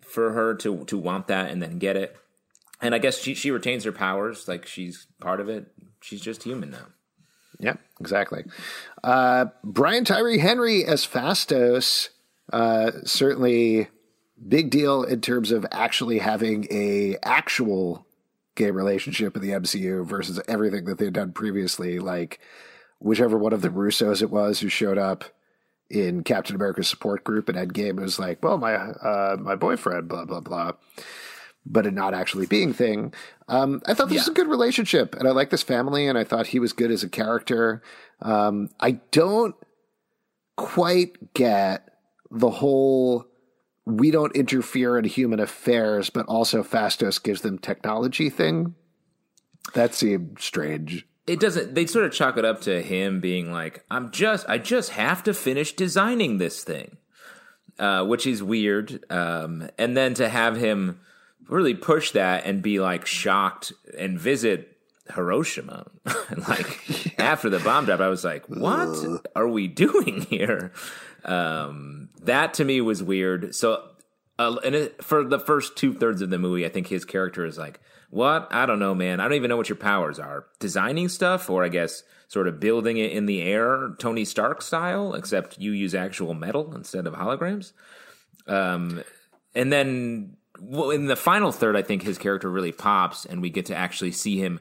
for 0.02 0.32
her 0.34 0.54
to 0.56 0.86
to 0.86 0.98
want 0.98 1.28
that 1.28 1.50
and 1.50 1.62
then 1.62 1.80
get 1.80 1.96
it. 1.96 2.16
And 2.82 2.94
I 2.94 3.00
guess 3.00 3.18
she 3.18 3.34
she 3.34 3.52
retains 3.52 3.84
her 3.86 3.92
powers, 3.92 4.48
like 4.48 4.66
she's 4.66 5.08
part 5.20 5.40
of 5.40 5.50
it. 5.50 5.68
She's 6.02 6.22
just 6.22 6.44
human 6.44 6.70
now. 6.72 6.88
Yeah, 7.60 7.78
exactly. 8.00 8.46
Uh, 9.04 9.46
Brian 9.64 10.06
Tyree 10.06 10.38
Henry 10.38 10.86
as 10.86 11.08
Phastos, 11.08 12.10
uh, 12.54 12.92
certainly 13.04 13.88
big 14.48 14.70
deal 14.70 15.04
in 15.04 15.22
terms 15.22 15.52
of 15.52 15.66
actually 15.72 16.20
having 16.20 16.68
a 16.70 17.18
actual 17.24 18.07
gay 18.58 18.72
relationship 18.72 19.38
in 19.38 19.42
the 19.42 19.52
MCU 19.52 20.06
versus 20.06 20.42
everything 20.48 20.84
that 20.86 20.98
they'd 20.98 21.14
done 21.14 21.32
previously. 21.32 22.00
Like 22.00 22.40
whichever 23.00 23.38
one 23.38 23.54
of 23.54 23.62
the 23.62 23.70
Russos 23.70 24.22
it 24.22 24.30
was 24.30 24.60
who 24.60 24.68
showed 24.68 24.98
up 24.98 25.24
in 25.90 26.24
Captain 26.24 26.56
America's 26.56 26.90
support 26.90 27.24
group 27.24 27.48
in 27.48 27.56
Endgame 27.56 28.02
was 28.02 28.20
like, 28.20 28.44
well, 28.44 28.58
my 28.58 28.76
uh, 28.76 29.38
my 29.40 29.56
boyfriend, 29.56 30.10
blah 30.10 30.26
blah 30.26 30.42
blah 30.42 30.74
but 31.70 31.86
it 31.86 31.94
not 31.94 32.14
actually 32.14 32.46
being 32.46 32.74
thing. 32.74 33.14
Um, 33.48 33.82
I 33.86 33.94
thought 33.94 34.10
this 34.10 34.20
was 34.20 34.30
a 34.30 34.34
good 34.34 34.48
relationship, 34.48 35.16
and 35.16 35.28
I 35.28 35.32
like 35.32 35.50
this 35.50 35.64
family, 35.64 36.08
and 36.08 36.18
I 36.18 36.24
thought 36.24 36.48
he 36.48 36.60
was 36.60 36.74
good 36.74 36.92
as 36.92 37.04
a 37.04 37.10
character. 37.10 37.82
Um, 38.22 38.70
I 38.80 38.92
don't 39.12 39.56
quite 40.56 41.34
get 41.34 41.90
the 42.32 42.50
whole 42.50 43.27
we 43.88 44.12
don't 44.12 44.36
interfere 44.36 44.98
in 44.98 45.06
human 45.06 45.40
affairs, 45.40 46.10
but 46.10 46.26
also 46.26 46.62
Phastos 46.62 47.24
gives 47.24 47.42
them 47.42 47.58
technology 47.58 48.30
thing. 48.30 48.76
That 49.76 49.94
seemed 49.94 50.40
strange. 50.40 51.08
It 51.26 51.40
doesn't. 51.40 51.74
They 51.74 51.86
sort 51.86 52.06
of 52.06 52.12
chalk 52.12 52.38
it 52.38 52.46
up 52.46 52.62
to 52.62 52.82
him 52.82 53.22
being 53.22 53.52
like, 53.52 53.84
"I'm 53.90 54.12
just, 54.12 54.48
I 54.50 54.58
just 54.58 54.92
have 54.92 55.24
to 55.24 55.34
finish 55.34 55.74
designing 55.74 56.38
this 56.38 56.64
thing," 56.64 56.98
uh, 57.80 58.06
which 58.06 58.28
is 58.28 58.44
weird. 58.44 59.04
Um, 59.10 59.70
and 59.78 59.96
then 59.96 60.14
to 60.16 60.28
have 60.30 60.58
him 60.58 61.00
really 61.48 61.74
push 61.74 62.12
that 62.12 62.46
and 62.46 62.62
be 62.62 62.80
like 62.80 63.06
shocked 63.06 63.72
and 63.98 64.20
visit 64.20 64.78
Hiroshima, 65.14 65.88
like 66.48 67.16
after 67.20 67.50
the 67.50 67.60
bomb 67.60 67.86
drop, 67.86 68.02
I 68.02 68.10
was 68.10 68.26
like, 68.26 68.46
"What 68.48 69.26
are 69.36 69.48
we 69.48 69.68
doing 69.68 70.22
here?" 70.24 70.72
Um, 71.28 72.10
that 72.22 72.54
to 72.56 72.66
me 72.66 72.82
was 72.82 73.04
weird. 73.04 73.54
So, 73.54 73.84
uh, 74.40 74.56
and 74.64 74.76
it, 74.76 75.04
for 75.04 75.24
the 75.24 75.40
first 75.40 75.76
two 75.76 75.94
thirds 75.94 76.22
of 76.22 76.30
the 76.30 76.40
movie, 76.40 76.66
I 76.66 76.70
think 76.70 76.88
his 76.88 77.06
character 77.06 77.46
is 77.46 77.58
like, 77.58 77.80
"What? 78.10 78.48
I 78.52 78.66
don't 78.66 78.80
know, 78.80 78.96
man. 78.96 79.20
I 79.20 79.24
don't 79.24 79.34
even 79.34 79.50
know 79.50 79.58
what 79.58 79.70
your 79.70 79.76
powers 79.76 80.20
are. 80.20 80.46
Designing 80.60 81.10
stuff, 81.10 81.50
or 81.50 81.64
I 81.64 81.70
guess 81.70 82.04
sort 82.30 82.48
of 82.48 82.60
building 82.60 82.98
it 82.98 83.12
in 83.12 83.26
the 83.26 83.42
air, 83.42 83.92
Tony 84.00 84.26
Stark 84.26 84.62
style, 84.62 85.14
except 85.14 85.60
you 85.60 85.72
use 85.72 85.94
actual 85.94 86.34
metal 86.34 86.74
instead 86.74 87.08
of 87.08 87.14
holograms." 87.14 87.74
Um, 88.48 89.04
and 89.54 89.74
then 89.74 90.38
well, 90.60 90.92
in 90.92 91.06
the 91.06 91.16
final 91.16 91.52
third, 91.52 91.76
I 91.76 91.82
think 91.82 92.04
his 92.04 92.18
character 92.18 92.50
really 92.50 92.72
pops, 92.72 93.26
and 93.26 93.42
we 93.42 93.50
get 93.50 93.66
to 93.68 93.76
actually 93.76 94.12
see 94.12 94.38
him 94.38 94.60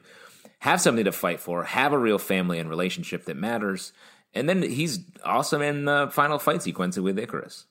have 0.59 0.81
something 0.81 1.05
to 1.05 1.11
fight 1.11 1.39
for, 1.39 1.63
have 1.63 1.93
a 1.93 1.97
real 1.97 2.17
family 2.17 2.59
and 2.59 2.69
relationship 2.69 3.25
that 3.25 3.37
matters. 3.37 3.93
And 4.33 4.47
then 4.47 4.61
he's 4.61 4.99
awesome 5.23 5.61
in 5.61 5.85
the 5.85 6.09
final 6.11 6.39
fight 6.39 6.61
sequence 6.63 6.97
with 6.97 7.17
Ikaris. 7.17 7.65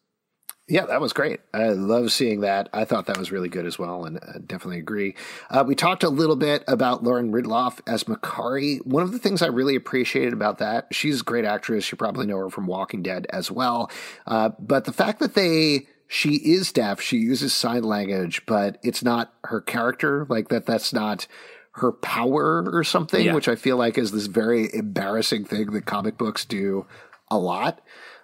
Yeah, 0.69 0.87
that 0.87 1.01
was 1.01 1.12
great. 1.12 1.38
I 1.55 1.69
love 1.69 2.11
seeing 2.11 2.40
that. 2.40 2.69
I 2.73 2.85
thought 2.85 3.07
that 3.07 3.19
was 3.19 3.31
really 3.31 3.49
good 3.49 3.66
as 3.66 3.79
well, 3.79 4.05
and 4.05 4.19
uh, 4.19 4.38
definitely 4.45 4.81
agree. 4.81 5.14
Uh, 5.49 5.62
we 5.64 5.77
talked 5.77 6.03
a 6.03 6.09
little 6.09 6.35
bit 6.35 6.64
about 6.66 7.05
Lauren 7.05 7.31
Ridloff 7.31 7.79
as 7.87 8.05
Makkari. 8.05 8.85
One 8.85 9.05
of 9.05 9.12
the 9.12 9.21
things 9.21 9.42
I 9.42 9.47
really 9.47 9.77
appreciated 9.77 10.33
about 10.33 10.59
that, 10.59 10.88
she's 10.90 11.21
a 11.21 11.25
great 11.25 11.45
actress. 11.45 11.92
You 11.92 11.97
probably 11.97 12.27
know 12.27 12.38
her 12.38 12.51
from 12.51 12.66
Walking 12.66 13.01
Dead 13.05 13.29
as 13.31 13.49
well. 13.49 13.92
Uh, 14.27 14.51
but 14.59 14.87
the 14.87 14.92
fact 14.92 15.21
that 15.21 15.35
they 15.35 15.87
she 16.09 16.35
is 16.37 16.73
deaf, 16.73 17.01
she 17.01 17.16
uses 17.16 17.53
sign 17.53 17.83
language, 17.83 18.45
but 18.47 18.79
it's 18.83 19.03
not 19.03 19.33
her 19.45 19.61
character. 19.61 20.27
Like 20.29 20.49
that, 20.49 20.66
that's 20.66 20.92
not 20.92 21.27
her 21.76 21.92
power 21.92 22.68
or 22.70 22.84
something, 22.84 23.26
Yeah. 23.26 23.34
which 23.34 23.48
I 23.48 23.54
feel 23.54 23.76
like 23.76 23.96
is 23.98 24.10
this 24.12 24.26
very 24.26 24.72
embarrassing 24.74 25.44
thing 25.44 25.72
that 25.72 25.86
comic 25.86 26.16
books 26.18 26.44
do 26.44 26.86
a 27.30 27.38
lot 27.38 27.80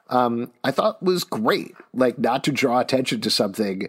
um, 0.08 0.50
I 0.62 0.72
thought 0.72 1.02
was 1.02 1.24
great. 1.24 1.74
Like 1.94 2.18
not 2.18 2.44
to 2.44 2.52
draw 2.52 2.80
attention 2.80 3.22
to 3.22 3.30
something 3.30 3.88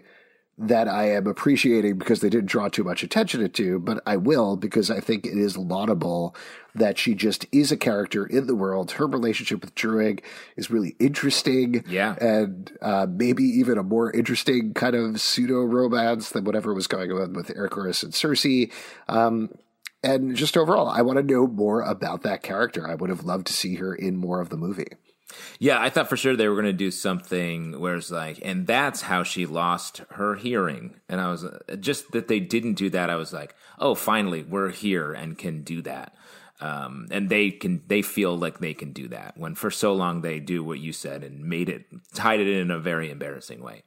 that 0.56 0.86
I 0.86 1.10
am 1.10 1.26
appreciating 1.26 1.98
because 1.98 2.20
they 2.20 2.28
didn't 2.28 2.48
draw 2.48 2.68
too 2.68 2.84
much 2.84 3.02
attention 3.02 3.50
to, 3.50 3.78
but 3.80 4.02
I 4.06 4.16
will 4.16 4.56
because 4.56 4.90
I 4.90 5.00
think 5.00 5.26
it 5.26 5.36
is 5.36 5.56
laudable 5.56 6.36
that 6.76 6.96
she 6.96 7.14
just 7.14 7.46
is 7.50 7.72
a 7.72 7.76
character 7.76 8.24
in 8.24 8.46
the 8.46 8.54
world. 8.54 8.92
Her 8.92 9.06
relationship 9.06 9.62
with 9.62 9.74
Druig 9.74 10.22
is 10.56 10.70
really 10.70 10.94
interesting. 11.00 11.84
Yeah. 11.88 12.14
And 12.20 12.76
uh, 12.80 13.06
maybe 13.10 13.44
even 13.44 13.78
a 13.78 13.82
more 13.82 14.12
interesting 14.12 14.74
kind 14.74 14.94
of 14.94 15.20
pseudo 15.20 15.62
romance 15.62 16.30
than 16.30 16.44
whatever 16.44 16.72
was 16.72 16.86
going 16.86 17.10
on 17.10 17.32
with 17.32 17.48
Ikaris 17.48 18.04
and 18.04 18.12
Sersi. 18.12 18.72
Um, 19.08 19.50
and 20.04 20.36
just 20.36 20.56
overall, 20.56 20.88
I 20.88 21.02
want 21.02 21.16
to 21.16 21.22
know 21.22 21.46
more 21.46 21.80
about 21.80 22.22
that 22.22 22.42
character. 22.42 22.86
I 22.86 22.94
would 22.94 23.10
have 23.10 23.24
loved 23.24 23.46
to 23.48 23.52
see 23.52 23.76
her 23.76 23.94
in 23.94 24.16
more 24.16 24.40
of 24.40 24.50
the 24.50 24.56
movie. 24.56 24.88
Yeah, 25.58 25.80
I 25.80 25.90
thought 25.90 26.08
for 26.08 26.16
sure 26.16 26.36
they 26.36 26.48
were 26.48 26.54
going 26.54 26.66
to 26.66 26.72
do 26.72 26.90
something 26.90 27.80
where 27.80 27.96
it's 27.96 28.10
like, 28.10 28.38
and 28.42 28.66
that's 28.66 29.02
how 29.02 29.22
she 29.22 29.46
lost 29.46 30.02
her 30.10 30.34
hearing. 30.34 31.00
And 31.08 31.20
I 31.20 31.30
was 31.30 31.46
just 31.80 32.12
that 32.12 32.28
they 32.28 32.40
didn't 32.40 32.74
do 32.74 32.90
that. 32.90 33.10
I 33.10 33.16
was 33.16 33.32
like, 33.32 33.54
oh, 33.78 33.94
finally, 33.94 34.42
we're 34.42 34.70
here 34.70 35.12
and 35.12 35.38
can 35.38 35.62
do 35.62 35.82
that. 35.82 36.14
Um, 36.60 37.08
and 37.10 37.28
they 37.28 37.50
can, 37.50 37.82
they 37.86 38.02
feel 38.02 38.36
like 38.36 38.58
they 38.58 38.74
can 38.74 38.92
do 38.92 39.08
that 39.08 39.34
when 39.36 39.54
for 39.54 39.70
so 39.70 39.92
long 39.92 40.20
they 40.20 40.40
do 40.40 40.62
what 40.62 40.78
you 40.78 40.92
said 40.92 41.24
and 41.24 41.44
made 41.44 41.68
it, 41.68 41.86
tied 42.14 42.40
it 42.40 42.48
in 42.48 42.70
a 42.70 42.78
very 42.78 43.10
embarrassing 43.10 43.62
way. 43.62 43.82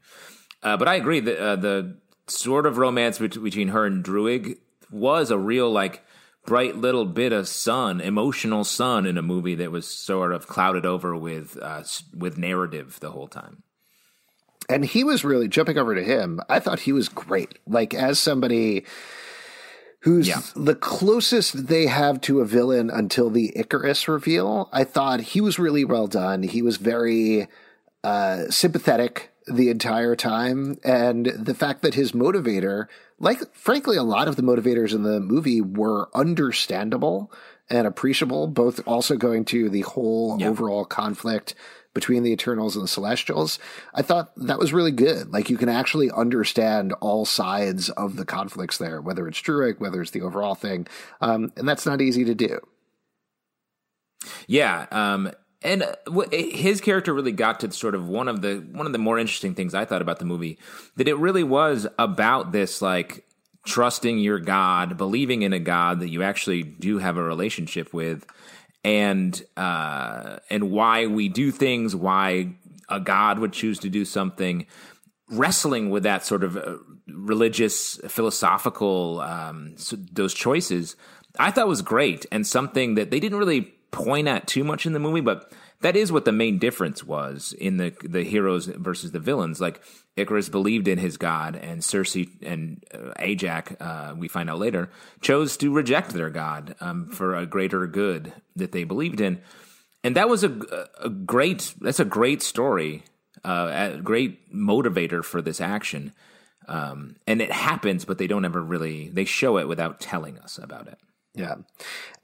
Uh, 0.64 0.76
but 0.76 0.88
I 0.88 0.96
agree 0.96 1.20
that 1.22 1.40
uh, 1.40 1.56
the 1.56 1.98
sort 2.28 2.66
of 2.66 2.78
romance 2.78 3.20
between 3.20 3.70
her 3.70 3.86
and 3.86 4.04
Druig 4.04 4.58
was 4.92 5.32
a 5.32 5.38
real 5.38 5.72
like 5.72 6.04
bright 6.48 6.76
little 6.78 7.06
bit 7.06 7.32
of 7.34 7.48
sun, 7.48 8.02
emotional 8.02 8.64
sun 8.64 9.06
in 9.06 9.18
a 9.20 9.22
movie 9.22 9.54
that 9.56 9.70
was 9.72 9.88
sort 9.88 10.32
of 10.32 10.48
clouded 10.48 10.86
over 10.88 11.16
with 11.16 11.58
uh, 11.62 11.84
with 12.18 12.38
narrative 12.40 13.00
the 13.02 13.12
whole 13.12 13.28
time. 13.28 13.62
and 14.70 14.84
he 14.84 15.04
was 15.04 15.24
really 15.24 15.48
jumping 15.48 15.78
over 15.78 15.94
to 15.96 16.04
him. 16.04 16.42
I 16.50 16.60
thought 16.60 16.80
he 16.82 16.92
was 16.92 17.08
great. 17.10 17.60
Like 17.68 17.94
as 17.94 18.20
somebody 18.20 18.86
who's 20.02 20.28
Yeah. 20.28 20.42
the 20.56 20.76
closest 20.76 21.68
they 21.68 21.86
have 21.88 22.20
to 22.22 22.40
a 22.42 22.46
villain 22.46 22.90
until 22.90 23.30
the 23.30 23.54
Ikaris 23.56 24.08
reveal. 24.08 24.70
I 24.74 24.84
thought 24.84 25.20
he 25.22 25.42
was 25.42 25.58
really 25.60 25.86
well 25.86 26.08
done. 26.08 26.44
He 26.44 26.62
was 26.62 26.78
very 26.78 27.48
uh, 28.04 28.46
sympathetic 28.50 29.32
the 29.48 29.70
entire 29.70 30.16
time, 30.16 30.78
and 30.84 31.26
the 31.28 31.54
fact 31.56 31.82
that 31.82 31.94
his 31.96 32.12
motivator, 32.12 32.88
like 33.20 33.40
frankly, 33.56 33.98
a 33.98 34.04
lot 34.04 34.28
of 34.28 34.36
the 34.36 34.42
motivators 34.44 34.94
in 34.94 35.04
the 35.04 35.20
movie 35.20 35.62
were 35.62 36.10
understandable 36.16 37.32
and 37.70 37.86
appreciable. 37.88 38.48
Both 38.48 38.80
also 38.88 39.18
going 39.18 39.46
to 39.46 39.70
the 39.70 39.82
whole 39.82 40.38
Yeah. 40.40 40.50
overall 40.50 40.86
conflict 40.86 41.56
between 41.94 42.22
the 42.22 42.32
Eternals 42.32 42.76
and 42.76 42.84
the 42.84 42.88
Celestials. 42.88 43.58
I 43.96 44.04
thought 44.04 44.32
that 44.38 44.60
was 44.60 44.72
really 44.72 44.92
good. 44.92 45.34
Like 45.34 45.50
you 45.50 45.58
can 45.58 45.68
actually 45.68 46.12
understand 46.12 46.94
all 47.02 47.26
sides 47.26 47.90
of 47.90 48.18
the 48.18 48.26
conflicts 48.26 48.78
there, 48.78 49.02
whether 49.02 49.28
it's 49.28 49.42
Druig, 49.42 49.80
whether 49.80 50.00
it's 50.02 50.12
the 50.12 50.22
overall 50.22 50.54
thing, 50.54 50.86
um, 51.22 51.52
and 51.58 51.68
that's 51.68 51.88
not 51.88 52.00
easy 52.02 52.24
to 52.26 52.36
do. 52.36 52.60
Yeah, 54.48 54.86
um, 54.92 55.32
and 55.64 55.84
uh, 55.84 56.24
his 56.32 56.82
character 56.82 57.14
really 57.14 57.32
got 57.32 57.60
to 57.62 57.72
sort 57.72 57.96
of 57.96 58.08
one 58.08 58.28
of 58.28 58.42
the 58.42 58.58
one 58.72 58.86
of 58.86 58.92
the 58.92 59.00
more 59.00 59.18
interesting 59.18 59.56
things 59.56 59.74
I 59.74 59.86
thought 59.86 60.02
about 60.02 60.20
the 60.20 60.26
movie 60.26 60.60
that 60.96 61.08
it 61.08 61.16
really 61.16 61.44
was 61.44 61.88
about 61.98 62.52
this 62.52 62.82
like 62.82 63.26
trusting 63.66 64.18
your 64.18 64.40
God, 64.40 64.98
believing 64.98 65.42
in 65.42 65.54
a 65.54 65.60
God 65.60 66.00
that 66.00 66.10
you 66.10 66.24
actually 66.24 66.64
do 66.64 67.00
have 67.00 67.18
a 67.18 67.24
relationship 67.24 67.94
with, 67.94 68.26
and 68.84 69.42
uh, 69.58 70.38
and 70.50 70.72
why 70.72 71.08
we 71.08 71.28
do 71.28 71.52
things, 71.52 71.96
why 71.96 72.56
a 72.90 73.00
God 73.00 73.40
would 73.40 73.52
choose 73.52 73.80
to 73.80 73.90
do 73.90 74.06
something, 74.06 74.66
wrestling 75.30 75.90
with 75.90 76.04
that 76.04 76.26
sort 76.26 76.44
of 76.44 76.56
uh, 76.56 76.78
religious, 77.08 77.98
philosophical 78.08 79.20
um, 79.22 79.76
those 80.12 80.34
choices. 80.34 80.96
I 81.40 81.52
thought 81.52 81.68
was 81.68 81.82
great 81.82 82.26
and 82.32 82.48
something 82.48 82.96
that 82.96 83.12
they 83.12 83.20
didn't 83.20 83.38
really 83.38 83.77
point 83.92 84.28
at 84.28 84.48
too 84.48 84.64
much 84.64 84.86
in 84.86 84.94
the 84.94 85.00
movie, 85.00 85.22
but 85.22 85.52
that 85.82 85.96
is 85.96 86.12
what 86.12 86.26
the 86.26 86.32
main 86.32 86.58
difference 86.58 87.04
was 87.04 87.54
in 87.54 87.78
the 87.78 87.94
the 88.04 88.24
heroes 88.24 88.66
versus 88.66 89.12
the 89.12 89.20
villains. 89.20 89.62
Like 89.62 89.82
Ikaris 90.18 90.50
believed 90.50 90.88
in 90.88 90.98
his 90.98 91.18
god, 91.18 91.56
and 91.56 91.82
Sersi 91.82 92.30
and 92.42 92.84
uh, 92.94 93.14
Ajak, 93.20 93.80
uh, 93.80 94.16
we 94.16 94.28
find 94.28 94.50
out 94.50 94.60
later, 94.60 94.90
chose 95.22 95.58
to 95.58 95.74
reject 95.74 96.12
their 96.12 96.30
god 96.30 96.76
um, 96.80 97.10
for 97.10 97.36
a 97.36 97.46
greater 97.46 97.86
good 97.88 98.34
that 98.56 98.72
they 98.72 98.84
believed 98.84 99.22
in, 99.22 99.42
and 100.04 100.16
that 100.16 100.30
was 100.30 100.44
a, 100.44 100.88
a 101.00 101.10
great. 101.10 101.74
That's 101.80 102.00
a 102.00 102.06
great 102.06 102.42
story, 102.42 103.04
uh, 103.44 103.92
a 103.96 104.02
great 104.02 104.54
motivator 104.54 105.24
for 105.24 105.42
this 105.42 105.62
action. 105.62 106.14
Um, 106.68 107.16
and 107.26 107.42
it 107.42 107.52
happens, 107.52 108.04
but 108.04 108.18
they 108.18 108.28
don't 108.28 108.44
ever 108.44 108.62
really 108.62 109.10
they 109.10 109.26
show 109.26 109.58
it 109.58 109.70
without 109.70 110.02
telling 110.02 110.38
us 110.40 110.58
about 110.58 110.88
it. 110.88 110.98
Yeah. 111.38 111.56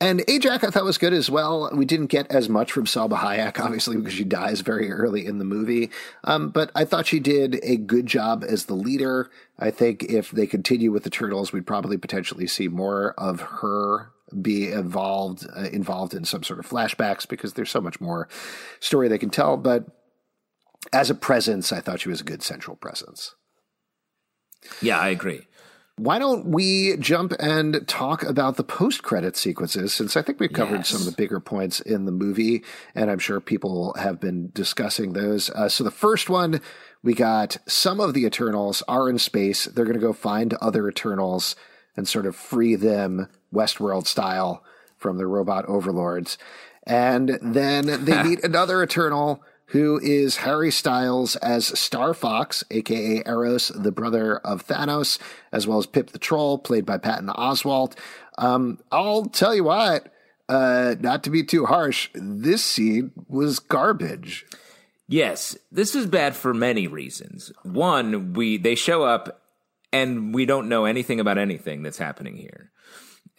And 0.01 0.21
Ajak 0.21 0.63
I 0.63 0.71
thought 0.71 0.83
was 0.83 0.97
good 0.97 1.13
as 1.13 1.29
well. 1.29 1.69
We 1.71 1.85
didn't 1.85 2.07
get 2.07 2.29
as 2.31 2.49
much 2.49 2.71
from 2.71 2.85
Salma 2.85 3.19
Hayek, 3.19 3.59
obviously, 3.59 3.95
because 3.95 4.13
she 4.13 4.23
dies 4.23 4.61
very 4.61 4.91
early 4.91 5.25
in 5.25 5.37
the 5.37 5.45
movie. 5.45 5.91
Um, 6.23 6.49
but 6.49 6.71
I 6.73 6.83
thought 6.83 7.05
she 7.05 7.19
did 7.19 7.59
a 7.61 7.77
good 7.77 8.07
job 8.07 8.43
as 8.43 8.65
the 8.65 8.73
leader. 8.73 9.29
I 9.59 9.69
think 9.69 10.03
if 10.03 10.31
they 10.31 10.47
continue 10.47 10.91
with 10.91 11.03
the 11.03 11.09
Eternals, 11.09 11.53
we'd 11.53 11.67
probably 11.67 11.95
potentially 11.95 12.47
see 12.47 12.67
more 12.67 13.13
of 13.17 13.39
her 13.39 14.09
be 14.41 14.71
involved 14.71 15.45
uh, 15.55 15.69
involved 15.71 16.15
in 16.15 16.25
some 16.25 16.41
sort 16.41 16.59
of 16.59 16.67
flashbacks 16.67 17.27
because 17.27 17.53
there's 17.53 17.69
so 17.69 17.81
much 17.81 18.01
more 18.01 18.27
story 18.79 19.07
they 19.07 19.19
can 19.19 19.29
tell. 19.29 19.57
But 19.57 19.85
as 20.91 21.11
a 21.11 21.15
presence, 21.15 21.71
I 21.71 21.81
thought 21.81 22.01
she 22.01 22.09
was 22.09 22.21
a 22.21 22.25
good 22.25 22.41
central 22.41 22.75
presence. 22.75 23.35
Yeah, 24.81 24.97
I 24.97 25.09
agree. 25.09 25.45
Why 25.97 26.17
don't 26.17 26.47
we 26.47 26.97
jump 26.97 27.33
and 27.39 27.87
talk 27.87 28.23
about 28.23 28.57
the 28.57 28.63
post 28.63 29.03
credit 29.03 29.37
sequences? 29.37 29.93
Since 29.93 30.17
I 30.17 30.23
think 30.23 30.39
we've 30.39 30.51
covered 30.51 30.77
Yes. 30.77 30.87
some 30.89 31.01
of 31.01 31.05
the 31.05 31.11
bigger 31.15 31.39
points 31.39 31.79
in 31.79 32.05
the 32.05 32.11
movie, 32.11 32.63
and 32.95 33.11
I'm 33.11 33.19
sure 33.19 33.39
people 33.39 33.93
have 33.99 34.19
been 34.19 34.49
discussing 34.55 35.13
those. 35.13 35.51
Uh, 35.51 35.69
so 35.69 35.83
the 35.83 35.91
first 35.91 36.31
one, 36.31 36.61
we 37.03 37.13
got 37.13 37.57
some 37.67 37.99
of 37.99 38.15
the 38.15 38.25
Eternals 38.25 38.81
are 38.87 39.07
in 39.07 39.19
space. 39.19 39.65
They're 39.65 39.85
going 39.85 39.99
to 39.99 40.01
go 40.05 40.13
find 40.13 40.55
other 40.55 40.89
Eternals 40.89 41.55
and 41.95 42.07
sort 42.07 42.25
of 42.25 42.35
free 42.35 42.73
them 42.75 43.27
Westworld 43.53 44.07
style 44.07 44.63
from 44.97 45.17
the 45.17 45.27
robot 45.27 45.63
overlords. 45.67 46.39
And 46.87 47.37
then 47.39 48.03
they 48.05 48.23
meet 48.27 48.43
another 48.43 48.81
Eternal 48.81 49.43
who 49.67 49.99
is 50.01 50.37
Harry 50.37 50.71
Styles 50.71 51.35
as 51.37 51.67
Star 51.79 52.13
Fox, 52.13 52.63
aka 52.69 53.23
Eros, 53.25 53.69
the 53.69 53.91
brother 53.91 54.37
of 54.37 54.67
Thanos, 54.67 55.17
as 55.51 55.65
well 55.67 55.79
as 55.79 55.85
Pip 55.87 56.11
the 56.11 56.19
Troll, 56.19 56.57
played 56.57 56.85
by 56.85 56.97
Patton 56.97 57.27
Oswalt. 57.29 57.97
Um, 58.37 58.79
I'll 58.91 59.25
tell 59.25 59.55
you 59.55 59.63
what, 59.63 60.11
uh, 60.49 60.95
not 60.99 61.23
to 61.23 61.29
be 61.29 61.43
too 61.43 61.65
harsh, 61.65 62.09
this 62.13 62.63
scene 62.63 63.11
was 63.27 63.59
garbage. 63.59 64.45
Yes, 65.07 65.57
this 65.71 65.95
is 65.95 66.05
bad 66.05 66.35
for 66.35 66.53
many 66.53 66.87
reasons. 66.87 67.51
One, 67.63 68.33
we 68.33 68.57
they 68.57 68.75
show 68.75 69.03
up 69.03 69.41
and 69.91 70.33
we 70.33 70.45
don't 70.45 70.69
know 70.69 70.85
anything 70.85 71.19
about 71.19 71.37
anything 71.37 71.83
that's 71.83 71.97
happening 71.97 72.35
here. 72.35 72.71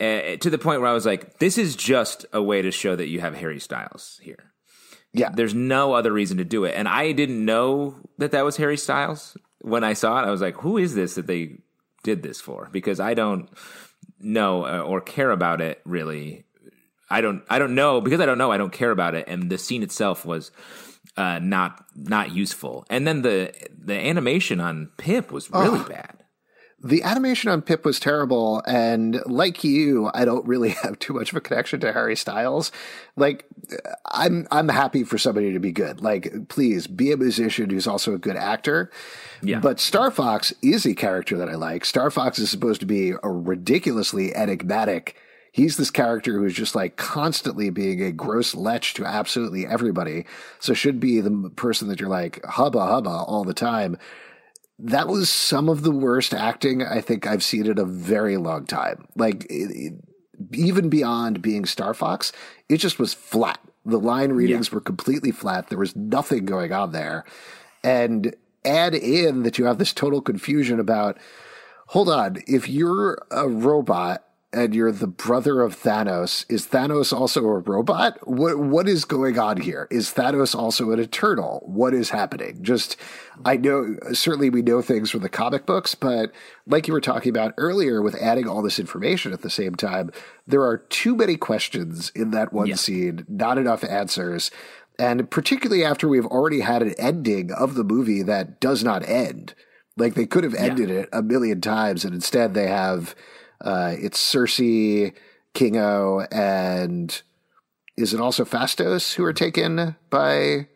Uh, 0.01 0.37
to 0.37 0.51
the 0.51 0.59
point 0.59 0.81
where 0.81 0.91
I 0.91 0.95
was 0.95 1.07
like, 1.07 1.39
this 1.39 1.57
is 1.59 1.77
just 1.77 2.27
a 2.33 2.43
way 2.43 2.63
to 2.63 2.71
show 2.71 2.97
that 2.97 3.09
you 3.09 3.21
have 3.21 3.35
Harry 3.35 3.61
Styles 3.61 4.21
here. 4.23 4.54
Yeah. 5.15 5.31
There's 5.31 5.55
no 5.55 5.95
other 5.95 6.13
reason 6.13 6.39
to 6.39 6.45
do 6.45 6.65
it. 6.65 6.75
And 6.77 6.89
I 6.89 7.13
didn't 7.13 7.43
know 7.45 7.97
that 8.19 8.33
that 8.33 8.45
was 8.45 8.57
Harry 8.57 8.77
Styles 8.77 9.37
when 9.61 9.85
I 9.85 9.95
saw 9.95 10.21
it. 10.21 10.27
I 10.27 10.31
was 10.31 10.41
like, 10.41 10.57
who 10.57 10.77
is 10.77 10.95
this 10.95 11.15
that 11.15 11.27
they 11.27 11.59
did 12.03 12.23
this 12.23 12.41
for? 12.41 12.69
Because 12.73 13.01
I 13.01 13.15
don't 13.15 13.49
know 14.19 14.67
uh, 14.67 14.81
or 14.81 15.01
care 15.01 15.31
about 15.31 15.61
it 15.61 15.81
really. 15.85 16.45
I 17.09 17.21
don't 17.21 17.45
I 17.49 17.59
don't 17.59 17.77
know 17.77 18.01
because 18.01 18.21
I 18.21 18.27
don't 18.27 18.39
know 18.39 18.51
I 18.51 18.59
don't 18.59 18.73
care 18.73 18.91
about 18.91 19.15
it 19.15 19.27
and 19.29 19.51
the 19.51 19.59
scene 19.59 19.83
itself 19.83 20.25
was 20.25 20.51
uh, 21.17 21.39
not 21.39 21.85
not 21.95 22.33
useful. 22.33 22.85
And 22.91 23.07
then 23.07 23.23
the 23.23 23.53
the 23.71 23.95
animation 23.95 24.61
on 24.61 24.91
Pip 24.97 25.31
was 25.31 25.51
really 25.51 25.85
bad. 25.89 26.24
The 26.85 27.03
animation 27.03 27.51
on 27.51 27.63
Pip 27.63 27.87
was 27.87 27.99
terrible, 27.99 28.63
and 28.67 29.23
like 29.25 29.65
you, 29.65 30.11
I 30.13 30.27
don't 30.27 30.47
really 30.47 30.69
have 30.83 30.99
too 30.99 31.15
much 31.15 31.31
of 31.31 31.37
a 31.37 31.41
connection 31.41 31.81
to 31.81 31.95
Harry 31.95 32.15
Styles. 32.15 32.71
Like, 33.17 33.47
I'm 34.05 34.47
I'm 34.51 34.69
happy 34.69 35.03
for 35.03 35.17
somebody 35.17 35.55
to 35.55 35.59
be 35.59 35.73
good. 35.73 36.03
Like, 36.03 36.49
please 36.49 36.87
be 36.87 37.11
a 37.11 37.17
musician 37.17 37.71
who's 37.71 37.87
also 37.87 38.15
a 38.15 38.19
good 38.19 38.37
actor. 38.37 38.91
Yeah. 39.43 39.61
But 39.61 39.81
Star 39.81 40.11
Fox 40.11 40.53
is 40.61 40.85
a 40.85 40.95
character 40.95 41.39
that 41.39 41.49
I 41.49 41.55
like. 41.55 41.87
Star 41.87 42.11
Fox 42.11 42.39
is 42.39 42.51
supposed 42.51 42.81
to 42.81 42.87
be 42.87 43.13
a 43.23 43.31
ridiculously 43.31 44.35
enigmatic. 44.37 45.17
He's 45.53 45.79
this 45.79 45.91
character 45.91 46.39
who's 46.39 46.55
just 46.55 46.75
like 46.75 46.97
constantly 46.97 47.71
being 47.71 48.03
a 48.03 48.13
gross 48.13 48.55
lech 48.55 48.93
to 48.95 49.07
absolutely 49.07 49.67
everybody. 49.67 50.27
So 50.59 50.75
should 50.75 51.01
be 51.01 51.21
the 51.21 51.51
person 51.57 51.89
that 51.89 51.99
you're 51.99 52.11
like 52.11 52.45
hubba 52.45 52.85
hubba 52.85 53.09
all 53.09 53.45
the 53.45 53.55
time 53.55 53.97
that 54.79 55.09
was 55.09 55.31
some 55.31 55.69
of 55.69 55.83
the 55.83 55.91
worst 55.91 56.35
acting 56.35 56.83
I 56.83 57.01
think 57.01 57.27
I've 57.27 57.45
seen 57.45 57.67
in 57.67 57.79
a 57.79 57.85
very 57.85 58.37
long 58.37 58.67
time. 58.67 59.07
Like 59.17 59.45
it, 59.45 59.71
it, 59.71 59.93
even 60.53 60.89
beyond 60.89 61.43
being 61.43 61.65
Star 61.65 61.95
Fox, 61.95 62.33
it 62.69 62.79
just 62.79 62.99
was 62.99 63.15
flat. 63.15 63.61
The 63.85 64.01
line 64.01 64.33
readings 64.33 64.73
were 64.73 64.81
completely 64.81 65.31
flat. 65.31 65.69
There 65.69 65.79
was 65.79 65.95
nothing 65.95 66.45
going 66.47 66.73
on 66.73 66.93
there. 66.93 67.25
And 67.83 68.35
add 68.65 68.95
in 68.95 69.43
that 69.43 69.59
you 69.59 69.67
have 69.67 69.79
this 69.79 69.93
total 69.93 70.21
confusion 70.21 70.81
about 70.81 71.19
hold 71.89 72.09
on, 72.09 72.39
if 72.47 72.69
you're 72.69 73.19
a 73.31 73.49
robot 73.49 74.25
and 74.55 74.75
you're 74.75 74.93
the 74.93 75.07
brother 75.07 75.61
of 75.61 75.77
Thanos, 75.77 76.47
is 76.49 76.67
Thanos 76.67 77.13
also 77.13 77.45
a 77.45 77.59
robot? 77.59 78.19
What 78.27 78.59
what 78.59 78.89
is 78.89 79.05
going 79.05 79.39
on 79.39 79.61
here? 79.61 79.89
Is 79.91 80.11
Thanos 80.13 80.55
also 80.55 80.93
an 80.93 81.01
eternal? 81.01 81.63
What 81.67 81.93
is 81.93 82.11
happening? 82.11 82.59
Just 82.63 82.97
I 83.45 83.57
know 83.57 83.97
certainly 84.13 84.51
we 84.51 84.63
know 84.63 84.81
things 84.81 85.11
from 85.11 85.21
the 85.23 85.29
comic 85.29 85.67
books, 85.67 85.95
but 85.95 86.33
like 86.67 86.87
you 86.87 86.95
were 86.95 87.01
talking 87.01 87.31
about 87.31 87.55
earlier 87.59 88.01
with 88.01 88.15
adding 88.15 88.49
all 88.49 88.63
this 88.63 88.79
information 88.79 89.33
at 89.33 89.43
the 89.43 89.51
same 89.51 89.75
time, 89.75 90.11
there 90.47 90.63
are 90.63 90.79
too 90.79 91.17
many 91.17 91.37
questions 91.37 92.11
in 92.15 92.31
that 92.31 92.53
one 92.53 92.69
Yeah. 92.69 92.77
scene, 92.77 93.25
not 93.29 93.59
enough 93.59 93.85
answers. 93.85 94.51
And 94.99 95.29
particularly 95.29 95.85
after 95.85 96.07
we've 96.07 96.27
already 96.27 96.61
had 96.61 96.81
an 96.81 96.95
ending 96.99 97.51
of 97.51 97.75
the 97.75 97.83
movie 97.83 98.23
that 98.23 98.61
does 98.61 98.85
not 98.85 99.07
end. 99.09 99.55
Like 99.97 100.15
they 100.15 100.27
could 100.27 100.43
have 100.45 100.55
ended 100.55 100.91
it 100.91 101.09
a 101.13 101.23
million 101.23 101.61
times, 101.61 102.05
and 102.05 102.15
instead 102.15 102.53
they 102.55 102.67
have 102.67 103.15
uh, 103.61 103.95
it's 103.99 104.19
Sersi, 104.19 105.13
Kingo, 105.55 106.27
and 106.33 107.23
is 107.97 108.13
it 108.13 108.21
also 108.21 108.45
Phastos 108.45 109.15
who 109.15 109.25
are 109.25 109.33
taken 109.33 109.97
by 110.11 110.69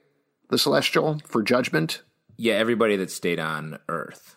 the 0.50 0.58
Celestial 0.58 1.20
for 1.24 1.42
judgment? 1.42 2.02
Yeah, 2.36 2.54
everybody 2.54 2.96
that 2.96 3.10
stayed 3.10 3.40
on 3.40 3.78
Earth. 3.88 4.36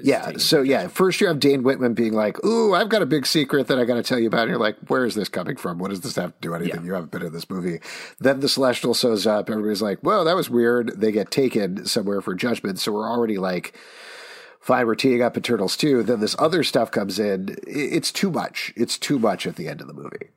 Yeah. 0.00 0.36
So 0.36 0.62
yeah, 0.62 0.86
first 0.86 1.20
you 1.20 1.26
have 1.26 1.40
Dane 1.40 1.64
Whitman 1.64 1.94
being 1.94 2.12
like, 2.12 2.42
"Ooh, 2.44 2.72
I've 2.72 2.88
got 2.88 3.02
a 3.02 3.06
big 3.06 3.26
secret 3.26 3.66
that 3.66 3.78
I 3.80 3.84
got 3.84 3.96
to 3.96 4.02
tell 4.02 4.18
you 4.18 4.28
about." 4.28 4.42
And 4.42 4.50
you're 4.50 4.60
like, 4.60 4.76
"Where 4.86 5.04
is 5.04 5.16
this 5.16 5.28
coming 5.28 5.56
from? 5.56 5.78
What 5.78 5.90
does 5.90 6.02
this 6.02 6.14
have 6.14 6.34
to 6.34 6.40
do 6.40 6.54
anything? 6.54 6.82
Yeah. 6.82 6.86
You 6.86 6.92
haven't 6.94 7.10
been 7.10 7.22
in 7.22 7.32
this 7.32 7.50
movie." 7.50 7.80
Then 8.20 8.38
the 8.40 8.48
Celestial 8.48 8.94
shows 8.94 9.26
up. 9.26 9.50
Everybody's 9.50 9.82
like, 9.82 9.98
"Whoa, 10.00 10.22
that 10.22 10.36
was 10.36 10.48
weird." 10.48 11.00
They 11.00 11.10
get 11.10 11.32
taken 11.32 11.84
somewhere 11.84 12.20
for 12.20 12.34
judgment. 12.34 12.78
So 12.78 12.92
we're 12.92 13.10
already 13.10 13.38
like, 13.38 13.76
"Fine, 14.66 14.86
we're 14.86 14.96
teeing 14.96 15.22
up 15.22 15.40
turtles 15.40 15.76
too." 15.76 16.02
Then 16.02 16.18
this 16.18 16.34
other 16.40 16.64
stuff 16.64 16.90
comes 16.90 17.20
in. 17.20 17.56
It's 17.66 18.10
too 18.10 18.32
much. 18.32 18.72
It's 18.76 18.98
too 18.98 19.20
much 19.20 19.46
at 19.46 19.54
the 19.54 19.68
end 19.68 19.80
of 19.80 19.86
the 19.86 19.94
movie. 19.94 20.30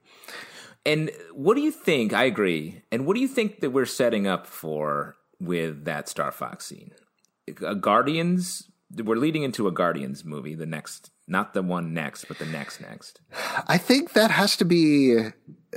And 0.85 1.09
what 1.33 1.55
do 1.55 1.61
you 1.61 1.71
think? 1.71 2.13
I 2.13 2.25
agree. 2.25 2.83
And 2.91 3.07
what 3.07 3.15
do 3.15 3.21
you 3.21 3.27
think 3.27 3.59
that 3.61 3.71
we're 3.71 3.85
setting 3.85 4.27
up 4.27 4.45
for 4.45 5.17
with 5.39 5.83
that 5.85 6.07
Star 6.07 6.31
Fox 6.31 6.67
scene? 6.67 6.91
A 7.65 7.73
Guardians. 7.73 8.69
We're 8.95 9.15
leading 9.15 9.43
into 9.43 9.67
a 9.67 9.71
Guardians 9.71 10.23
movie. 10.23 10.53
The 10.53 10.65
next, 10.67 11.09
not 11.27 11.53
the 11.53 11.63
one 11.63 11.93
next, 11.93 12.25
but 12.27 12.37
the 12.37 12.45
next 12.45 12.81
next. 12.81 13.21
I 13.67 13.77
think 13.77 14.13
that 14.13 14.31
has 14.31 14.55
to 14.57 14.65
be 14.65 15.31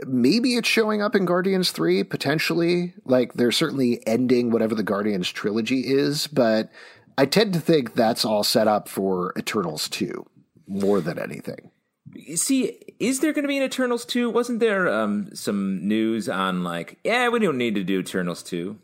maybe 0.06 0.56
it's 0.56 0.68
showing 0.68 1.02
up 1.02 1.14
in 1.14 1.24
Guardians 1.24 1.70
3 1.72 2.04
potentially. 2.04 2.94
Like 3.04 3.34
they're 3.34 3.50
certainly 3.50 4.06
ending 4.06 4.50
whatever 4.50 4.74
the 4.74 4.82
Guardians 4.82 5.30
trilogy 5.30 5.80
is, 5.80 6.26
but 6.26 6.70
I 7.18 7.26
tend 7.26 7.52
to 7.54 7.60
think 7.60 7.94
that's 7.94 8.24
all 8.24 8.44
set 8.44 8.68
up 8.68 8.88
for 8.88 9.32
Eternals 9.36 9.88
2 9.88 10.26
more 10.66 11.00
than 11.00 11.18
anything. 11.18 11.70
See, 12.34 12.78
is 12.98 13.20
there 13.20 13.32
going 13.32 13.44
to 13.44 13.48
be 13.48 13.56
an 13.56 13.62
Eternals 13.62 14.04
two? 14.04 14.28
Wasn't 14.28 14.60
there 14.60 14.88
um, 14.88 15.34
some 15.34 15.86
news 15.86 16.28
on 16.28 16.62
like, 16.62 16.98
yeah, 17.04 17.28
we 17.28 17.38
don't 17.38 17.56
need 17.56 17.74
to 17.76 17.84
do 17.84 18.00
Eternals 18.00 18.42
two? 18.42 18.78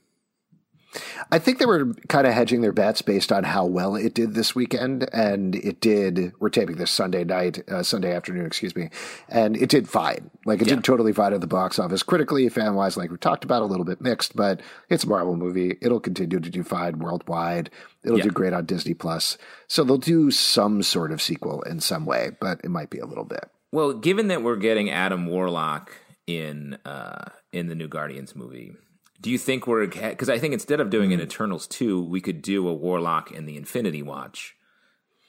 I 1.31 1.39
think 1.39 1.59
they 1.59 1.67
were 1.67 1.93
kind 2.09 2.27
of 2.27 2.33
hedging 2.33 2.63
their 2.63 2.73
bets 2.73 3.03
based 3.03 3.31
on 3.31 3.45
how 3.45 3.67
well 3.67 3.95
it 3.95 4.15
did 4.15 4.35
this 4.35 4.55
weekend, 4.55 5.09
and 5.13 5.55
it 5.57 5.81
did. 5.81 6.33
We're 6.41 6.49
taping 6.49 6.77
this 6.77 6.91
Sunday 6.91 7.25
night, 7.25 7.63
uh, 7.71 7.83
Sunday 7.83 8.15
afternoon, 8.15 8.47
excuse 8.47 8.75
me, 8.75 8.89
and 9.29 9.57
it 9.57 9.69
did 9.69 9.89
fine. 9.89 10.31
Like 10.47 10.63
it 10.63 10.69
Yeah. 10.69 10.77
did 10.77 10.85
totally 10.85 11.13
fine 11.13 11.35
at 11.35 11.41
the 11.43 11.47
box 11.47 11.79
office, 11.79 12.03
critically, 12.03 12.49
fan 12.49 12.75
wise. 12.75 12.97
Like 12.97 13.11
we 13.11 13.19
talked 13.19 13.45
about, 13.45 13.63
a 13.63 13.67
little 13.67 13.85
bit 13.85 14.01
mixed, 14.01 14.35
but 14.35 14.61
it's 14.89 15.05
a 15.05 15.09
Marvel 15.09 15.37
movie. 15.37 15.77
It'll 15.83 16.01
continue 16.01 16.41
to 16.41 16.51
do 16.51 16.63
fine 16.63 16.99
worldwide. 16.99 17.71
It'll 18.05 18.19
Yeah. 18.19 18.25
do 18.25 18.31
great 18.31 18.53
on 18.55 18.65
Disney 18.65 18.95
Plus. 18.95 19.37
So 19.67 19.85
they'll 19.85 19.99
do 19.99 20.31
some 20.31 20.83
sort 20.83 21.13
of 21.13 21.21
sequel 21.21 21.61
in 21.63 21.81
some 21.81 22.07
way, 22.07 22.31
but 22.41 22.61
it 22.65 22.71
might 22.71 22.89
be 22.91 22.99
a 22.99 23.07
little 23.07 23.25
bit. 23.25 23.51
Well, 23.73 23.93
given 23.93 24.29
that 24.29 24.43
we're 24.43 24.57
getting 24.57 24.89
Adam 24.89 25.27
Warlock 25.27 25.93
in 26.27 26.79
uh, 26.87 27.27
in 27.53 27.67
the 27.69 27.75
new 27.75 27.89
Guardians 27.89 28.35
movie, 28.35 28.73
do 29.21 29.31
you 29.31 29.39
think 29.39 29.67
we're 29.67 29.87
because 29.87 30.29
I 30.29 30.39
think 30.39 30.55
instead 30.55 30.81
of 30.81 30.91
doing 30.91 31.13
an 31.13 31.21
Eternals 31.21 31.67
two, 31.67 32.03
we 32.03 32.21
could 32.21 32.43
do 32.43 32.69
a 32.69 32.75
Warlock 32.75 33.33
in 33.33 33.47
the 33.47 33.57
Infinity 33.57 34.03
Watch 34.03 34.57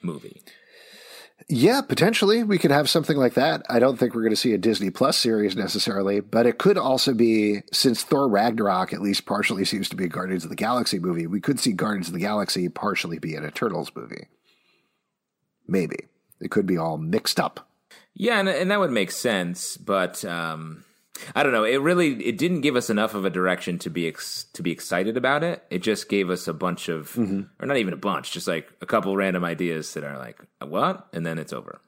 movie. 0.02 0.42
Yeah, 1.48 1.80
potentially 1.80 2.44
we 2.44 2.58
could 2.58 2.70
have 2.70 2.88
something 2.88 3.16
like 3.16 3.34
that. 3.34 3.62
I 3.68 3.78
don't 3.78 3.96
think 3.96 4.14
we're 4.14 4.22
going 4.22 4.30
to 4.30 4.36
see 4.36 4.52
a 4.52 4.58
Disney 4.58 4.90
Plus 4.90 5.16
series 5.16 5.56
necessarily, 5.56 6.20
but 6.20 6.46
it 6.46 6.58
could 6.58 6.76
also 6.76 7.14
be 7.14 7.62
since 7.72 8.02
Thor 8.02 8.28
Ragnarok 8.28 8.92
at 8.92 9.00
least 9.00 9.26
partially 9.26 9.64
seems 9.64 9.88
to 9.88 9.96
be 9.96 10.04
a 10.04 10.08
Guardians 10.08 10.44
of 10.44 10.50
the 10.50 10.56
Galaxy 10.56 10.98
movie. 10.98 11.26
We 11.26 11.40
could 11.40 11.58
see 11.58 11.72
Guardians 11.72 12.08
of 12.08 12.14
the 12.14 12.20
Galaxy 12.20 12.68
partially 12.68 13.18
be 13.18 13.34
an 13.34 13.44
Eternals 13.44 13.90
movie. 13.94 14.28
Maybe 15.66 16.08
it 16.40 16.50
could 16.50 16.66
be 16.66 16.76
all 16.76 16.98
mixed 16.98 17.40
up. 17.40 17.68
Yeah, 18.14 18.38
and, 18.38 18.48
and 18.48 18.70
that 18.70 18.80
would 18.80 18.90
make 18.90 19.10
sense, 19.10 19.76
but 19.76 20.24
um, 20.24 20.84
I 21.34 21.42
don't 21.42 21.52
know. 21.52 21.64
It 21.64 21.80
really 21.80 22.24
it 22.24 22.38
didn't 22.38 22.60
give 22.60 22.76
us 22.76 22.90
enough 22.90 23.14
of 23.14 23.24
a 23.24 23.30
direction 23.30 23.78
to 23.80 23.90
be 23.90 24.06
ex- 24.06 24.44
to 24.52 24.62
be 24.62 24.70
excited 24.70 25.16
about 25.16 25.42
it. 25.42 25.64
It 25.70 25.78
just 25.78 26.08
gave 26.08 26.30
us 26.30 26.48
a 26.48 26.54
bunch 26.54 26.88
of, 26.88 27.12
mm-hmm. 27.12 27.42
or 27.60 27.66
not 27.66 27.76
even 27.76 27.92
a 27.92 27.98
bunch, 27.98 28.32
just 28.32 28.48
like 28.48 28.68
a 28.80 28.86
couple 28.86 29.16
random 29.16 29.44
ideas 29.44 29.94
that 29.94 30.04
are 30.04 30.18
like 30.18 30.40
what, 30.60 31.08
and 31.12 31.24
then 31.24 31.38
it's 31.38 31.52
over. 31.52 31.80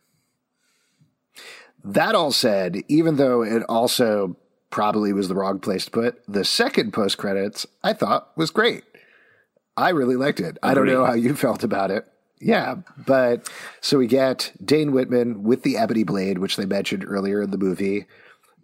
That 1.85 2.15
all 2.15 2.33
said, 2.33 2.83
even 2.89 3.17
though 3.17 3.43
it 3.43 3.63
also 3.69 4.37
probably 4.71 5.13
was 5.13 5.29
the 5.29 5.35
wrong 5.35 5.59
place 5.59 5.85
to 5.85 5.91
put, 5.91 6.23
the 6.27 6.45
second 6.45 6.93
post 6.93 7.19
credits 7.19 7.67
I 7.83 7.93
thought 7.93 8.37
was 8.37 8.51
great. 8.51 8.85
I 9.77 9.91
really 9.91 10.17
liked 10.17 10.41
it. 10.41 10.59
I 10.63 10.75
don't 10.75 10.87
know 10.87 11.05
how 11.05 11.15
you 11.15 11.35
felt 11.37 11.65
about 11.65 11.91
it. 11.91 12.07
Yeah, 12.41 12.77
but 13.07 13.49
so 13.81 13.99
we 13.99 14.09
get 14.09 14.53
Dane 14.65 14.91
Whitman 14.91 15.45
with 15.45 15.63
the 15.63 15.77
ebony 15.77 16.03
blade, 16.03 16.39
which 16.39 16.57
they 16.57 16.67
mentioned 16.67 17.05
earlier 17.07 17.41
in 17.41 17.53
the 17.53 17.59
movie. 17.59 18.07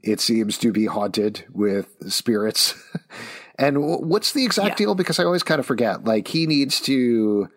It 0.02 0.20
seems 0.20 0.58
to 0.58 0.72
be 0.72 0.86
haunted 0.86 1.44
with 1.52 1.88
spirits. 2.12 2.74
and 3.58 3.78
what's 3.82 4.32
the 4.32 4.44
exact 4.44 4.68
Yeah. 4.80 4.86
deal? 4.86 4.94
Because 4.94 5.18
I 5.18 5.24
always 5.24 5.42
kind 5.42 5.58
of 5.58 5.66
forget. 5.66 6.04
Like 6.04 6.28
he 6.28 6.46
needs 6.46 6.80
to 6.82 7.48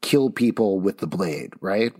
kill 0.00 0.30
people 0.30 0.80
with 0.80 0.98
the 0.98 1.06
blade, 1.06 1.52
right? 1.60 1.92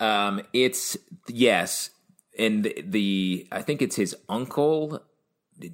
Um, 0.00 0.40
it's 0.54 0.96
yes, 1.28 1.90
and 2.38 2.64
the, 2.64 2.82
the 2.86 3.46
I 3.52 3.60
think 3.60 3.82
it's 3.82 3.96
his 3.96 4.16
uncle 4.30 5.02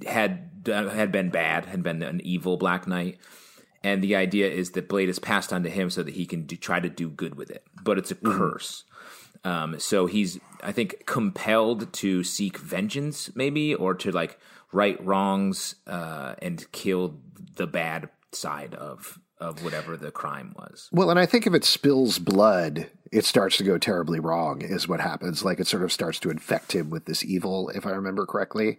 had 0.05 0.65
done- 0.65 0.89
had 0.89 1.13
been 1.13 1.31
bad, 1.31 1.67
had 1.67 1.85
been 1.85 2.03
an 2.03 2.21
evil 2.25 2.57
Black 2.57 2.89
Knight, 2.89 3.19
and 3.85 4.03
the 4.03 4.17
idea 4.17 4.51
is 4.51 4.73
that 4.73 4.89
Blade 4.89 5.09
is 5.09 5.21
passed 5.21 5.53
on 5.53 5.63
to 5.63 5.71
him 5.71 5.91
so 5.91 6.03
that 6.03 6.15
he 6.15 6.27
can 6.27 6.43
do, 6.45 6.57
try 6.57 6.81
to 6.81 6.89
do 6.89 7.09
good 7.09 7.37
with 7.37 7.51
it, 7.53 7.63
but 7.85 7.99
it's 7.99 8.11
a 8.11 8.17
curse. 8.17 8.83
Um, 9.47 9.79
so 9.79 10.07
he's 10.07 10.41
I 10.61 10.73
think 10.73 11.07
compelled 11.07 11.93
to 11.95 12.25
seek 12.25 12.59
vengeance, 12.59 13.31
maybe, 13.37 13.75
or 13.75 13.95
to 13.95 14.11
like 14.11 14.41
right 14.73 15.03
wrongs 15.05 15.77
uh, 15.87 16.35
and 16.43 16.71
kill 16.73 17.21
the 17.55 17.69
bad 17.69 18.09
side 18.33 18.75
of 18.75 19.21
of 19.39 19.63
whatever 19.63 19.97
the 19.97 20.11
crime 20.11 20.53
was. 20.57 20.89
Well, 20.91 21.11
and 21.11 21.19
I 21.19 21.27
think 21.27 21.47
if 21.47 21.55
it 21.55 21.65
spills 21.65 22.19
blood, 22.19 22.91
it 23.13 23.25
starts 23.25 23.59
to 23.59 23.65
go 23.65 23.79
terribly 23.79 24.19
wrong, 24.19 24.63
is 24.63 24.89
what 24.89 25.01
happens. 25.01 25.45
Like 25.45 25.61
it 25.61 25.69
sort 25.69 25.85
of 25.85 25.93
starts 25.93 26.19
to 26.21 26.31
infect 26.31 26.75
him 26.75 26.91
with 26.91 27.05
this 27.05 27.25
evil, 27.25 27.69
if 27.69 27.87
I 27.87 27.91
remember 27.91 28.27
correctly. 28.27 28.79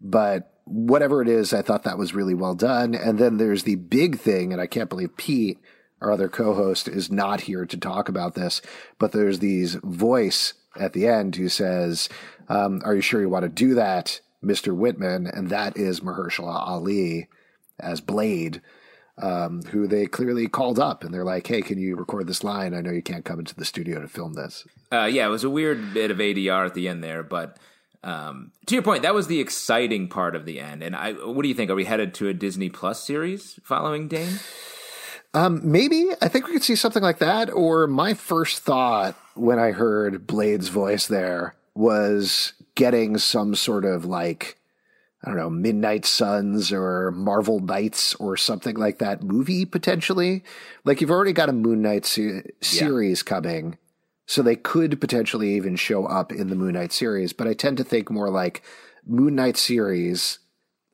But 0.00 0.50
whatever 0.64 1.20
it 1.20 1.28
is, 1.28 1.52
I 1.52 1.60
thought 1.60 1.82
that 1.82 1.98
was 1.98 2.14
really 2.14 2.34
well 2.34 2.54
done. 2.54 2.94
And 2.94 3.18
then 3.18 3.36
there's 3.36 3.64
the 3.64 3.74
big 3.74 4.18
thing, 4.18 4.52
and 4.52 4.62
I 4.62 4.66
can't 4.66 4.88
believe 4.88 5.16
Pete, 5.16 5.58
our 6.00 6.12
other 6.12 6.28
co 6.28 6.54
host, 6.54 6.88
is 6.88 7.10
not 7.10 7.42
here 7.42 7.66
to 7.66 7.76
talk 7.76 8.08
about 8.08 8.34
this, 8.34 8.62
but 8.98 9.12
there's 9.12 9.38
these 9.38 9.74
voice 9.76 10.54
at 10.78 10.92
the 10.92 11.06
end 11.06 11.36
who 11.36 11.48
says, 11.48 12.08
um, 12.48 12.82
Are 12.84 12.94
you 12.94 13.00
sure 13.00 13.20
you 13.20 13.28
want 13.28 13.44
to 13.44 13.48
do 13.48 13.74
that, 13.74 14.20
Mr. 14.44 14.74
Whitman? 14.74 15.26
And 15.26 15.50
that 15.50 15.76
is 15.76 16.00
Mahershala 16.00 16.66
Ali 16.66 17.28
as 17.80 18.00
Blade 18.00 18.60
um, 19.18 19.62
who 19.62 19.86
they 19.86 20.06
clearly 20.06 20.46
called 20.46 20.78
up 20.78 21.02
and 21.02 21.12
they're 21.12 21.24
like, 21.24 21.46
"Hey, 21.46 21.62
can 21.62 21.78
you 21.78 21.96
record 21.96 22.26
this 22.26 22.44
line? 22.44 22.74
I 22.74 22.80
know 22.80 22.90
you 22.90 23.02
can't 23.02 23.24
come 23.24 23.38
into 23.38 23.54
the 23.54 23.64
studio 23.64 24.00
to 24.00 24.08
film 24.08 24.34
this." 24.34 24.66
Uh, 24.92 25.08
yeah, 25.10 25.26
it 25.26 25.30
was 25.30 25.44
a 25.44 25.50
weird 25.50 25.94
bit 25.94 26.10
of 26.10 26.18
ADR 26.18 26.66
at 26.66 26.74
the 26.74 26.88
end 26.88 27.02
there, 27.02 27.22
but 27.22 27.58
um, 28.04 28.52
to 28.66 28.74
your 28.74 28.82
point, 28.82 29.02
that 29.02 29.14
was 29.14 29.26
the 29.26 29.40
exciting 29.40 30.08
part 30.08 30.36
of 30.36 30.44
the 30.44 30.60
end. 30.60 30.82
And 30.82 30.94
I, 30.94 31.12
what 31.12 31.42
do 31.42 31.48
you 31.48 31.54
think? 31.54 31.70
Are 31.70 31.74
we 31.74 31.84
headed 31.84 32.14
to 32.14 32.28
a 32.28 32.34
Disney 32.34 32.68
Plus 32.68 33.04
series 33.04 33.58
following 33.64 34.08
Dane? 34.08 34.38
Um, 35.36 35.60
maybe 35.70 36.08
I 36.22 36.28
think 36.28 36.46
we 36.46 36.54
could 36.54 36.64
see 36.64 36.76
something 36.76 37.02
like 37.02 37.18
that. 37.18 37.50
Or 37.52 37.86
my 37.86 38.14
first 38.14 38.60
thought 38.60 39.14
when 39.34 39.58
I 39.58 39.72
heard 39.72 40.26
Blade's 40.26 40.68
voice 40.68 41.06
there 41.06 41.54
was 41.74 42.54
getting 42.74 43.18
some 43.18 43.54
sort 43.54 43.84
of 43.84 44.04
like. 44.04 44.56
I 45.24 45.30
don't 45.30 45.38
know, 45.38 45.50
Midnight 45.50 46.04
Suns 46.04 46.72
or 46.72 47.10
Marvel 47.10 47.58
Knights 47.58 48.14
or 48.16 48.36
something 48.36 48.76
like 48.76 48.98
that 48.98 49.24
movie 49.24 49.64
potentially. 49.64 50.44
Like 50.84 51.00
you've 51.00 51.10
already 51.10 51.32
got 51.32 51.48
a 51.48 51.52
Moon 51.52 51.82
Knight 51.82 52.06
se- 52.06 52.50
series 52.60 53.24
coming, 53.24 53.76
so 54.26 54.40
they 54.40 54.54
could 54.54 55.00
potentially 55.00 55.54
even 55.56 55.74
show 55.74 56.06
up 56.06 56.30
in 56.30 56.48
the 56.48 56.54
Moon 56.54 56.74
Knight 56.74 56.92
series. 56.92 57.32
But 57.32 57.48
I 57.48 57.54
tend 57.54 57.76
to 57.78 57.84
think 57.84 58.08
more 58.08 58.30
like 58.30 58.62
Moon 59.04 59.34
Knight 59.34 59.56
series, 59.56 60.38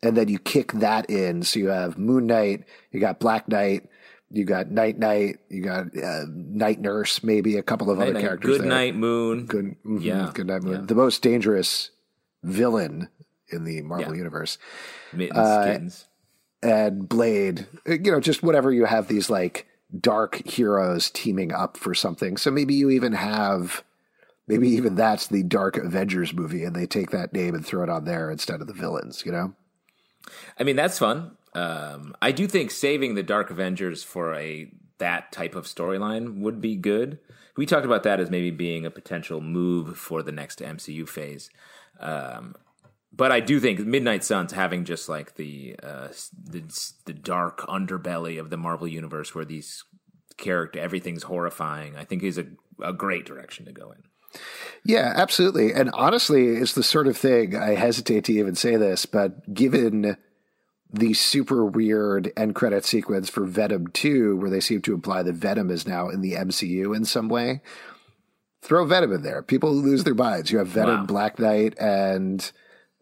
and 0.03 0.17
then 0.17 0.29
you 0.29 0.39
kick 0.39 0.73
that 0.73 1.11
in. 1.11 1.43
So 1.43 1.59
you 1.59 1.69
have 1.69 1.99
Moon 1.99 2.27
Knight, 2.27 2.65
you 2.91 3.01
got 3.01 3.21
Black 3.21 3.49
Knight, 3.49 3.87
you 4.33 4.45
got 4.45 4.71
Night 4.71 4.99
Knight, 4.99 5.37
you 5.49 5.63
got 5.63 5.97
uh, 5.97 6.25
Night 6.29 6.81
Nurse, 6.81 7.23
maybe 7.23 7.57
a 7.57 7.63
couple 7.63 7.91
of 7.91 8.01
other 8.01 8.13
Night- 8.15 8.21
characters. 8.23 8.51
Good 8.53 8.61
there. 8.63 8.69
night, 8.69 8.97
Moon. 8.97 9.47
Good, 9.47 9.77
mhm, 9.85 10.03
Yeah, 10.03 10.31
Good 10.35 10.47
Night 10.47 10.63
Moon. 10.63 10.73
yeah. 10.81 10.87
The 10.87 10.95
most 10.95 11.23
dangerous 11.23 11.91
villain 12.43 13.09
in 13.51 13.65
the 13.65 13.83
Marvel 13.83 14.13
Yeah. 14.13 14.19
universe. 14.19 14.59
Mittens, 15.13 15.37
Uh. 15.39 16.67
And 16.67 17.09
Blade, 17.09 17.67
you 17.87 17.99
know, 18.13 18.21
just 18.21 18.43
whatever 18.43 18.73
you 18.73 18.85
have 18.85 19.09
these 19.09 19.29
like 19.29 19.67
dark 20.01 20.37
heroes 20.47 21.11
teaming 21.11 21.53
up 21.53 21.77
for 21.77 21.93
something. 21.95 22.37
So 22.37 22.51
maybe 22.53 22.73
you 22.73 22.89
even 22.89 23.13
have, 23.15 23.83
maybe 24.47 24.69
even 24.69 24.95
that's 24.95 25.27
the 25.27 25.43
Dark 25.43 25.77
Avengers 25.77 26.33
movie 26.33 26.63
and 26.65 26.75
they 26.75 26.87
take 26.87 27.11
that 27.11 27.33
name 27.33 27.55
and 27.55 27.67
throw 27.67 27.83
it 27.83 27.89
on 27.91 28.05
there 28.05 28.31
instead 28.31 28.61
of 28.61 28.69
the 28.69 28.73
villains, 28.73 29.25
you 29.27 29.33
know? 29.33 29.55
I 30.59 30.63
mean, 30.63 30.77
that's 30.77 30.99
fun. 31.01 31.33
Um, 31.55 32.15
I 32.23 32.33
do 32.33 32.47
think 32.47 32.71
saving 32.71 33.15
the 33.15 33.23
Dark 33.23 33.51
Avengers 33.51 34.03
for 34.03 34.35
a 34.35 34.71
that 34.99 35.33
type 35.33 35.55
of 35.55 35.67
storyline 35.67 36.39
would 36.39 36.61
be 36.61 36.77
good. 36.77 37.19
We 37.57 37.67
talked 37.67 37.85
about 37.85 38.05
that 38.05 38.21
as 38.21 38.31
maybe 38.31 38.51
being 38.51 38.87
a 38.87 38.91
potential 38.91 39.41
move 39.41 39.99
for 39.99 40.23
the 40.23 40.33
next 40.33 40.61
MCU 40.61 41.09
phase. 41.09 41.51
Um, 41.99 42.55
but 43.13 43.31
I 43.31 43.41
do 43.41 43.61
think 43.61 43.81
Midnight 43.81 44.25
Suns 44.25 44.53
having 44.53 44.85
just 44.85 45.09
like 45.09 45.35
the 45.35 45.77
uh, 45.83 46.09
the 46.43 46.63
the 47.05 47.13
dark 47.13 47.59
underbelly 47.61 48.41
of 48.41 48.49
the 48.49 48.57
Marvel 48.57 48.89
universe, 48.89 49.35
where 49.35 49.45
these 49.45 49.85
character 50.39 50.81
everything's 50.81 51.25
horrifying, 51.25 51.97
I 51.97 52.05
think 52.05 52.23
is 52.23 52.39
a 52.39 52.47
a 52.83 52.93
great 52.93 53.27
direction 53.27 53.67
to 53.67 53.73
go 53.73 53.91
in. 53.91 54.03
Yeah, 54.85 55.13
absolutely. 55.15 55.75
And 55.75 55.91
honestly, 55.93 56.49
it's 56.49 56.73
the 56.73 56.83
sort 56.83 57.07
of 57.07 57.17
thing 57.17 57.55
I 57.55 57.75
hesitate 57.75 58.25
to 58.25 58.33
even 58.33 58.55
say 58.55 58.77
this, 58.77 59.05
but 59.05 59.53
given 59.53 60.17
the 60.93 61.15
super 61.15 61.65
weird 61.65 62.33
end 62.37 62.55
credit 62.55 62.85
sequence 62.85 63.29
for 63.31 63.45
Venom 63.45 63.89
2, 63.89 64.37
where 64.37 64.51
they 64.51 64.61
seem 64.61 64.83
to 64.83 64.95
imply 64.95 65.23
that 65.23 65.35
Venom 65.35 65.71
is 65.71 65.87
now 65.87 66.09
in 66.09 66.21
the 66.21 66.33
MCU 66.35 66.95
in 66.95 67.05
some 67.05 67.29
way, 67.29 67.63
throw 68.61 68.85
Venom 68.85 69.13
in 69.13 69.23
there. 69.23 69.43
People 69.43 69.73
lose 69.75 70.05
their 70.05 70.15
minds. 70.15 70.51
You 70.51 70.59
have 70.59 70.69
Venom, 70.69 71.01
Wow. 71.01 71.07
Black 71.07 71.39
Knight, 71.39 71.75
and 71.79 72.51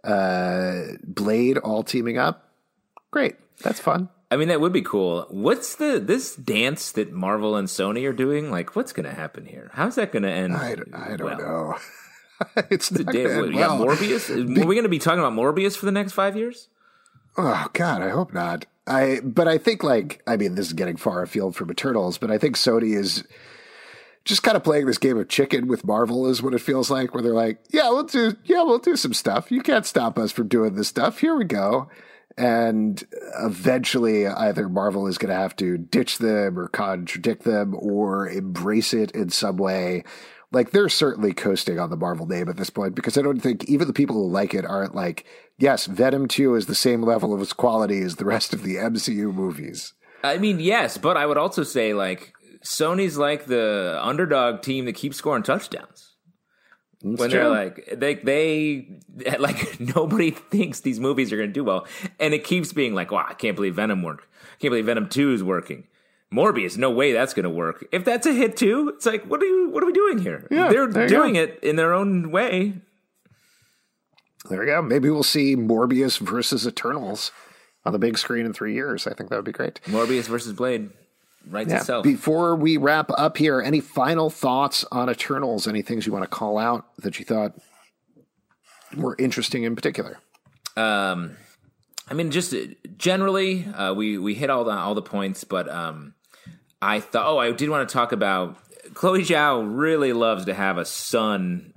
uh, 0.05 0.82
Blade 1.05 1.59
all 1.59 1.82
teaming 1.82 2.18
up. 2.18 2.49
Great. 3.11 3.36
That's 3.62 3.80
fun. 3.80 4.09
I 4.30 4.36
mean, 4.36 4.49
that 4.49 4.61
would 4.61 4.72
be 4.72 4.82
cool. 4.82 5.26
What's 5.28 5.74
the 5.74 5.99
this 5.99 6.36
dance 6.36 6.93
that 6.93 7.12
Marvel 7.12 7.57
and 7.57 7.66
Sony 7.66 8.09
are 8.09 8.12
doing? 8.12 8.51
Like, 8.53 8.76
what's 8.76 8.93
going 8.93 9.07
to 9.09 9.12
happen 9.12 9.45
here? 9.45 9.70
How's 9.74 9.97
that 9.97 10.12
going 10.12 10.22
to 10.22 10.30
end? 10.30 10.55
I, 10.55 10.76
I 10.95 11.16
don't 11.16 11.22
well? 11.22 11.38
know. 11.38 11.74
it's 12.70 12.88
the 12.88 13.03
Dave, 13.05 13.28
gonna 13.28 13.41
what, 13.41 13.51
you 13.51 13.59
got 13.59 13.78
well. 13.80 13.88
Morbius? 13.88 14.30
Are 14.30 14.66
we 14.66 14.74
going 14.76 14.84
to 14.84 14.88
be 14.88 15.01
talking 15.01 15.18
about 15.18 15.32
Morbius 15.32 15.76
for 15.76 15.84
the 15.86 15.93
next 15.93 16.12
five 16.12 16.36
years? 16.36 16.68
Oh 17.43 17.68
God, 17.72 18.03
I 18.03 18.11
hope 18.11 18.32
not. 18.32 18.66
I 18.86 19.20
but 19.22 19.49
I 19.49 19.59
think 19.59 19.82
like 19.82 20.22
I 20.26 20.36
mean 20.36 20.55
this 20.55 20.66
is 20.66 20.72
getting 20.72 20.97
far 20.97 21.22
afield 21.22 21.57
from 21.57 21.70
Eternals, 21.70 22.18
but 22.18 22.30
I 22.30 22.38
think 22.38 22.57
Sony 22.57 22.97
is 22.97 23.24
just 24.24 24.43
kind 24.43 24.57
of 24.57 24.64
playing 24.64 24.86
this 24.86 24.99
game 24.99 25.18
of 25.18 25.28
chicken 25.28 25.66
with 25.66 25.84
Marvel 25.84 26.26
is 26.26 26.43
what 26.43 26.55
it 26.55 26.61
feels 26.61 26.91
like, 26.91 27.14
where 27.14 27.22
they're 27.22 27.32
like, 27.32 27.59
yeah, 27.70 27.88
we'll 27.88 28.05
do, 28.05 28.36
yeah, 28.45 28.62
we'll 28.62 28.78
do 28.78 28.97
some 28.97 29.14
stuff. 29.14 29.51
You 29.51 29.62
can't 29.62 29.86
stop 29.86 30.18
us 30.18 30.30
from 30.30 30.49
doing 30.49 30.74
this 30.74 30.88
stuff. 30.88 31.20
Here 31.20 31.34
we 31.34 31.45
go. 31.45 31.88
And 32.36 33.03
eventually, 33.43 34.26
either 34.26 34.68
Marvel 34.68 35.07
is 35.07 35.18
going 35.18 35.30
to 35.30 35.41
have 35.41 35.57
to 35.57 35.78
ditch 35.78 36.18
them 36.18 36.59
or 36.59 36.68
contradict 36.68 37.43
them 37.45 37.74
or 37.78 38.28
embrace 38.28 38.95
it 38.95 39.11
in 39.12 39.30
some 39.30 39.57
way. 39.57 40.05
Like 40.53 40.70
they're 40.70 40.88
certainly 40.88 41.32
coasting 41.32 41.78
on 41.78 41.91
the 41.91 41.97
Marvel 41.97 42.26
name 42.26 42.49
at 42.49 42.57
this 42.57 42.70
point 42.70 42.95
because 42.95 43.16
I 43.16 43.22
don't 43.22 43.41
think 43.41 43.64
even 43.64 43.86
the 43.86 43.93
people 43.93 44.16
who 44.16 44.28
like 44.28 44.55
it 44.55 44.64
aren't 44.64 44.95
like, 44.95 45.24
yes, 45.61 45.86
Venom 45.86 46.26
2 46.26 46.56
is 46.56 46.66
the 46.66 46.74
same 46.74 47.02
level 47.02 47.32
of 47.32 47.40
its 47.40 47.52
quality 47.52 48.02
as 48.02 48.16
the 48.16 48.24
rest 48.24 48.52
of 48.52 48.62
the 48.62 48.76
MCU 48.76 49.32
movies. 49.32 49.92
I 50.24 50.38
mean, 50.38 50.61
yes, 50.61 50.98
but 50.98 51.16
I 51.16 51.26
would 51.26 51.38
also 51.38 51.62
say 51.62 51.94
like 51.94 52.32
Sony's 52.64 53.16
like 53.16 53.46
the 53.46 53.98
underdog 54.02 54.62
team 54.62 54.84
that 54.86 54.94
keeps 54.94 55.16
scoring 55.16 55.42
touchdowns. 55.42 56.14
That's 57.02 57.18
when 57.18 57.30
true. 57.30 57.38
they're 57.38 57.48
like 57.48 57.88
they 57.92 58.14
they 58.14 58.88
like 59.38 59.80
nobody 59.96 60.30
thinks 60.32 60.80
these 60.80 61.00
movies 61.00 61.32
are 61.32 61.36
going 61.36 61.48
to 61.48 61.54
do 61.54 61.64
well, 61.64 61.86
and 62.18 62.34
it 62.34 62.44
keeps 62.44 62.72
being 62.72 62.94
like, 62.94 63.11
wow, 63.11 63.26
I 63.28 63.34
can't 63.34 63.56
believe 63.56 63.76
Venom 63.76 64.02
worked. 64.02 64.26
I 64.42 64.56
can't 64.61 64.72
believe 64.72 64.86
Venom 64.86 65.08
Two 65.08 65.32
is 65.32 65.42
working. 65.42 65.86
Morbius, 66.32 66.76
no 66.76 66.90
way 66.90 67.12
that's 67.12 67.34
going 67.34 67.44
to 67.44 67.50
work. 67.50 67.84
If 67.90 68.04
that's 68.04 68.24
a 68.24 68.32
hit 68.32 68.56
too, 68.56 68.92
it's 68.94 69.04
like, 69.04 69.24
what 69.24 69.42
are 69.42 69.46
you? 69.46 69.70
What 69.70 69.82
are 69.82 69.86
we 69.86 69.92
doing 69.92 70.18
here? 70.18 70.46
Yeah, 70.50 70.68
they're 70.68 70.86
doing 70.86 71.34
go. 71.34 71.40
it 71.40 71.58
in 71.62 71.76
their 71.76 71.92
own 71.92 72.30
way. 72.30 72.74
There 74.49 74.61
we 74.61 74.66
go. 74.66 74.80
Maybe 74.80 75.11
we'll 75.11 75.22
see 75.22 75.55
Morbius 75.57 76.18
versus 76.18 76.66
Eternals 76.66 77.30
on 77.84 77.93
the 77.93 77.99
big 77.99 78.18
screen 78.18 78.47
in 78.47 78.53
three 78.53 78.74
years. 78.74 79.07
I 79.07 79.14
think 79.14 79.30
that 79.30 79.36
would 79.36 79.45
be 79.45 79.53
great. 79.53 79.80
Morbius 79.84 80.28
versus 80.28 80.53
Blade 80.53 80.91
writes 81.49 81.70
yeah. 81.70 81.78
itself. 81.78 82.05
Before 82.05 82.57
we 82.57 82.76
wrap 82.76 83.11
up 83.16 83.36
here, 83.36 83.61
any 83.61 83.80
final 83.80 84.30
thoughts 84.30 84.84
on 84.91 85.11
Eternals? 85.11 85.66
Any 85.66 85.82
things 85.82 86.07
you 86.07 86.12
want 86.12 86.24
to 86.24 86.28
call 86.28 86.59
out 86.59 86.86
that 86.99 87.18
you 87.18 87.24
thought 87.24 87.53
were 88.97 89.16
interesting 89.18 89.64
in 89.64 89.76
particular? 89.76 90.18
Um, 90.76 91.36
I 92.09 92.14
mean, 92.14 92.30
just 92.30 92.55
generally, 92.97 93.64
uh, 93.66 93.95
we 93.95 94.18
we 94.18 94.34
hit 94.34 94.51
all 94.51 94.64
the 94.64 94.72
all 94.72 94.95
the 94.95 95.03
points, 95.03 95.45
but 95.45 95.68
um, 95.68 96.14
I 96.82 97.01
thought, 97.01 97.26
oh, 97.26 97.38
I 97.38 97.53
did 97.53 97.68
want 97.68 97.88
to 97.88 97.93
talk 97.93 98.12
about 98.12 98.57
Chloe 98.95 99.22
Zhao. 99.22 99.64
Really 99.66 100.12
loves 100.12 100.47
to 100.47 100.55
have 100.55 100.78
a 100.78 100.84
son 100.84 101.69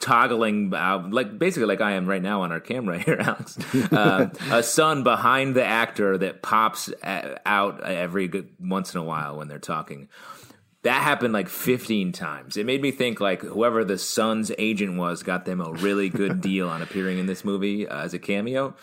toggling 0.00 0.72
uh, 0.74 1.06
like 1.10 1.38
basically 1.38 1.66
like 1.66 1.80
I 1.80 1.92
am 1.92 2.06
right 2.06 2.22
now 2.22 2.42
on 2.42 2.52
our 2.52 2.60
camera 2.60 2.98
here, 2.98 3.16
Alex. 3.20 3.58
Uh, 3.92 4.28
a 4.50 4.62
sun 4.62 5.02
behind 5.02 5.54
the 5.54 5.64
actor 5.64 6.18
that 6.18 6.42
pops 6.42 6.92
out 7.02 7.82
every 7.82 8.28
good, 8.28 8.50
once 8.60 8.94
in 8.94 9.00
a 9.00 9.04
while 9.04 9.36
when 9.36 9.48
they're 9.48 9.58
talking. 9.58 10.08
That 10.82 11.02
happened 11.02 11.34
like 11.34 11.48
15 11.48 12.12
times. 12.12 12.56
It 12.56 12.64
made 12.64 12.80
me 12.80 12.90
think 12.90 13.20
like 13.20 13.42
whoever 13.42 13.84
the 13.84 13.98
son's 13.98 14.50
agent 14.56 14.96
was 14.96 15.22
got 15.22 15.44
them 15.44 15.60
a 15.60 15.72
really 15.72 16.08
good 16.08 16.40
deal 16.42 16.68
on 16.68 16.80
appearing 16.80 17.18
in 17.18 17.26
this 17.26 17.44
movie 17.44 17.86
uh, 17.86 18.02
as 18.02 18.14
a 18.14 18.18
cameo. 18.18 18.74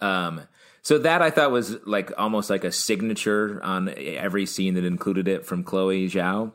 Um, 0.00 0.42
so 0.82 0.98
that 0.98 1.20
I 1.20 1.30
thought 1.30 1.50
was 1.50 1.76
like 1.84 2.12
almost 2.16 2.48
like 2.48 2.62
a 2.62 2.70
signature 2.70 3.60
on 3.62 3.92
every 3.98 4.46
scene 4.46 4.74
that 4.74 4.84
included 4.84 5.26
it 5.26 5.44
from 5.44 5.64
Chloe 5.64 6.08
Zhao. 6.08 6.52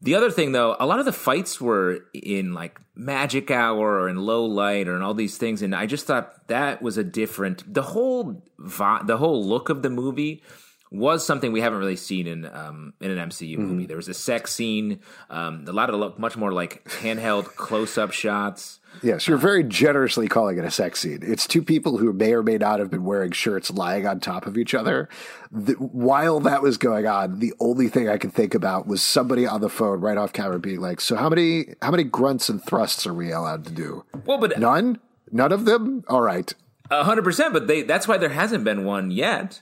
The 0.00 0.14
other 0.14 0.30
thing, 0.30 0.52
though, 0.52 0.76
a 0.78 0.86
lot 0.86 0.98
of 0.98 1.06
the 1.06 1.12
fights 1.12 1.60
were 1.60 2.00
in 2.12 2.52
like 2.52 2.80
magic 2.94 3.50
hour 3.50 4.00
or 4.00 4.08
in 4.08 4.16
low 4.16 4.44
light 4.44 4.88
or 4.88 4.96
in 4.96 5.02
all 5.02 5.14
these 5.14 5.38
things, 5.38 5.62
and 5.62 5.74
I 5.74 5.86
just 5.86 6.06
thought 6.06 6.48
that 6.48 6.82
was 6.82 6.98
a 6.98 7.04
different. 7.04 7.72
The 7.72 7.82
whole 7.82 8.42
the 8.58 9.16
whole 9.16 9.44
look 9.44 9.68
of 9.68 9.82
the 9.82 9.90
movie 9.90 10.42
was 10.90 11.26
something 11.26 11.52
we 11.52 11.60
haven't 11.60 11.78
really 11.78 11.96
seen 11.96 12.26
in 12.26 12.46
um, 12.46 12.94
in 13.00 13.10
an 13.10 13.28
MCU 13.28 13.54
mm-hmm. 13.54 13.62
movie. 13.62 13.86
There 13.86 13.96
was 13.96 14.08
a 14.08 14.14
sex 14.14 14.52
scene, 14.52 15.00
um, 15.30 15.64
a 15.66 15.72
lot 15.72 15.90
of 15.90 15.96
look 15.96 16.18
much 16.18 16.36
more 16.36 16.52
like 16.52 16.84
handheld 16.84 17.44
close 17.56 17.98
up 17.98 18.12
shots. 18.12 18.80
Yes, 19.02 19.28
you're 19.28 19.36
very 19.36 19.62
generously 19.62 20.26
calling 20.28 20.58
it 20.58 20.64
a 20.64 20.70
sex 20.70 21.00
scene. 21.00 21.18
It's 21.22 21.46
two 21.46 21.62
people 21.62 21.98
who 21.98 22.12
may 22.12 22.32
or 22.32 22.42
may 22.42 22.56
not 22.56 22.78
have 22.78 22.90
been 22.90 23.04
wearing 23.04 23.32
shirts 23.32 23.70
lying 23.70 24.06
on 24.06 24.20
top 24.20 24.46
of 24.46 24.56
each 24.56 24.74
other. 24.74 25.08
The, 25.52 25.74
while 25.74 26.40
that 26.40 26.62
was 26.62 26.78
going 26.78 27.06
on, 27.06 27.40
the 27.40 27.52
only 27.60 27.88
thing 27.88 28.08
I 28.08 28.16
could 28.16 28.32
think 28.32 28.54
about 28.54 28.86
was 28.86 29.02
somebody 29.02 29.46
on 29.46 29.60
the 29.60 29.68
phone 29.68 30.00
right 30.00 30.16
off 30.16 30.32
camera 30.32 30.58
being 30.58 30.80
like, 30.80 31.00
"So 31.00 31.16
how 31.16 31.28
many 31.28 31.74
how 31.82 31.90
many 31.90 32.04
grunts 32.04 32.48
and 32.48 32.64
thrusts 32.64 33.06
are 33.06 33.14
we 33.14 33.32
allowed 33.32 33.64
to 33.66 33.72
do?" 33.72 34.04
Well, 34.24 34.38
but 34.38 34.58
none, 34.58 34.98
none 35.30 35.52
of 35.52 35.64
them. 35.64 36.04
All 36.08 36.22
right, 36.22 36.54
hundred 36.90 37.22
percent. 37.22 37.52
But 37.52 37.66
they 37.66 37.82
that's 37.82 38.08
why 38.08 38.16
there 38.18 38.30
hasn't 38.30 38.64
been 38.64 38.84
one 38.84 39.10
yet. 39.10 39.60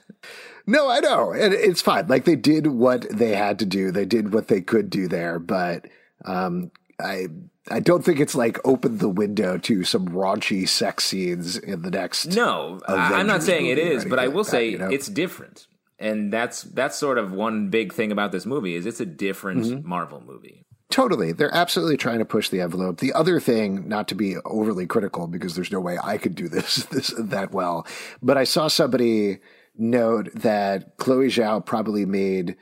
No, 0.67 0.89
I 0.89 0.99
know, 0.99 1.31
and 1.31 1.53
it's 1.53 1.81
fine. 1.81 2.07
Like 2.07 2.25
they 2.25 2.35
did 2.35 2.67
what 2.67 3.07
they 3.09 3.35
had 3.35 3.59
to 3.59 3.65
do. 3.65 3.91
They 3.91 4.05
did 4.05 4.33
what 4.33 4.47
they 4.47 4.61
could 4.61 4.89
do 4.89 5.07
there, 5.07 5.39
but 5.39 5.85
um, 6.25 6.71
I 6.99 7.27
I 7.69 7.79
don't 7.79 8.03
think 8.03 8.19
it's 8.19 8.35
like 8.35 8.59
open 8.65 8.97
the 8.97 9.09
window 9.09 9.57
to 9.59 9.83
some 9.83 10.07
raunchy 10.09 10.67
sex 10.67 11.03
scenes 11.03 11.57
in 11.57 11.81
the 11.81 11.91
next. 11.91 12.27
No, 12.27 12.79
Avengers 12.87 13.17
I'm 13.19 13.27
not 13.27 13.43
saying 13.43 13.67
it 13.67 13.77
is, 13.77 14.05
but 14.05 14.19
I 14.19 14.27
will 14.27 14.43
like 14.43 14.47
say 14.47 14.69
you 14.69 14.77
know? 14.77 14.89
it's 14.89 15.07
different, 15.07 15.67
and 15.99 16.33
that's 16.33 16.63
that's 16.63 16.97
sort 16.97 17.17
of 17.17 17.31
one 17.31 17.69
big 17.69 17.93
thing 17.93 18.11
about 18.11 18.31
this 18.31 18.45
movie 18.45 18.75
is 18.75 18.85
it's 18.85 18.99
a 18.99 19.05
different 19.05 19.65
mm-hmm. 19.65 19.87
Marvel 19.87 20.23
movie. 20.25 20.65
Totally. 20.91 21.31
They're 21.31 21.53
absolutely 21.53 21.97
trying 21.97 22.19
to 22.19 22.25
push 22.25 22.49
the 22.49 22.61
envelope. 22.61 22.99
The 22.99 23.11
other 23.11 23.39
thing, 23.39 23.87
not 23.87 24.07
to 24.09 24.15
be 24.15 24.37
overly 24.45 24.85
critical 24.85 25.27
because 25.27 25.55
there's 25.55 25.71
no 25.71 25.79
way 25.79 25.97
I 26.01 26.17
could 26.17 26.35
do 26.35 26.47
this, 26.47 26.85
this 26.91 27.13
that 27.17 27.51
well, 27.51 27.85
but 28.21 28.37
I 28.37 28.43
saw 28.43 28.67
somebody 28.67 29.39
note 29.77 30.29
that 30.33 30.97
Chloe 30.97 31.27
Zhao 31.27 31.65
probably 31.65 32.05
made 32.05 32.55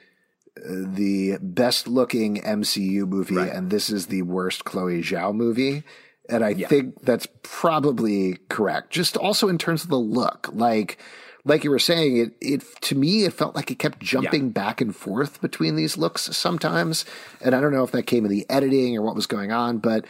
uh, 0.58 0.62
the 0.68 1.38
best 1.42 1.88
looking 1.88 2.38
MCU 2.42 3.08
movie, 3.08 3.36
right. 3.36 3.52
and 3.52 3.70
this 3.70 3.90
is 3.90 4.08
the 4.08 4.22
worst 4.24 4.66
Chloe 4.66 5.02
Zhao 5.02 5.34
movie. 5.34 5.84
And 6.30 6.44
I 6.44 6.50
yeah. 6.50 6.68
think 6.68 7.02
that's 7.02 7.28
probably 7.42 8.38
correct. 8.50 8.92
Just 8.92 9.18
also 9.18 9.50
in 9.50 9.58
terms 9.58 9.84
of 9.84 9.90
the 9.90 9.98
look, 9.98 10.50
like, 10.54 10.98
like 11.44 11.66
you 11.66 11.70
were 11.70 11.80
saying, 11.80 12.18
it, 12.18 12.34
it, 12.40 12.64
to 12.82 12.96
me, 12.96 13.26
it 13.26 13.34
felt 13.34 13.56
like 13.56 13.70
it 13.70 13.80
kept 13.80 14.00
jumping 14.00 14.46
yeah. 14.46 14.52
back 14.52 14.80
and 14.80 14.96
forth 14.96 15.42
between 15.42 15.76
these 15.76 15.98
looks 15.98 16.36
sometimes. 16.36 17.04
And 17.42 17.54
I 17.54 17.60
don't 17.60 17.74
know 17.74 17.84
if 17.84 17.92
that 17.92 18.04
came 18.04 18.24
in 18.24 18.32
the 18.32 18.46
editing 18.50 18.98
or 18.98 19.02
what 19.02 19.16
was 19.16 19.28
going 19.28 19.52
on, 19.52 19.80
but 19.80 20.06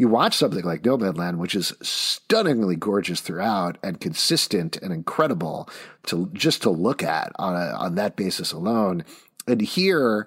you 0.00 0.08
watch 0.08 0.34
something 0.34 0.64
like 0.64 0.80
Nomadland, 0.80 1.36
which 1.36 1.54
is 1.54 1.74
stunningly 1.82 2.74
gorgeous 2.74 3.20
throughout 3.20 3.76
and 3.82 4.00
consistent 4.00 4.78
and 4.78 4.94
incredible 4.94 5.68
to 6.04 6.30
just 6.32 6.62
to 6.62 6.70
look 6.70 7.02
at 7.02 7.32
on 7.38 7.54
a, 7.54 7.74
on 7.76 7.96
that 7.96 8.16
basis 8.16 8.50
alone. 8.50 9.04
And 9.46 9.60
here, 9.60 10.26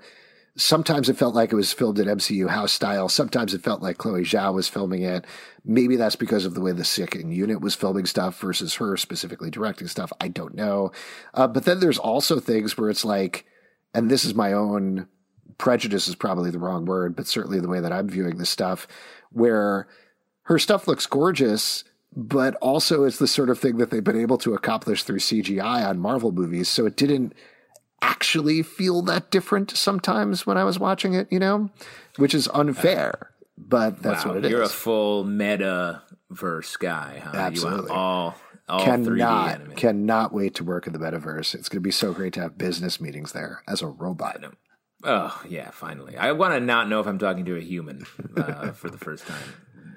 sometimes 0.56 1.10
it 1.10 1.18
felt 1.18 1.34
like 1.34 1.52
it 1.52 1.56
was 1.56 1.74
filmed 1.74 1.98
in 1.98 2.06
MCU 2.06 2.50
house 2.50 2.72
style. 2.72 3.10
Sometimes 3.10 3.56
it 3.56 3.64
felt 3.64 3.82
like 3.82 3.98
Chloe 3.98 4.22
Zhao 4.22 4.54
was 4.54 4.68
filming 4.68 5.02
it. 5.02 5.26
Maybe 5.66 5.96
that's 5.96 6.16
because 6.16 6.46
of 6.46 6.54
the 6.54 6.62
way 6.62 6.72
the 6.72 6.86
second 6.86 7.32
unit 7.32 7.60
was 7.60 7.74
filming 7.74 8.06
stuff 8.06 8.40
versus 8.40 8.76
her 8.76 8.96
specifically 8.96 9.50
directing 9.50 9.88
stuff. 9.88 10.14
I 10.22 10.28
don't 10.28 10.54
know. 10.54 10.92
Uh, 11.34 11.48
but 11.48 11.66
then 11.66 11.80
there's 11.80 11.98
also 11.98 12.40
things 12.40 12.78
where 12.78 12.92
it's 12.92 13.04
like, 13.06 13.48
and 13.96 14.12
this 14.12 14.24
is 14.24 14.36
my 14.36 14.54
own 14.54 15.08
prejudice 15.58 16.08
is 16.08 16.16
probably 16.16 16.52
the 16.52 16.60
wrong 16.60 16.86
word, 16.86 17.16
but 17.16 17.28
certainly 17.28 17.60
the 17.60 17.68
way 17.68 17.80
that 17.80 17.92
I'm 17.92 18.10
viewing 18.10 18.38
this 18.38 18.50
stuff, 18.50 18.88
where 19.32 19.88
her 20.44 20.60
stuff 20.60 20.88
looks 20.88 21.06
gorgeous, 21.06 21.84
but 22.16 22.56
also 22.56 23.04
it's 23.04 23.20
the 23.20 23.28
sort 23.28 23.50
of 23.50 23.60
thing 23.60 23.78
that 23.78 23.90
they've 23.90 24.04
been 24.04 24.20
able 24.20 24.38
to 24.40 24.54
accomplish 24.54 25.04
through 25.04 25.20
CGI 25.20 25.88
on 25.88 26.00
Marvel 26.00 26.32
movies. 26.32 26.70
So 26.70 26.86
it 26.86 26.96
didn't 26.96 27.34
actually 28.02 28.62
feel 28.62 29.02
that 29.04 29.32
different 29.32 29.72
sometimes 29.72 30.46
when 30.46 30.58
I 30.58 30.64
was 30.64 30.78
watching 30.78 31.14
it, 31.14 31.28
you 31.32 31.40
know, 31.40 31.70
which 32.18 32.34
is 32.34 32.48
unfair. 32.54 33.32
But 33.58 34.02
that's 34.02 34.26
wow, 34.26 34.36
what 34.36 34.46
it 34.46 34.52
you're 34.52 34.64
is. 34.64 34.72
a 34.72 34.74
full 34.74 35.24
meta 35.24 36.02
verse 36.30 36.76
guy, 36.76 37.22
huh? 37.24 37.38
Absolutely. 37.38 37.92
all 37.92 38.36
all 38.68 38.80
cannot 38.80 39.76
cannot 39.76 40.34
wait 40.34 40.56
to 40.56 40.64
work 40.64 40.88
in 40.88 40.94
the 40.94 41.00
metaverse. 41.00 41.54
It's 41.54 41.70
going 41.70 41.82
to 41.82 41.82
be 41.82 41.92
so 41.92 42.14
great 42.14 42.34
to 42.34 42.42
have 42.42 42.58
business 42.58 43.00
meetings 43.00 43.32
there 43.32 43.62
as 43.68 43.82
a 43.82 43.88
robot. 43.88 44.44
Oh 45.04 45.42
yeah, 45.48 45.72
finally. 45.72 46.18
I 46.18 46.32
want 46.32 46.54
to 46.54 46.60
not 46.60 46.90
know 46.90 47.00
if 47.00 47.08
I'm 47.08 47.20
talking 47.20 47.46
to 47.46 47.58
a 47.58 47.62
human 47.62 48.06
uh, 48.38 48.72
for 48.74 48.90
the 48.90 48.98
first 48.98 49.28
time. 49.28 49.44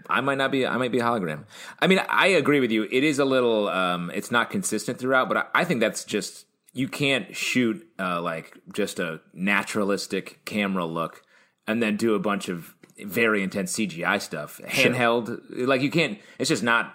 I 0.08 0.20
might 0.20 0.38
not 0.38 0.50
be. 0.50 0.66
I 0.66 0.76
might 0.76 0.92
be 0.92 1.00
a 1.00 1.04
hologram. 1.04 1.44
I 1.80 1.86
mean, 1.86 2.00
I 2.08 2.28
agree 2.28 2.60
with 2.60 2.70
you. 2.70 2.84
It 2.90 3.04
is 3.04 3.18
a 3.18 3.24
little. 3.24 3.68
Um, 3.68 4.10
it's 4.14 4.30
not 4.30 4.50
consistent 4.50 4.98
throughout, 4.98 5.28
but 5.28 5.36
I, 5.36 5.44
I 5.54 5.64
think 5.64 5.80
that's 5.80 6.04
just 6.04 6.46
you 6.72 6.88
can't 6.88 7.34
shoot 7.34 7.86
uh, 7.98 8.20
like 8.20 8.56
just 8.72 8.98
a 8.98 9.20
naturalistic 9.32 10.44
camera 10.44 10.84
look 10.84 11.22
and 11.66 11.82
then 11.82 11.96
do 11.96 12.14
a 12.14 12.18
bunch 12.18 12.48
of 12.48 12.74
very 12.98 13.42
intense 13.42 13.72
CGI 13.72 14.20
stuff 14.20 14.60
handheld. 14.64 15.26
Sure. 15.26 15.66
Like 15.66 15.82
you 15.82 15.90
can't. 15.90 16.18
It's 16.38 16.48
just 16.48 16.62
not 16.62 16.94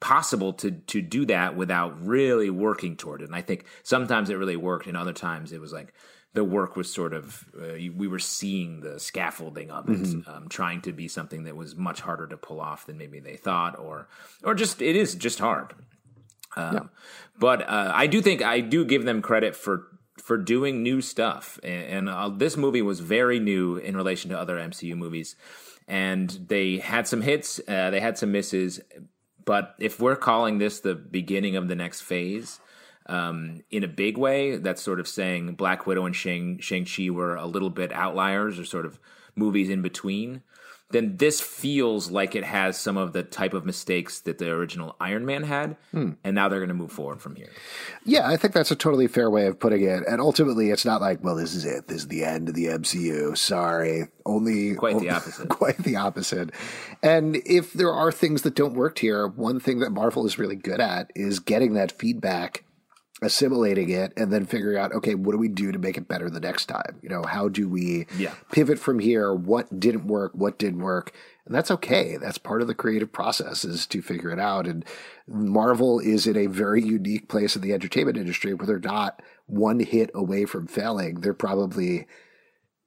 possible 0.00 0.54
to 0.54 0.70
to 0.70 1.02
do 1.02 1.26
that 1.26 1.56
without 1.56 2.04
really 2.04 2.50
working 2.50 2.96
toward 2.96 3.22
it. 3.22 3.26
And 3.26 3.36
I 3.36 3.42
think 3.42 3.64
sometimes 3.82 4.30
it 4.30 4.36
really 4.36 4.56
worked, 4.56 4.86
and 4.86 4.96
other 4.96 5.12
times 5.12 5.52
it 5.52 5.60
was 5.60 5.72
like 5.72 5.92
the 6.32 6.44
work 6.44 6.76
was 6.76 6.92
sort 6.92 7.12
of 7.12 7.48
uh, 7.60 7.74
we 7.96 8.06
were 8.06 8.18
seeing 8.18 8.80
the 8.80 9.00
scaffolding 9.00 9.70
of 9.70 9.88
it, 9.88 9.98
mm-hmm. 9.98 10.30
um, 10.30 10.48
trying 10.48 10.80
to 10.82 10.92
be 10.92 11.08
something 11.08 11.44
that 11.44 11.56
was 11.56 11.74
much 11.74 12.00
harder 12.00 12.26
to 12.28 12.36
pull 12.36 12.60
off 12.60 12.86
than 12.86 12.98
maybe 12.98 13.18
they 13.18 13.36
thought, 13.36 13.78
or 13.78 14.08
or 14.44 14.54
just 14.54 14.80
it 14.80 14.96
is 14.96 15.14
just 15.14 15.40
hard. 15.40 15.74
Um, 16.56 16.74
yeah. 16.74 16.82
But 17.38 17.62
uh, 17.62 17.92
I 17.94 18.06
do 18.06 18.20
think 18.20 18.42
I 18.42 18.60
do 18.60 18.84
give 18.84 19.04
them 19.04 19.22
credit 19.22 19.56
for 19.56 19.88
for 20.18 20.36
doing 20.36 20.82
new 20.82 21.00
stuff, 21.00 21.58
and, 21.64 21.84
and 21.84 22.08
uh, 22.08 22.28
this 22.28 22.56
movie 22.56 22.82
was 22.82 23.00
very 23.00 23.40
new 23.40 23.76
in 23.76 23.96
relation 23.96 24.30
to 24.30 24.38
other 24.38 24.56
MCU 24.56 24.94
movies, 24.94 25.34
and 25.88 26.30
they 26.30 26.78
had 26.78 27.08
some 27.08 27.22
hits, 27.22 27.60
uh, 27.66 27.90
they 27.90 28.00
had 28.00 28.18
some 28.18 28.30
misses, 28.30 28.80
but 29.44 29.74
if 29.80 29.98
we're 29.98 30.16
calling 30.16 30.58
this 30.58 30.80
the 30.80 30.94
beginning 30.94 31.56
of 31.56 31.66
the 31.68 31.74
next 31.74 32.02
phase. 32.02 32.60
Um, 33.06 33.62
in 33.70 33.82
a 33.82 33.88
big 33.88 34.18
way, 34.18 34.56
that's 34.56 34.82
sort 34.82 35.00
of 35.00 35.08
saying 35.08 35.54
Black 35.54 35.86
Widow 35.86 36.06
and 36.06 36.14
Shang 36.14 36.58
Shang 36.60 36.84
Chi 36.84 37.10
were 37.10 37.34
a 37.34 37.46
little 37.46 37.70
bit 37.70 37.92
outliers, 37.92 38.58
or 38.58 38.64
sort 38.64 38.86
of 38.86 38.98
movies 39.36 39.68
in 39.68 39.82
between 39.82 40.42
then 40.90 41.16
this 41.16 41.40
feels 41.40 42.10
like 42.10 42.34
it 42.34 42.44
has 42.44 42.76
some 42.76 42.96
of 42.96 43.12
the 43.12 43.22
type 43.22 43.54
of 43.54 43.64
mistakes 43.64 44.20
that 44.20 44.38
the 44.38 44.50
original 44.50 44.96
Iron 45.00 45.24
Man 45.24 45.44
had, 45.44 45.76
hmm. 45.92 46.12
and 46.24 46.34
now 46.34 46.48
they're 46.48 46.58
going 46.58 46.68
to 46.68 46.74
move 46.74 46.90
forward 46.90 47.22
from 47.22 47.36
here. 47.36 47.50
Yeah, 48.04 48.26
I 48.26 48.36
think 48.36 48.54
that's 48.54 48.72
a 48.72 48.76
totally 48.76 49.06
fair 49.06 49.30
way 49.30 49.46
of 49.46 49.58
putting 49.58 49.82
it. 49.82 50.02
And 50.08 50.20
ultimately, 50.20 50.70
it's 50.70 50.84
not 50.84 51.00
like, 51.00 51.22
well, 51.22 51.36
this 51.36 51.54
is 51.54 51.64
it. 51.64 51.86
This 51.86 51.98
is 51.98 52.08
the 52.08 52.24
end 52.24 52.48
of 52.48 52.54
the 52.54 52.66
MCU. 52.66 53.38
Sorry, 53.38 54.08
only 54.26 54.74
quite 54.74 54.98
the 54.98 55.10
opposite. 55.10 55.48
Quite 55.60 55.78
the 55.78 55.96
opposite. 55.96 56.50
And 57.02 57.36
if 57.46 57.72
there 57.72 57.92
are 57.92 58.10
things 58.10 58.42
that 58.42 58.54
don't 58.54 58.74
work 58.74 58.98
here, 58.98 59.26
one 59.26 59.60
thing 59.60 59.78
that 59.80 59.90
Marvel 59.90 60.26
is 60.26 60.38
really 60.38 60.56
good 60.56 60.80
at 60.80 61.10
is 61.14 61.38
getting 61.38 61.74
that 61.74 61.92
feedback 61.92 62.64
assimilating 63.22 63.90
it 63.90 64.12
and 64.16 64.32
then 64.32 64.46
figuring 64.46 64.78
out 64.78 64.92
okay 64.92 65.14
what 65.14 65.32
do 65.32 65.38
we 65.38 65.48
do 65.48 65.72
to 65.72 65.78
make 65.78 65.96
it 65.96 66.08
better 66.08 66.30
the 66.30 66.40
next 66.40 66.66
time? 66.66 66.98
You 67.02 67.08
know 67.08 67.22
how 67.22 67.48
do 67.48 67.68
we 67.68 68.06
yeah. 68.18 68.34
pivot 68.52 68.78
from 68.78 68.98
here? 68.98 69.34
What 69.34 69.80
didn't 69.80 70.06
work? 70.06 70.32
What 70.34 70.58
did 70.58 70.80
work? 70.80 71.12
And 71.46 71.54
that's 71.54 71.70
okay. 71.70 72.16
That's 72.16 72.38
part 72.38 72.62
of 72.62 72.68
the 72.68 72.74
creative 72.74 73.12
process 73.12 73.64
is 73.64 73.86
to 73.88 74.02
figure 74.02 74.30
it 74.30 74.38
out. 74.38 74.66
And 74.66 74.84
marvel 75.26 75.98
is 75.98 76.26
in 76.26 76.36
a 76.36 76.46
very 76.46 76.82
unique 76.82 77.28
place 77.28 77.56
in 77.56 77.62
the 77.62 77.72
entertainment 77.72 78.16
industry 78.16 78.54
where 78.54 78.66
they're 78.66 78.78
not 78.78 79.20
one 79.46 79.80
hit 79.80 80.10
away 80.14 80.44
from 80.44 80.66
failing. 80.66 81.20
They're 81.20 81.34
probably 81.34 82.06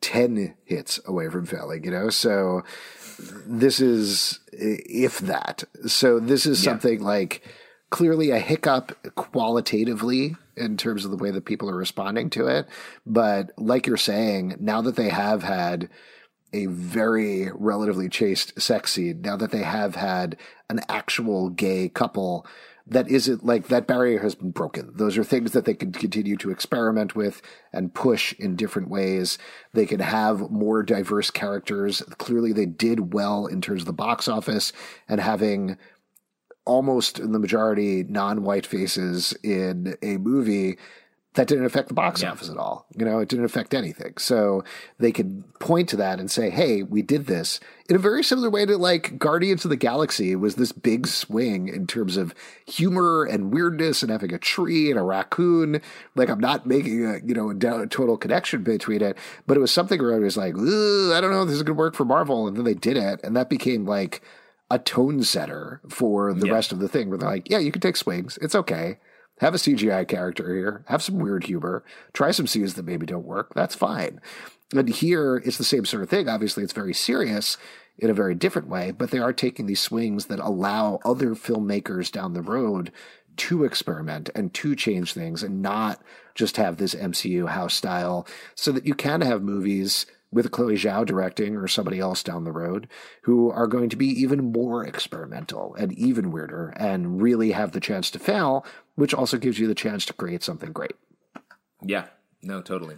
10 0.02 0.56
hits 0.66 1.00
away 1.06 1.30
from 1.30 1.46
failing 1.46 1.84
you 1.84 1.92
know? 1.92 2.10
So 2.10 2.64
this 3.46 3.80
is 3.80 4.40
if 4.52 5.20
that. 5.20 5.64
So 5.88 6.20
this 6.20 6.46
is 6.46 6.62
something 6.62 7.02
like 7.02 7.44
clearly 7.94 8.32
a 8.32 8.40
hiccup 8.40 8.98
qualitatively 9.14 10.36
in 10.58 10.76
terms 10.78 11.06
of 11.06 11.12
the 11.12 11.18
way 11.18 11.30
that 11.30 11.46
people 11.46 11.70
are 11.70 11.78
responding 11.78 12.28
to 12.28 12.48
it. 12.48 12.68
But 13.06 13.52
like 13.56 13.86
you're 13.86 13.98
saying, 13.98 14.56
now 14.60 14.82
that 14.82 14.96
they 14.96 15.10
have 15.10 15.44
had 15.44 15.92
a 16.54 16.66
very 16.66 17.52
relatively 17.54 18.10
chaste 18.10 18.60
sex 18.60 18.94
scene, 18.94 19.22
now 19.22 19.38
that 19.38 19.52
they 19.52 19.62
have 19.62 19.94
had 19.94 20.38
an 20.72 20.80
actual 20.90 21.52
gay 21.52 21.88
couple, 21.88 22.48
that 22.88 23.08
isn't 23.10 23.46
like 23.46 23.68
that 23.68 23.86
barrier 23.86 24.20
has 24.22 24.34
been 24.34 24.50
broken. 24.50 24.92
Those 24.96 25.16
are 25.18 25.24
things 25.24 25.52
that 25.52 25.66
they 25.66 25.76
can 25.76 25.92
continue 25.92 26.36
to 26.38 26.50
experiment 26.50 27.16
with 27.16 27.44
and 27.72 27.94
push 27.94 28.34
in 28.40 28.56
different 28.56 28.90
ways. 28.90 29.38
They 29.74 29.86
can 29.86 30.00
have 30.00 30.50
more 30.50 30.82
diverse 30.82 31.30
characters. 31.30 32.02
Clearly, 32.18 32.54
they 32.54 32.66
did 32.66 33.14
well 33.14 33.46
in 33.46 33.62
terms 33.62 33.84
of 33.84 33.86
the 33.86 33.94
box 33.94 34.28
office 34.28 34.74
and 35.08 35.22
having 35.22 35.78
almost 36.66 37.20
in 37.20 37.32
the 37.32 37.40
majority 37.40 38.04
non-white 38.04 38.66
faces 38.66 39.34
in 39.44 39.96
a 40.02 40.18
movie 40.18 40.78
that 41.36 41.48
didn't 41.48 41.66
affect 41.66 41.88
the 41.88 41.94
box 41.94 42.22
yeah. 42.22 42.32
office 42.32 42.50
at 42.50 42.58
all. 42.58 42.86
You 42.96 43.06
know, 43.06 43.20
it 43.20 43.28
didn't 43.28 43.46
affect 43.46 43.74
anything. 43.74 44.14
So 44.18 44.64
they 45.00 45.12
could 45.12 45.44
point 45.60 45.90
to 45.90 45.98
that 45.98 46.20
and 46.20 46.30
say, 46.30 46.50
"Hey, 46.50 46.84
we 46.84 47.02
did 47.02 47.26
this." 47.26 47.60
In 47.90 47.96
a 47.96 48.00
very 48.00 48.24
similar 48.24 48.50
way 48.50 48.66
to 48.66 48.78
like 48.78 49.18
Guardians 49.18 49.66
of 49.66 49.70
the 49.70 49.76
Galaxy 49.76 50.36
was 50.36 50.56
this 50.56 50.72
big 50.72 51.08
swing 51.08 51.68
in 51.68 51.88
terms 51.88 52.18
of 52.18 52.36
humor 52.68 53.24
and 53.24 53.52
weirdness 53.52 54.04
and 54.04 54.12
having 54.12 54.34
a 54.34 54.38
tree 54.38 54.92
and 54.92 55.00
a 55.00 55.04
raccoon. 55.04 55.82
Like 56.16 56.30
I'm 56.30 56.40
not 56.40 56.68
making 56.68 57.06
a, 57.06 57.20
you 57.26 57.34
know, 57.34 57.50
a 57.50 57.88
total 57.88 58.18
connection 58.18 58.64
between 58.64 59.02
it, 59.02 59.18
but 59.48 59.58
it 59.58 59.62
was 59.62 59.72
something 59.72 60.02
where 60.02 60.16
I 60.16 60.20
was 60.20 60.38
like, 60.38 60.54
"I 60.54 61.20
don't 61.20 61.32
know 61.32 61.42
if 61.42 61.48
this 61.48 61.58
is 61.58 61.64
going 61.64 61.76
to 61.76 61.80
work 61.80 61.96
for 61.96 62.06
Marvel." 62.06 62.48
And 62.48 62.56
then 62.56 62.64
they 62.64 62.76
did 62.76 62.98
it, 62.98 63.22
and 63.24 63.36
that 63.36 63.50
became 63.50 63.86
like 63.86 64.22
a 64.74 64.80
tone 64.80 65.22
setter 65.22 65.80
for 65.88 66.34
the 66.34 66.48
yeah. 66.48 66.54
rest 66.54 66.72
of 66.72 66.80
the 66.80 66.88
thing 66.88 67.08
where 67.08 67.18
they're 67.20 67.30
like, 67.30 67.48
yeah, 67.48 67.60
you 67.60 67.72
can 67.72 67.80
take 67.80 67.96
swings. 67.96 68.40
It's 68.42 68.56
okay. 68.56 68.98
Have 69.40 69.54
a 69.54 69.58
CGI 69.58 70.08
character 70.08 70.56
here. 70.56 70.84
Have 70.88 71.04
some 71.04 71.20
weird 71.20 71.44
humor. 71.44 71.84
Try 72.12 72.32
some 72.32 72.48
scenes 72.48 72.74
that 72.74 72.86
maybe 72.86 73.06
don't 73.06 73.26
work. 73.26 73.54
That's 73.54 73.76
fine. 73.76 74.20
And 74.74 74.90
here 74.90 75.38
it's 75.46 75.60
the 75.60 75.64
same 75.64 75.86
sort 75.86 76.02
of 76.02 76.10
thing. 76.10 76.28
Obviously, 76.28 76.64
it's 76.64 76.74
very 76.74 76.94
serious 76.94 77.58
in 78.00 78.10
a 78.10 78.16
very 78.16 78.34
different 78.34 78.68
way, 78.68 78.90
but 78.90 79.12
they 79.12 79.20
are 79.20 79.32
taking 79.32 79.68
these 79.68 79.80
swings 79.80 80.26
that 80.26 80.40
allow 80.40 81.00
other 81.06 81.36
filmmakers 81.36 82.12
down 82.12 82.34
the 82.34 82.42
road 82.42 82.92
to 83.36 83.64
experiment 83.64 84.32
and 84.34 84.56
to 84.56 84.76
change 84.76 85.14
things 85.14 85.44
and 85.44 85.62
not 85.62 86.02
just 86.34 86.58
have 86.58 86.78
this 86.78 86.96
MCU 86.96 87.50
house 87.50 87.76
style 87.76 88.26
so 88.56 88.72
that 88.72 88.88
you 88.88 88.96
can 88.96 89.22
have 89.22 89.44
movies 89.44 90.08
with 90.34 90.52
Chloe 90.52 90.76
Zhao 90.76 91.06
directing 91.06 91.56
or 91.56 91.68
somebody 91.68 92.00
else 92.00 92.24
down 92.24 92.44
the 92.44 92.52
road 92.52 92.88
who 93.24 93.52
are 93.52 93.68
going 93.68 93.90
to 93.90 93.96
be 93.96 94.08
even 94.08 94.52
more 94.52 94.86
experimental 94.86 95.76
and 95.76 95.92
even 95.94 96.32
weirder 96.32 96.74
and 96.78 97.22
really 97.22 97.52
have 97.52 97.72
the 97.72 97.80
chance 97.80 98.10
to 98.12 98.20
fail, 98.20 98.66
which 98.96 99.14
also 99.14 99.38
gives 99.38 99.60
you 99.60 99.68
the 99.68 99.76
chance 99.76 100.06
to 100.06 100.14
create 100.14 100.44
something 100.44 100.72
great. 100.72 100.94
Yeah, 101.82 102.08
no, 102.42 102.62
totally. 102.62 102.98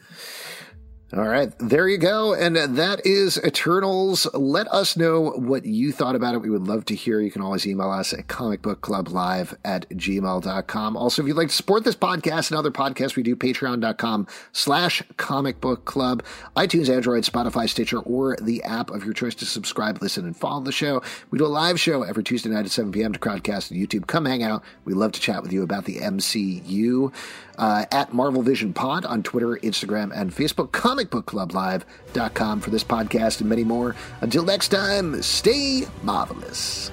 All 1.13 1.27
right, 1.27 1.53
there 1.59 1.87
you 1.87 1.99
go. 1.99 2.33
And 2.33 2.55
that 2.55 3.05
is 3.05 3.39
Eternals. 3.45 4.27
Let 4.33 4.67
us 4.69 4.97
know 4.97 5.29
what 5.35 5.63
you 5.63 5.91
thought 5.91 6.15
about 6.15 6.33
it. 6.33 6.39
We 6.41 6.49
would 6.49 6.67
love 6.67 6.83
to 6.85 6.95
hear. 6.95 7.21
You 7.21 7.29
can 7.29 7.43
always 7.43 7.67
email 7.67 7.91
us 7.91 8.11
at 8.11 8.25
comicbookclublive 8.25 9.55
at 9.63 9.87
gmail.com. 9.89 10.97
Also, 10.97 11.21
if 11.21 11.27
you'd 11.27 11.37
like 11.37 11.49
to 11.49 11.53
support 11.53 11.83
this 11.83 11.95
podcast 11.95 12.49
and 12.49 12.57
other 12.57 12.71
podcasts 12.71 13.15
we 13.15 13.21
do, 13.21 13.35
patreon.com 13.35 14.25
slash 14.51 15.03
comicbookclub, 15.17 16.21
iTunes, 16.55 16.89
Android, 16.89 17.23
Spotify, 17.23 17.69
Stitcher, 17.69 17.99
or 17.99 18.35
the 18.41 18.63
app 18.63 18.89
of 18.89 19.05
your 19.05 19.13
choice 19.13 19.35
to 19.35 19.45
subscribe, 19.45 20.01
listen, 20.01 20.25
and 20.25 20.35
follow 20.35 20.61
the 20.61 20.71
show. 20.71 21.03
We 21.29 21.37
do 21.37 21.45
a 21.45 21.47
live 21.47 21.79
show 21.79 22.01
every 22.01 22.23
Tuesday 22.23 22.49
night 22.49 22.65
at 22.65 22.71
7 22.71 22.91
p.m. 22.91 23.13
to 23.13 23.19
Crowdcast 23.19 23.69
and 23.69 23.79
YouTube. 23.79 24.07
Come 24.07 24.25
hang 24.25 24.41
out. 24.41 24.63
We 24.85 24.95
love 24.95 25.11
to 25.11 25.21
chat 25.21 25.43
with 25.43 25.53
you 25.53 25.61
about 25.61 25.85
the 25.85 25.97
MCU 25.97 27.13
uh, 27.57 27.85
at 27.91 28.13
Marvel 28.13 28.41
Vision 28.41 28.73
Pod 28.73 29.05
on 29.05 29.23
Twitter, 29.23 29.57
Instagram, 29.57 30.11
and 30.13 30.33
Facebook, 30.33 30.71
comicbookclublive.com 30.95 32.61
for 32.61 32.69
this 32.69 32.83
podcast 32.83 33.41
and 33.41 33.49
many 33.49 33.63
more. 33.63 33.95
Until 34.21 34.43
next 34.43 34.69
time, 34.69 35.21
stay 35.21 35.83
marvelous. 36.03 36.91